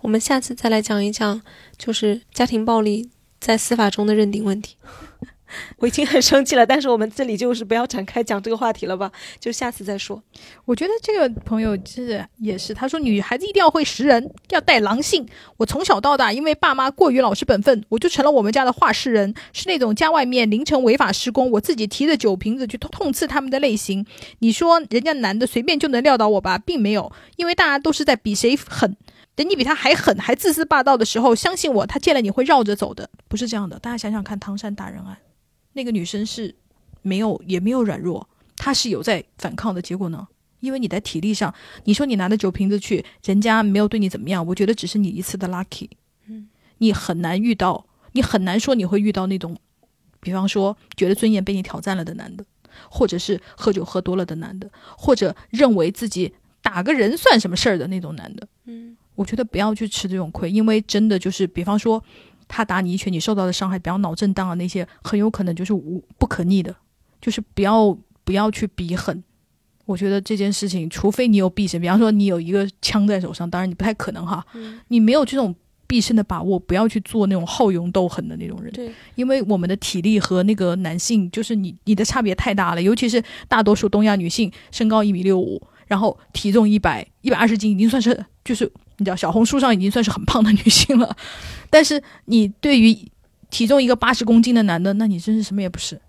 [0.00, 1.42] 我们下次再来讲一讲，
[1.76, 4.76] 就是家庭暴力在司法中的认定问题。
[5.78, 10.22] 我已经很生气了，但是我们这里就是不要展开讲这个话题了吧，就下次再说。
[10.64, 15.26] 我觉得这个朋友是也是，他说女孩子一定要会识人，要带狼性。
[15.56, 24.04] 我从小到大，因为爸妈过于老实本分，我就成了我们家的话事人，是那种家外面凌晨违法施工，我自己提着酒瓶子去痛痛刺他们的类型。
[24.38, 28.96] 你说人家男的随便就能撂倒我吧，并没有，因为大家都是在比谁狠。
[29.34, 33.78] 等你比他还狠、还自私霸道的时候，相信我，他见了你会绕着走的，不是这样的。
[33.78, 35.16] 大家想想看，唐山打人案，
[35.74, 36.54] 那个女生是
[37.02, 39.80] 没有也没有软弱，她是有在反抗的。
[39.82, 40.28] 结果呢？
[40.60, 41.52] 因为你在体力上，
[41.84, 45.88] 你说你拿着酒瓶子去，人家没有对你怎么样，我觉得只是你一次的 lucky。
[46.28, 49.56] 嗯，你很难遇到，你很难说你会遇到那种，
[50.20, 52.44] 比方说觉得尊严被你挑战了的男的，
[52.88, 56.32] 或者是喝酒喝多了的男的，或者认为自己
[56.62, 58.46] 打个人算什么事儿的那种男的。
[58.66, 62.00] 嗯，我觉得不要去吃这种亏，因为真的就是，比方说
[62.54, 66.76] 他打你一拳，你受到的伤害，比方脑震荡啊那些，很有可能就是无不可逆的，
[67.18, 69.24] 就是不要不要去比狠。
[69.86, 75.54] 我觉得这件事情，除非你有必胜，比方说你有一个枪在手上，当然你不太可能哈，嗯你没有这种
[75.86, 78.70] 必胜的把握，不要去做那种好勇斗狠的那种人。
[78.72, 88.70] 对，因为我们的体力和那个男性，就是你你的差别太大了，尤其是大多数东亚女性，身高一米六五，然后体重一百一百二十斤，已经算是就是
[89.02, 91.14] 你知道小红书上已经算是很胖的女性了。
[91.68, 92.96] 但是你对于
[93.50, 96.00] 体重一个八十公斤的男的，那你真是什么也不是，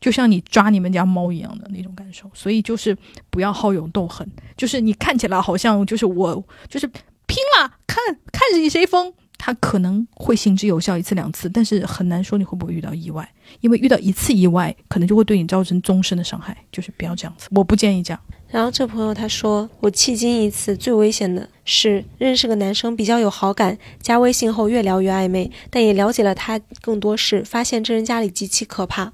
[0.00, 2.30] 就像你抓你们家猫一样的那种感受。
[2.34, 2.96] 所以就是
[3.30, 7.98] 不要好勇斗狠，就是你看起来好像就是我就是拼了，看
[8.32, 9.12] 看谁谁疯。
[9.42, 13.26] 他可能会行之有效一次两次，但是很难说你会不会遇到意外，
[13.60, 16.54] 因为遇到一次意外，可能就会对你造成终身的伤害。
[16.70, 18.20] 就是不要这样子，我不建议这样。
[18.50, 29.12] 然后这朋友他说，我迄今一次最危险的是认识个男生比较有好感，加微信后越聊越暧昧，但也了解了他更多事，发现这人家里极其可怕。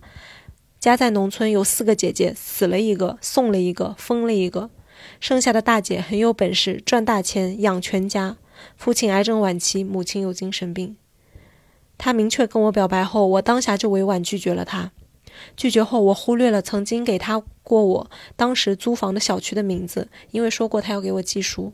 [0.81, 4.71] 家在农村，有四个姐姐，死了一个，送了一个，疯了一个，
[5.21, 8.39] 剩下的大姐很有本事，赚大钱养全家。
[8.77, 10.97] 父亲癌症晚期，母亲有精神病。
[11.99, 14.93] 他明确跟我表白后，我当下就委婉拒绝了他。
[15.57, 21.73] 拒绝后，我忽略了曾经给他过我当时租房的小区的名字，因为说过他要给我寄书，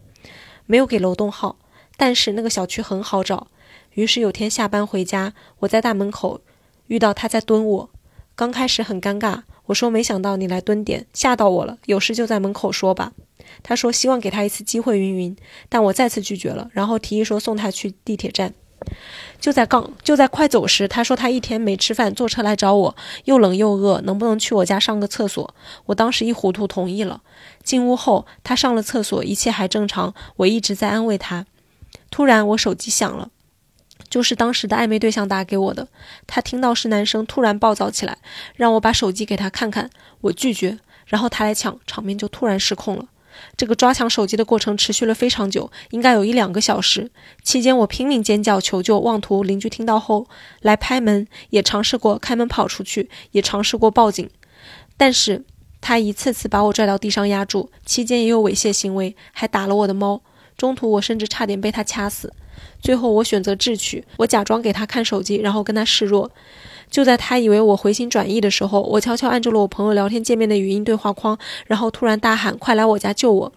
[0.67, 1.57] 没有给楼栋号。
[1.97, 3.49] 但是那个小区很好找。
[3.93, 6.41] 于是有天下班回家，我在大门口
[6.87, 7.91] 遇到他在蹲我。
[8.35, 11.77] 刚开始很尴尬，我说没想到你来蹲点，吓到我了。
[11.85, 13.13] 有事就在门口说吧。
[13.63, 15.37] 他说希望给他一次机会，云云。
[15.69, 18.55] 但我再次拒绝了，然后提议说送他去地铁站。
[19.41, 25.55] 就在刚就在快走时，他说他一天没吃饭，坐车来找我，又冷又饿，能不能去我家上个厕所？
[25.87, 27.23] 我当时一糊涂同意了。
[27.65, 30.15] 进屋后，他上了厕所，一切还正常。
[30.37, 31.47] 我一直在安慰他。
[32.11, 33.31] 突然，我手机响了，
[34.09, 35.89] 就是当时的暧昧对象打给我的。
[36.27, 38.19] 他听到是男生，突然暴躁起来，
[38.55, 39.91] 让我把手机给他看看。
[40.23, 43.07] 我拒绝，然后他来抢，场面就突然失控了。
[43.57, 47.11] 这个抓抢手机的过程持续了非常久，应该有一两个小时。
[47.43, 50.27] 期间我拼命尖叫求救，妄图邻居听到后
[50.61, 54.29] 来拍门，也尝试过开门跑出去，也尝试过报警，
[54.97, 55.45] 但是
[55.81, 60.23] 他一次次把我拽到地上压住，期间也有猥亵行为，还打了我的猫。
[60.57, 62.33] 中途我甚至差点被他掐死。
[62.81, 66.31] 最后我选择智取，我假装给他看手机，然后跟他示弱。
[66.91, 73.53] 就在他以为我回心转意的时候，我悄悄按住了我朋友聊天界面的语音对话框，然后突然大喊：“快来我家救我！”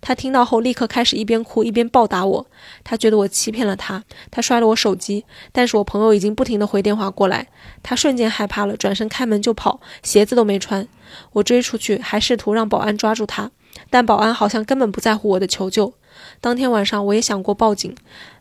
[0.00, 2.46] 他听到后立刻开始一边哭一边暴打我。
[2.82, 5.24] 他觉得我欺骗了他，他摔了我手机。
[5.52, 7.48] 但是我朋友已经不停地回电话过来，
[7.82, 10.88] 他瞬间害怕了，转身开门就跑，鞋子都没穿。
[11.34, 13.50] 我追出去，还试图让保安抓住他，
[13.90, 15.92] 但保安好像根本不在乎我的求救。
[16.40, 17.94] 当天晚上我也想过报警。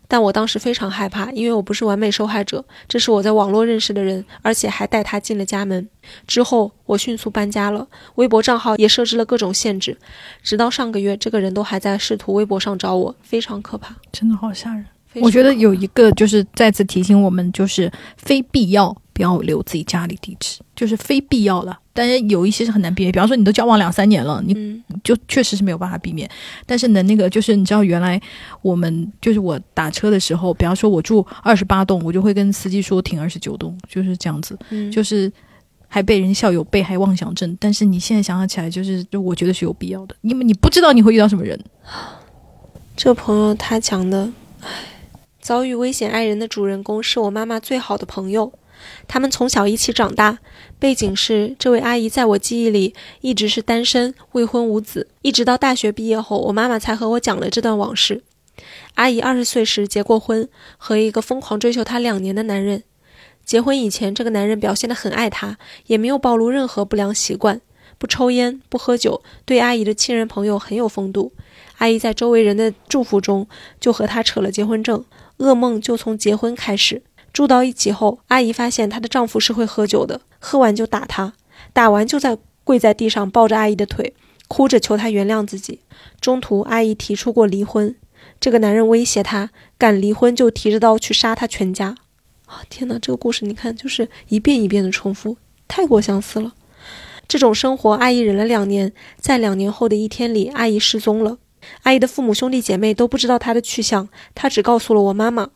[0.07, 5.87] 但我当时非常害怕，因为我不是完美受害者，这是我在网络认识的人，而且还带他进了家门。
[6.25, 9.97] 之后我迅速搬家了，微博账号也设置了各种限制，
[10.41, 14.85] 直到上个月，这个人都还在试图微博上找我，非常可怕，真的好吓人。
[15.19, 21.79] 我觉得有一个就是再次提醒我们，就是非必要不要留自己家里地址，就是非必要了。
[21.91, 26.29] 当然有一些是很难避免，比方说你都交往两三年了，你就确实是没有办法避免。
[26.67, 28.21] 但是呢，那个就是你知道，原来
[28.61, 34.55] 我们就是我打车的时候，比方说我住二十八栋，我就会跟司机说停二十九栋，就是这样子，
[34.93, 35.31] 就是
[35.87, 37.57] 还被人笑有被害妄想症。
[37.59, 41.59] 但是你现在想想起来，就是就我觉得是有必要的，因为你不知道你会遇到什么人。
[42.95, 44.31] 这朋友他讲的，
[44.61, 44.69] 唉。
[45.39, 48.51] 遭遇危险爱人的主人公是我妈妈最好的朋友，
[49.07, 50.39] 他们从小一起长大。
[50.79, 58.23] 背景是，这位阿姨在我记忆里一直是单身、未婚无子，一直到大学毕业后，我妈妈才和我讲了这段往事。
[58.95, 60.47] 阿姨二十岁时结过婚，
[60.77, 62.83] 和一个疯狂追求她两年的男人。
[63.45, 67.61] 结婚以前，这个男人表现得很爱她，也没有暴露任何不良习惯，
[67.97, 71.31] 不抽烟，不喝酒，对阿姨的亲人朋友很有风度。
[71.77, 73.47] 阿姨在周围人的祝福中，
[73.79, 75.05] 就和他扯了结婚证。
[75.37, 77.03] 噩梦就从结婚开始。
[77.37, 81.33] 住到一起后，阿姨发现她的丈夫是会喝酒的，喝完就打她，
[81.71, 84.15] 打完就在跪在地上抱着阿姨的腿，
[84.47, 85.81] 哭着求她原谅自己。
[86.19, 87.95] 中途，阿姨提出过离婚，
[88.39, 91.95] 这个男人威胁她，敢离婚就提着刀去杀她全家。
[92.47, 92.97] 啊，天哪！
[92.97, 95.37] 这个故事你看，就是一遍一遍的重复，
[95.67, 96.55] 太过相似了。
[97.27, 101.37] 这种生活，阿姨忍了两年，在两年后的一天里，阿姨失踪了。
[101.83, 105.51] 阿姨的父母兄弟姐妹都不知道她的去向，她只告诉了我妈妈。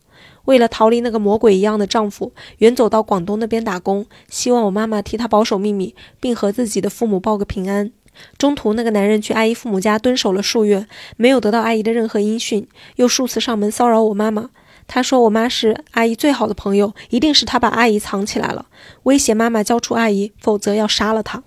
[0.45, 7.91] 为了逃离那个魔鬼一样的丈夫，远走到广东那边打工，希望我妈妈替她保守秘密，并和自己的父母报个平安。
[8.38, 10.85] 中途，那个男人去阿姨父母家蹲守了数月，
[11.15, 14.49] 没有得到阿姨的任何音讯，又数次上门骚扰我妈妈。
[14.88, 18.65] 他说我妈是阿姨最好的朋友，一定是他把阿姨藏起来了，
[19.03, 21.43] 威胁妈妈交出阿姨，否则要杀了她。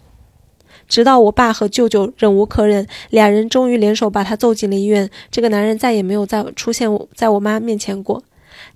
[0.88, 5.10] 直到我爸和舅舅忍无可忍，俩人终于联手把他揍进了医院。
[5.30, 8.22] 这个男人再也没有再出现在我妈面前过。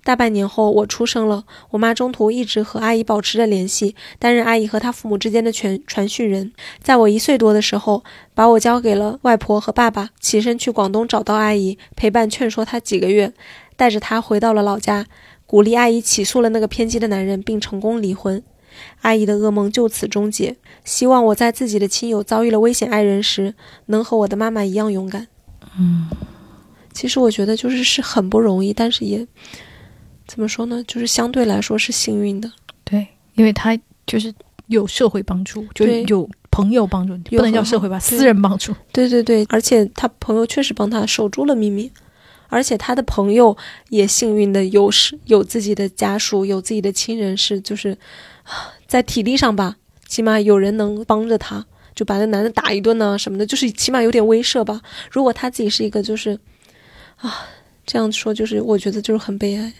[0.09, 6.51] 大半年后，我出生了，我妈中途一直和阿姨保持着联系，担任阿姨和她父母之间的传传讯人。
[6.81, 8.03] 在我一岁多的时候，
[8.33, 13.31] 把我交给了外婆和爸爸，起身去广东找到阿姨，陪伴劝说她几个月，
[13.75, 15.05] 带着她回到了老家，
[15.45, 18.41] 鼓励阿姨起诉了那个偏激的男人，并成功离婚。
[19.01, 20.55] 阿姨的噩梦就此终结。
[20.83, 23.53] 希望我在自己的亲友遭遇了危险爱人时，
[23.85, 25.27] 能和我的妈妈一样勇敢。
[25.77, 26.09] 嗯，
[26.91, 29.27] 其实我觉得就是是很不容易，但是也
[30.29, 30.83] 怎么说呢？
[30.87, 32.51] 就是相对来说是幸运的。
[32.83, 33.75] 对，因为他
[34.05, 34.31] 就是
[34.67, 38.75] 有社会帮助，就有朋友帮助你，不能叫社会吧，私人帮助。
[38.93, 41.91] 对对对，而且他朋友确实帮他守住了秘密，
[42.47, 43.57] 而且他的朋友
[43.89, 47.97] 也幸运的有是有自己的家属，有自己的亲人是就是，
[48.43, 49.77] 啊在体力上吧，
[50.07, 51.65] 起码有人能帮着他，
[51.95, 54.79] 就把那男的打一顿呢、什么的，就是起码有点威慑吧。
[55.09, 56.39] 如果他自己是一个就是，
[57.17, 57.47] 啊，
[57.85, 59.73] 这样说就是我觉得就是很悲哀。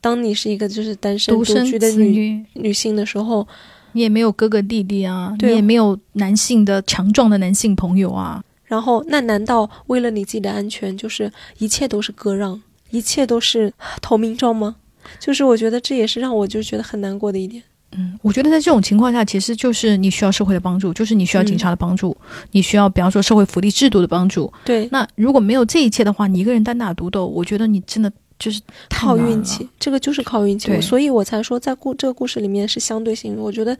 [0.00, 3.46] 当你是一个就是单身独居的女，女性的时候，
[3.92, 8.42] 你也没有哥哥弟弟啊，你也没有男性的强壮的男性朋友啊。
[8.64, 12.60] 然后，那难道为了你自己的安全，就是一切都是割让，
[12.90, 14.76] 一切都是投名状吗？
[15.18, 17.62] 就是我觉得这也是让我就觉得很难过的一点。
[17.92, 22.16] 嗯，我觉得在这种情况下，其实就是你需要社会的帮助，就是你需要警察的帮助，
[22.52, 24.52] 你需要比方说社会福利制度的帮助。
[24.64, 33.42] 对，那如果没有这一切的话，你一个人单打独斗，我觉得你真的就是靠运气，这个就是靠运气，对所以我才说在故这个故事里面是相对性的。
[33.42, 33.78] 我觉得，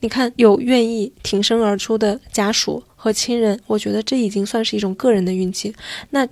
[0.00, 5.72] 你看有愿意挺身而出的家属和亲人，我觉得这已经算是一种个人的运气。
[6.10, 6.26] 那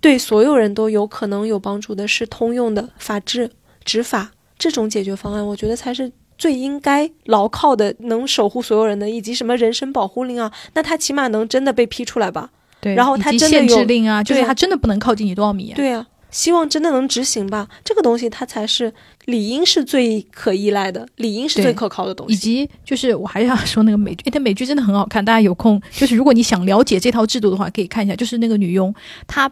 [0.00, 3.50] 对所有人都有可能有帮助的是通用的法治、
[3.84, 6.10] 执法这种解决方案，我觉得才是。
[6.38, 12.50] 最应该牢靠的，能守护所有人的，以及什么人身保护令啊，那他起码能真的被批出来吧？
[12.80, 15.76] 对，然后他真的有令啊，就是对他真的不能靠近你多少米、啊。
[15.76, 17.68] 对啊，希望真的能执行吧。
[17.84, 18.92] 这个东西它才是
[19.26, 22.36] 理应是最可依赖的，理应是最可靠的东西以。
[22.36, 28.16] 及就是我还是要说那个美剧，诶，它美剧真的很好看，大家有空就是如果你想了解这套制度的话，可以看一下。
[28.16, 28.92] 就是那个女佣，
[29.28, 29.48] 她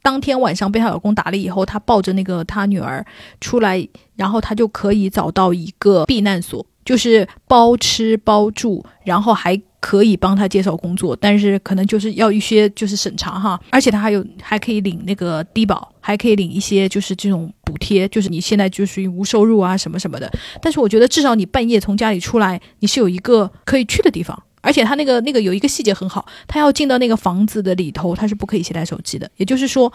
[0.00, 3.04] 当天晚上被她老公打了以后，她抱着那个她女儿
[3.40, 3.86] 出来，
[4.16, 9.60] 然后她就可以找到一个避难所，就是包吃包住，然后还。
[9.82, 20.32] 可以帮他介绍工作，但是可能就是要一些就是审查哈，而且他还有还可以领那个低保，还可以领一些就是这种补贴，就是你现在就属于无收入啊什么什么的。
[20.62, 24.40] 但是我觉得至少你半夜从家里出来，你是有一个可以去的地方。
[24.60, 29.28] 而且他那个那个有一个细节很好，他要进到那个房子的里头，他是不可以携带手机的。
[29.36, 29.92] 也就是说，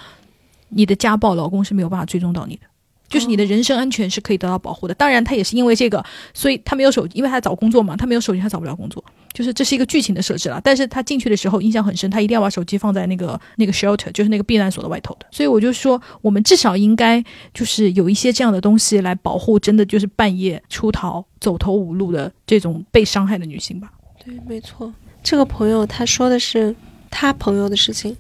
[0.68, 2.64] 你的家暴老公是没有办法追踪到你的，
[3.08, 4.94] 就是你的人身安全是可以得到保护的。
[4.94, 6.04] 当然，他也是因为这个，
[6.34, 9.02] 所以他没有手，因为他找工作嘛，他没有手机，他找不了工作。
[9.38, 10.60] 就是这是一个剧情的设置了。
[10.64, 15.28] 但是他进去的时候印象很深，他一定要把手机放在那个那个 shelter，就是那个避难所的外头的。
[15.30, 17.24] 所以我就说，我们至少应该
[17.54, 23.92] 就是有一些这样的东西来保护，真的就是半夜出逃、走投无路的这种被伤害的女性吧。
[24.26, 24.92] 对，没错。
[25.22, 26.76] 这个朋友他说的是
[27.12, 28.18] 他朋友的事情。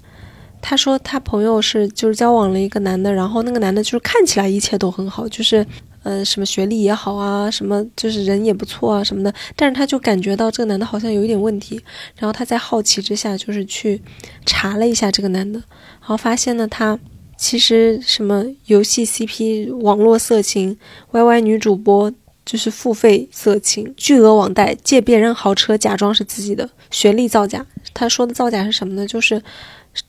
[0.59, 5.65] 他说他朋友是就是交往了一个男的，然后那个男的就是看起来一切都很好，就是
[6.07, 11.81] 呃什么学历也好啊，什么就是人也不错啊什么的，但是他就感觉到这个男的好像有一点问题，
[12.17, 14.01] 然后他在好奇之下就是去
[14.45, 15.59] 查了一下这个男的，
[15.99, 16.97] 然后发现呢他
[17.35, 20.77] 其实什么游戏 CP、网络色情、
[21.11, 22.11] YY 女主播。
[22.47, 27.65] 就是付费色情、巨额网贷、借别人豪车假装是自己的、学历造假。
[27.93, 29.05] 他说的造假是什么呢？
[29.05, 29.43] 就是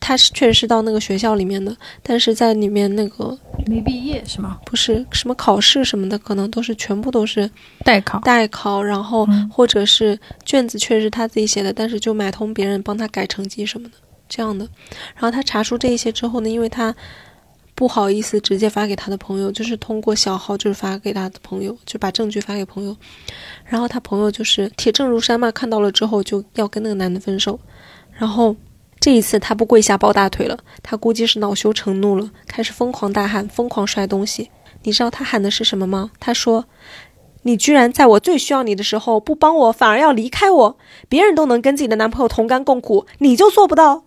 [0.00, 3.36] 他是确实是到那个学校里面的，但是在里面那个
[3.66, 4.58] 没毕业是吗？
[4.64, 7.50] 不是什么考试什么的，可能都是全部都是
[7.84, 8.18] 代考。
[8.20, 13.94] 代考，然后嗯或者是卷子确实是他自己写的，但是就买通别人帮他改成绩什么的
[14.28, 14.68] 这样的。
[15.14, 16.94] 然后他查出这一些之后呢，因为他
[17.74, 22.96] 不好意思直接发给他的朋友，就是通过小号就是发给他的朋友，就把证据发给朋友。
[23.64, 27.58] 然后他朋友就是铁证如山嘛，看到了之后就要跟那个男的分手。
[28.12, 28.56] 然后
[29.00, 34.50] 这一次他不跪下抱大腿了，他估计是恼羞成怒了，开始疯狂大喊，疯狂摔东西。
[34.82, 36.10] 你知道他喊的是什么吗？
[36.18, 36.66] 他说
[37.42, 40.76] ：“你居然在我最需要你的时候不帮我，反而要离开我。
[41.08, 44.04] 别人都能跟自己的男朋友同甘共苦，你就做不到。”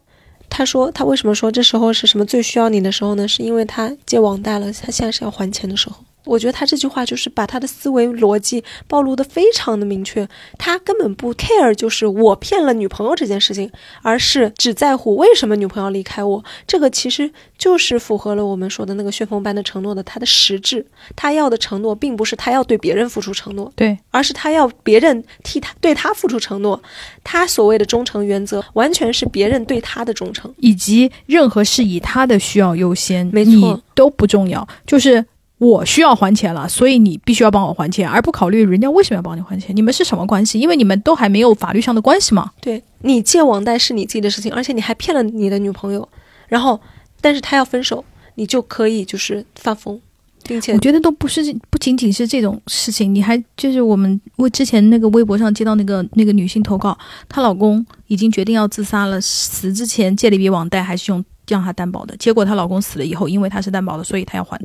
[0.50, 3.26] 他说：“他为什么说这时候是什么最需要你的时候呢？
[3.28, 5.96] 是因为他借网贷了，他现在是要还钱的时候。”
[6.26, 10.28] 我觉得他这句话就是把他的思维逻辑暴露的非常的明确，
[10.58, 13.72] 他根本不 care 就是我骗了女朋友这件事情，
[14.02, 16.44] 而是只在乎为什么女朋友离开我。
[16.68, 20.86] 这个其实就是符合了我们说的那个旋风般的承诺的他的实质。
[21.16, 26.82] 他要的承诺并不是他要对别人付出承诺，对，而是他要别人替他对他付出承诺。
[27.24, 30.54] 他所谓的忠诚原则，完全是别人对他的忠诚。
[30.58, 34.68] 以及任何是以他的需要优先，没错都不重要。
[34.86, 35.24] 就是
[35.62, 39.76] 我需要还钱了，所以你必须要帮我还钱，而不考虑人家为什么要帮你还钱。
[39.76, 40.60] 你们是什么关系？
[40.60, 42.50] 因为你们都还没有法律上的关系嘛。
[42.60, 46.10] 对你借网贷是你自己的事情，而且你还骗了你的女朋友，
[46.48, 46.82] 然后
[47.22, 50.02] 但是他要分手，你就可以就是发疯，
[50.42, 56.98] 并且我觉得都不是不仅仅是这种事情，你还就是我们我之前那个微博上接到那个那个女性投稿，
[57.30, 62.18] 她老公已经决定要自杀了，死之前借了一笔网贷，还是用让她担保的。
[62.18, 64.60] 结果她老公死了以后，因为她是担保的，所以她要还。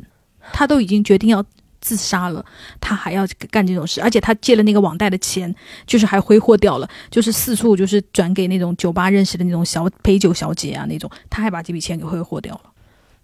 [0.51, 1.43] 她都已经决定要
[1.79, 2.43] 自杀了，
[2.81, 5.53] 他还要干这种事，而且他借了那个网贷的钱，
[5.85, 12.71] 就是还挥霍掉了，就是四处就是转给那种酒吧认识的那种小陪酒小姐啊那种，他还把这笔钱给挥霍掉了。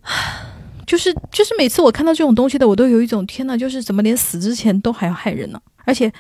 [0.86, 5.60] 就是就是每次我看到这种东西的，我都有一种天呐，就是怎么连死之前都还要害人呢？
[5.86, 6.12] 而且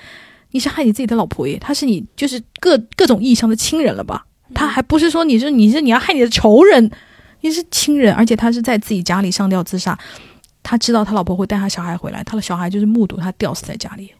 [0.51, 4.25] 你是害你自己的老婆耶，他是你就是各各种意义上的亲人了吧？
[4.55, 6.89] 他还不是说你是你是你要害你的仇人，
[7.41, 9.97] 你是亲人，而且他是在自己家里上吊自杀。
[10.63, 14.13] 他知道他老婆会带他小孩回来，他的小孩就是目睹他吊死在家里，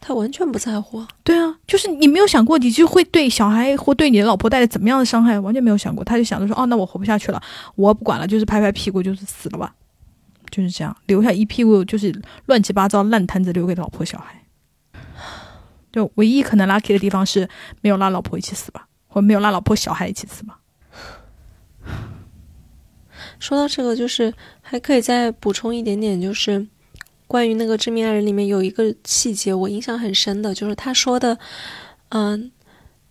[0.00, 1.06] 他完全不在乎。
[1.22, 6.04] 对啊，就是你没有想过，你就会对小孩或对你的老婆带来怎么样的伤害，完全没有想过。
[6.04, 7.40] 他就想着说，哦，那我活不下去了，
[7.76, 9.74] 我不管了，就是拍拍屁股就是死了吧，
[10.50, 12.12] 就是这样，留下一屁股就是
[12.46, 14.42] 乱七八糟烂摊子留给老婆小孩。
[15.92, 17.48] 就唯一可能 lucky 的地方是
[17.80, 20.58] 没有拉老婆一起死吧，或没有拉老婆小孩一起死吧。
[23.38, 26.66] 说到这个，就是还可以再补充一点点，就是
[27.26, 31.38] 关于那个《致命爱人》里面有一个细节，我印象很深的，就是他说的，
[32.10, 32.50] 嗯，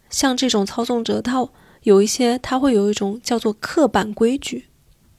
[0.10, 1.48] 像这种操纵者，他
[1.84, 4.66] 有一些他会有一种叫做刻板规矩，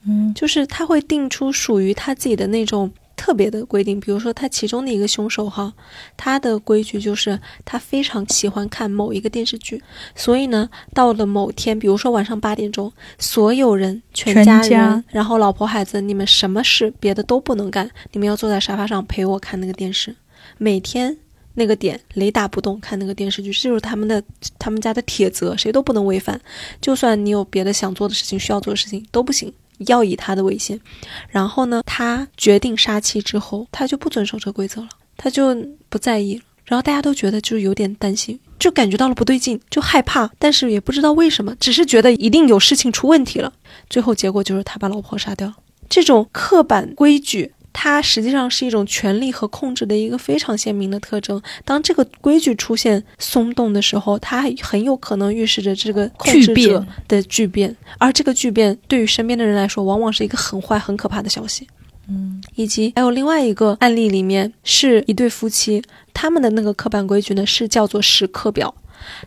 [0.07, 2.93] 嗯，就是他会定出属于他自己的那种。
[3.17, 5.73] 特别的规定，比如说他其中的一个凶手哈，
[6.17, 9.83] 他的规矩就是他非常喜欢看某一个电视剧，
[10.15, 20.15] 所以呢，到了某天，比如说晚上八点钟，所有人全家人，然后老婆孩子，你们什么事别的都不能干，你们要坐在沙发上陪我看那个电视，
[20.59, 21.17] 每天
[21.55, 24.23] 那个点雷打不动看那个电视剧，这就是他们的
[24.59, 26.39] 他们家的铁则，谁都不能违反，
[26.83, 29.51] 就算你有别的想做的事情需要做的事情都不行。
[29.79, 30.81] 要以他的为先，
[31.29, 35.55] 然后呢，他决定杀妻之后，他就不遵守这个规则了，他就
[35.89, 36.43] 不在意了。
[36.65, 43.53] 然后大家都觉得就是有点担心，就感觉到了不对劲，就害怕，但是也不知道为什么，只是觉得一定有事情出问题了。
[43.89, 45.53] 最后结果就是他把老婆杀掉。
[45.89, 47.53] 这种刻板规矩。
[47.79, 51.41] 它实际上是一种权力和控制的一个非常鲜明的特征。
[51.63, 57.77] 当这个规矩出现松动的时候，它很有可能预示着这个控制者的巨变。
[57.99, 61.69] 而这个巨变对于身边的人来说，往往是一个很坏、很可怕的消息。
[62.09, 65.83] 嗯，以及还有另外一个案例里面，是一对夫妻，
[66.15, 68.75] 他们的那个刻板规矩呢是叫做时刻表。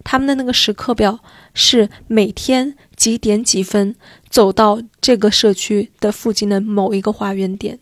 [0.04, 1.20] 他们的那个时刻表
[1.54, 3.96] 是每天几点几分
[4.28, 7.78] 走到这个社区的附近的某一个花园点。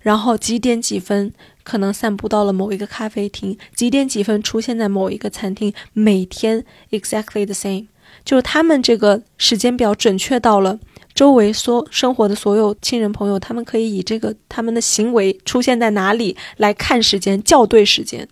[0.00, 7.86] 然后几点几分可能散步到了某一个咖啡厅，几点几分出现在某一个餐厅，每天 exactly the same，
[8.24, 10.78] 就是他们这个时间表准确到了
[11.14, 18.26] 周围所生活的所有亲人朋友，他们可以以这个他们的行为出现在哪里来看时间校对时间，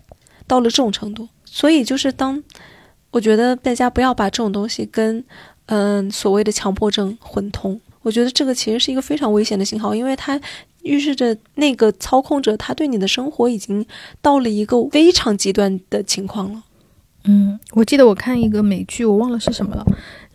[0.46, 1.28] 到了这种程度。
[1.44, 2.42] 所以就是当
[3.10, 5.24] 我觉得大家不要把这种东西跟
[5.66, 10.40] 嗯所谓的强迫症混同，我觉得这个其实是一个非常危险的信号，因为它。
[10.86, 13.84] 预示着那个操控者，他对你的生活已经
[14.22, 16.62] 到了一个非常极端的情况了。
[17.24, 19.84] 嗯，我记得我看一个美剧，我忘了是什么了。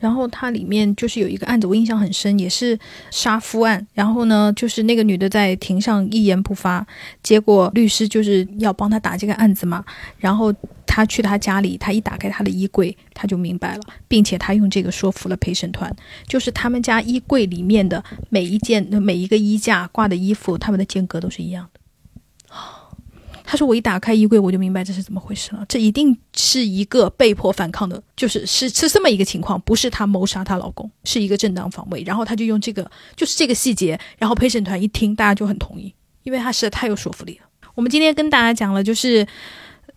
[0.02, 2.78] 然后它里面就是有一个案子，我印象很深，也是
[3.12, 3.88] 杀夫案。
[3.94, 6.86] 然后呢，就是那个女的在庭上一言不发，
[7.22, 9.86] 结果律师就是要帮他打这个案子嘛。
[10.18, 10.54] 然后
[10.88, 15.96] 他去他家里，他一打开他的衣柜，他就明白了，并且他用这个说服了陪审团，
[16.28, 21.68] 就是他们家衣柜里面的每一件、每一个衣架挂的衣服，他们的间隔都是一样。
[23.52, 25.66] 他说：“我一打开衣柜，我就明白这是怎么回事了。
[25.68, 32.02] 这一定是一个被迫反抗的，就是是是这么一个情况，不是她谋杀她老公，是一个正当防卫。
[32.04, 34.00] 然后他就用这个，就是这个细节。
[34.18, 37.50] 然后陪审团一听，大家就很同意，因为他实在太有说服力了。
[37.76, 39.28] 我们今天跟大家讲了，就是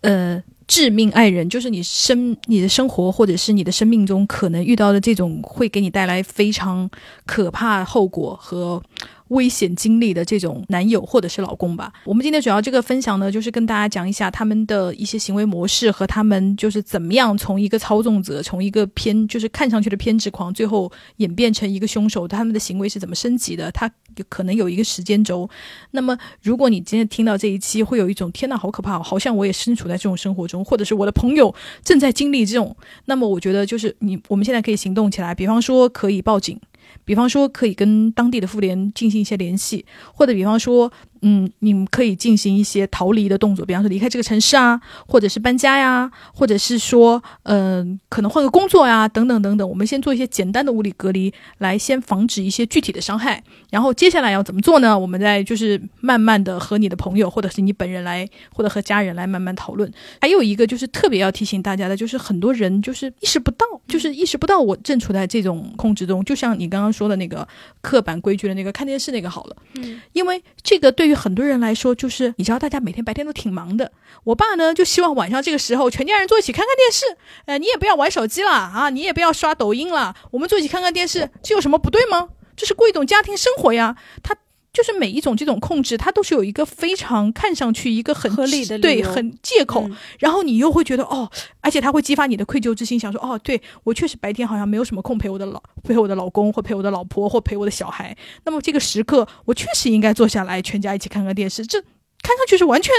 [0.01, 6.89] 呃，致命爱人，就是你生你的生活或者是你的生命中可能遇到的这种会给你带来非常
[7.25, 8.83] 可怕后果和。”
[9.29, 23.71] 危险经历的这种男友或者是老公吧，我们今天主要这个分享呢，就是跟大家讲一下他们的一些行为模式和他们就是怎么样从一个操纵者，从一个偏就是看上去的偏执狂，最后演变成一个凶手，他们的行为是怎么升级的？
[23.71, 23.89] 他
[24.29, 25.49] 可能有一个时间轴。
[25.91, 31.53] 那么，如果你今天听到这一期，会有一种天呐，好可怕，好像我也身处在这种生活中，或者是我的朋友
[31.83, 32.75] 正在经历这种，
[33.05, 36.59] 那么我觉得就是你，我们现在可以行动起来，比方说可以报警。
[37.05, 40.91] 比方说，可以跟当地的妇联进行一些联系，或者比方说。
[41.21, 49.67] 嗯，你们可以进行一些逃离的动作，比方说离开这个城市啊，或者是搬家呀，或者是说，嗯，可能换个工作呀，等等等等。
[49.67, 53.41] 我们先做一些简单的物理隔离，来先防止一些具体的伤害。
[53.71, 54.97] 然后接下来要怎么做呢？
[54.97, 59.89] 我们再就是慢慢的和你的朋友，或者是你本人来，或者和家人来慢慢讨论。
[60.19, 66.23] 还有一个就是特别要提醒大家的，就是很多人就是意识不到，就是意识不到我正处在这种控制中。
[66.25, 67.47] 就像你刚刚说的那个
[67.81, 71.04] 刻板规矩的那个看电视那个好了，嗯，因为这个对。
[71.05, 73.91] 对于很多人来说，就是你知道，大家每天白天都挺忙的。
[74.23, 77.05] 我爸呢，就希望晚上这个时候，全家人坐一起看看电视。
[77.45, 82.29] 呃，你也不要玩手机了啊，你也不要刷抖音了，我们坐一起看看电视，这有什么不对吗？
[82.55, 83.95] 这是过一种家庭生活呀。
[84.23, 84.35] 他。
[84.75, 89.89] 就是每一种这种控制，它都是有一个非常看上去一个很合理的对很借口，
[90.19, 91.31] 然后你又会觉得哦，
[91.61, 102.93] 而且它会激发你的愧疚之心，想说哦，对我确实白天好像没有什么空陪我的老陪我的老公或陪我的老婆或陪我的小孩，那么这个时刻我确实应该坐下来全家一起看看电视，这看上去是完全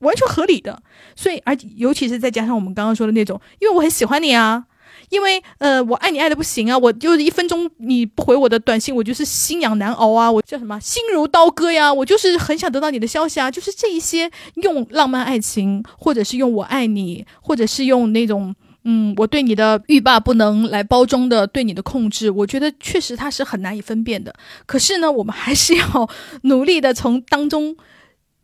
[0.00, 0.82] 完全合理的。
[1.14, 4.64] 所以而尤其是再加上我们刚刚说的那种，因为我很喜欢你啊。
[5.10, 18.54] 因为呃，我爱你爱的不行啊，我就是一分钟你不回我的短信，我就是心痒难熬啊，我叫什么心如刀割呀，我就是很想得到你的消息啊，就是这一些用浪漫爱情，或者是用我爱你，或者是用那种
[18.84, 24.32] 嗯我对你的欲罢不能来包装的对你的控制，我觉得确实它是很难以分辨的。
[24.64, 26.08] 可是呢，我们还是要
[26.42, 27.76] 努力的从当中，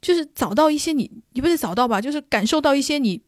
[0.02, 3.22] 就是找到一些你，你不是找到吧，就是感受到一些你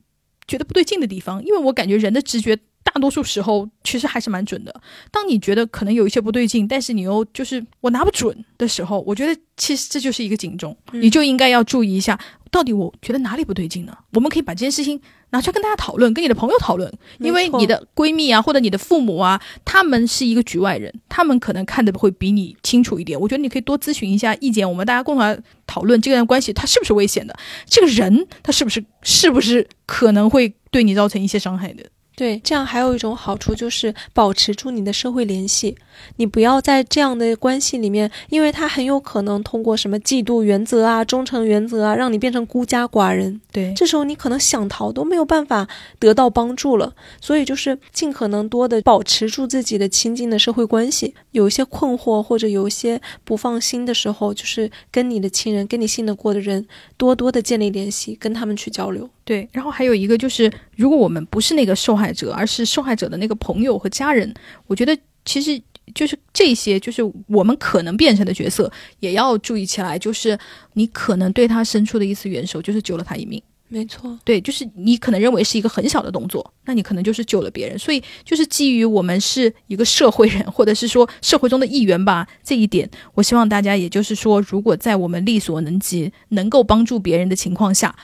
[0.48, 2.58] 觉得不对劲的地方，因为我感觉人的直觉。
[2.84, 4.74] 大多数时候其实还是蛮准的。
[5.10, 12.18] 当你觉得可能有一些不对劲，但是你又就是我拿不准的时候，我觉得其实这就是一个警钟，你就应该要注意一下，
[12.50, 13.96] 到底我觉得哪里不对劲呢？
[14.14, 14.98] 我们可以把这件事情
[15.30, 23.20] 拿出来跟大家讨论，跟你的朋友讨论，因为你的闺蜜啊或者你的父母啊，他们是一个局外人，他们可能看的会比你清楚一点。
[23.20, 27.36] 我觉得你可以多咨询一下意见，我们大家共同来讨论这段关系它是不是危险的，
[27.66, 31.84] 这个人他是不是是不是可能会对你造成一些伤害的。
[32.18, 35.76] 对，这样还有一种好处就是保持住你的社会联系，
[36.16, 43.40] 你不要在这样的关系里面，因为他很有可能通过什么嫉妒原则啊、忠诚原则啊，让你变成孤家寡人。
[43.52, 45.68] 对，这时候你可能想逃都没有办法
[46.00, 46.92] 得到帮助了。
[47.20, 56.66] 所以就是尽可能多的保持住自己的亲近的社会关系，有一些困惑或者有一些不放心的时候，就是跟你的亲人、跟你信得过的人
[56.96, 59.08] 多多的建立联系，跟他们去交流。
[59.24, 64.32] 对，然后还有一个就是，如果我们不是那个受害者，而是受害者的那个朋友和家人，
[64.68, 65.60] 我觉得其实
[65.92, 69.98] 就是这些，就是我们可能变成的角色，也要注意起来。
[69.98, 70.38] 就是
[70.74, 73.42] 你可能对他伸出的一次援手，就是救了他一命。
[73.66, 77.76] 没错，对，就是你可能认为是一个很小的动作，那你可能就是救了别人。
[77.76, 87.94] 所以，就是基于我们是一个社会人，或者是说社会中的一员吧，这一点，我希望大家，也就是说，如果在我们力所能及、能够帮助别人的情况下。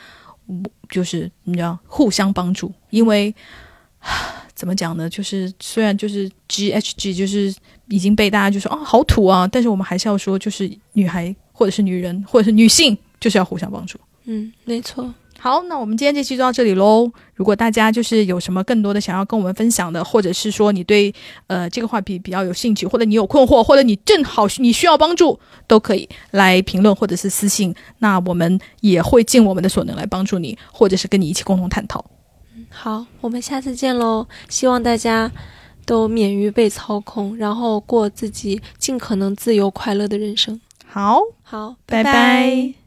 [0.88, 3.34] 就是你知道互相帮助，因为
[4.54, 5.08] 怎么讲呢？
[5.08, 7.54] 就是虽然就是 G H G 就是
[7.88, 13.98] 已经被大家就说啊好土啊，但是我们还是要说，就是女孩或者是女人或者是女性，就是要互相帮助。
[14.24, 15.12] 嗯，没错。
[15.44, 17.06] 好，那我们今天这期就到这里喽。
[17.34, 21.14] 如果大家就是有什么更多的想要跟我们分享的，或者是说你对
[21.48, 27.74] 呃这个话题比较有兴趣，或者你有困惑，或者你正好你需要帮助，都可以来评论或者是私信。
[27.98, 32.02] 那我们也会尽我们的所能来帮助你，或者是跟你一起共同探讨。
[32.70, 34.26] 好，我们下次见喽。
[34.48, 35.30] 希望大家
[35.84, 40.58] 都免于被操控，然后过自己尽可能自由快乐的人生。
[40.86, 42.84] 好好，拜拜。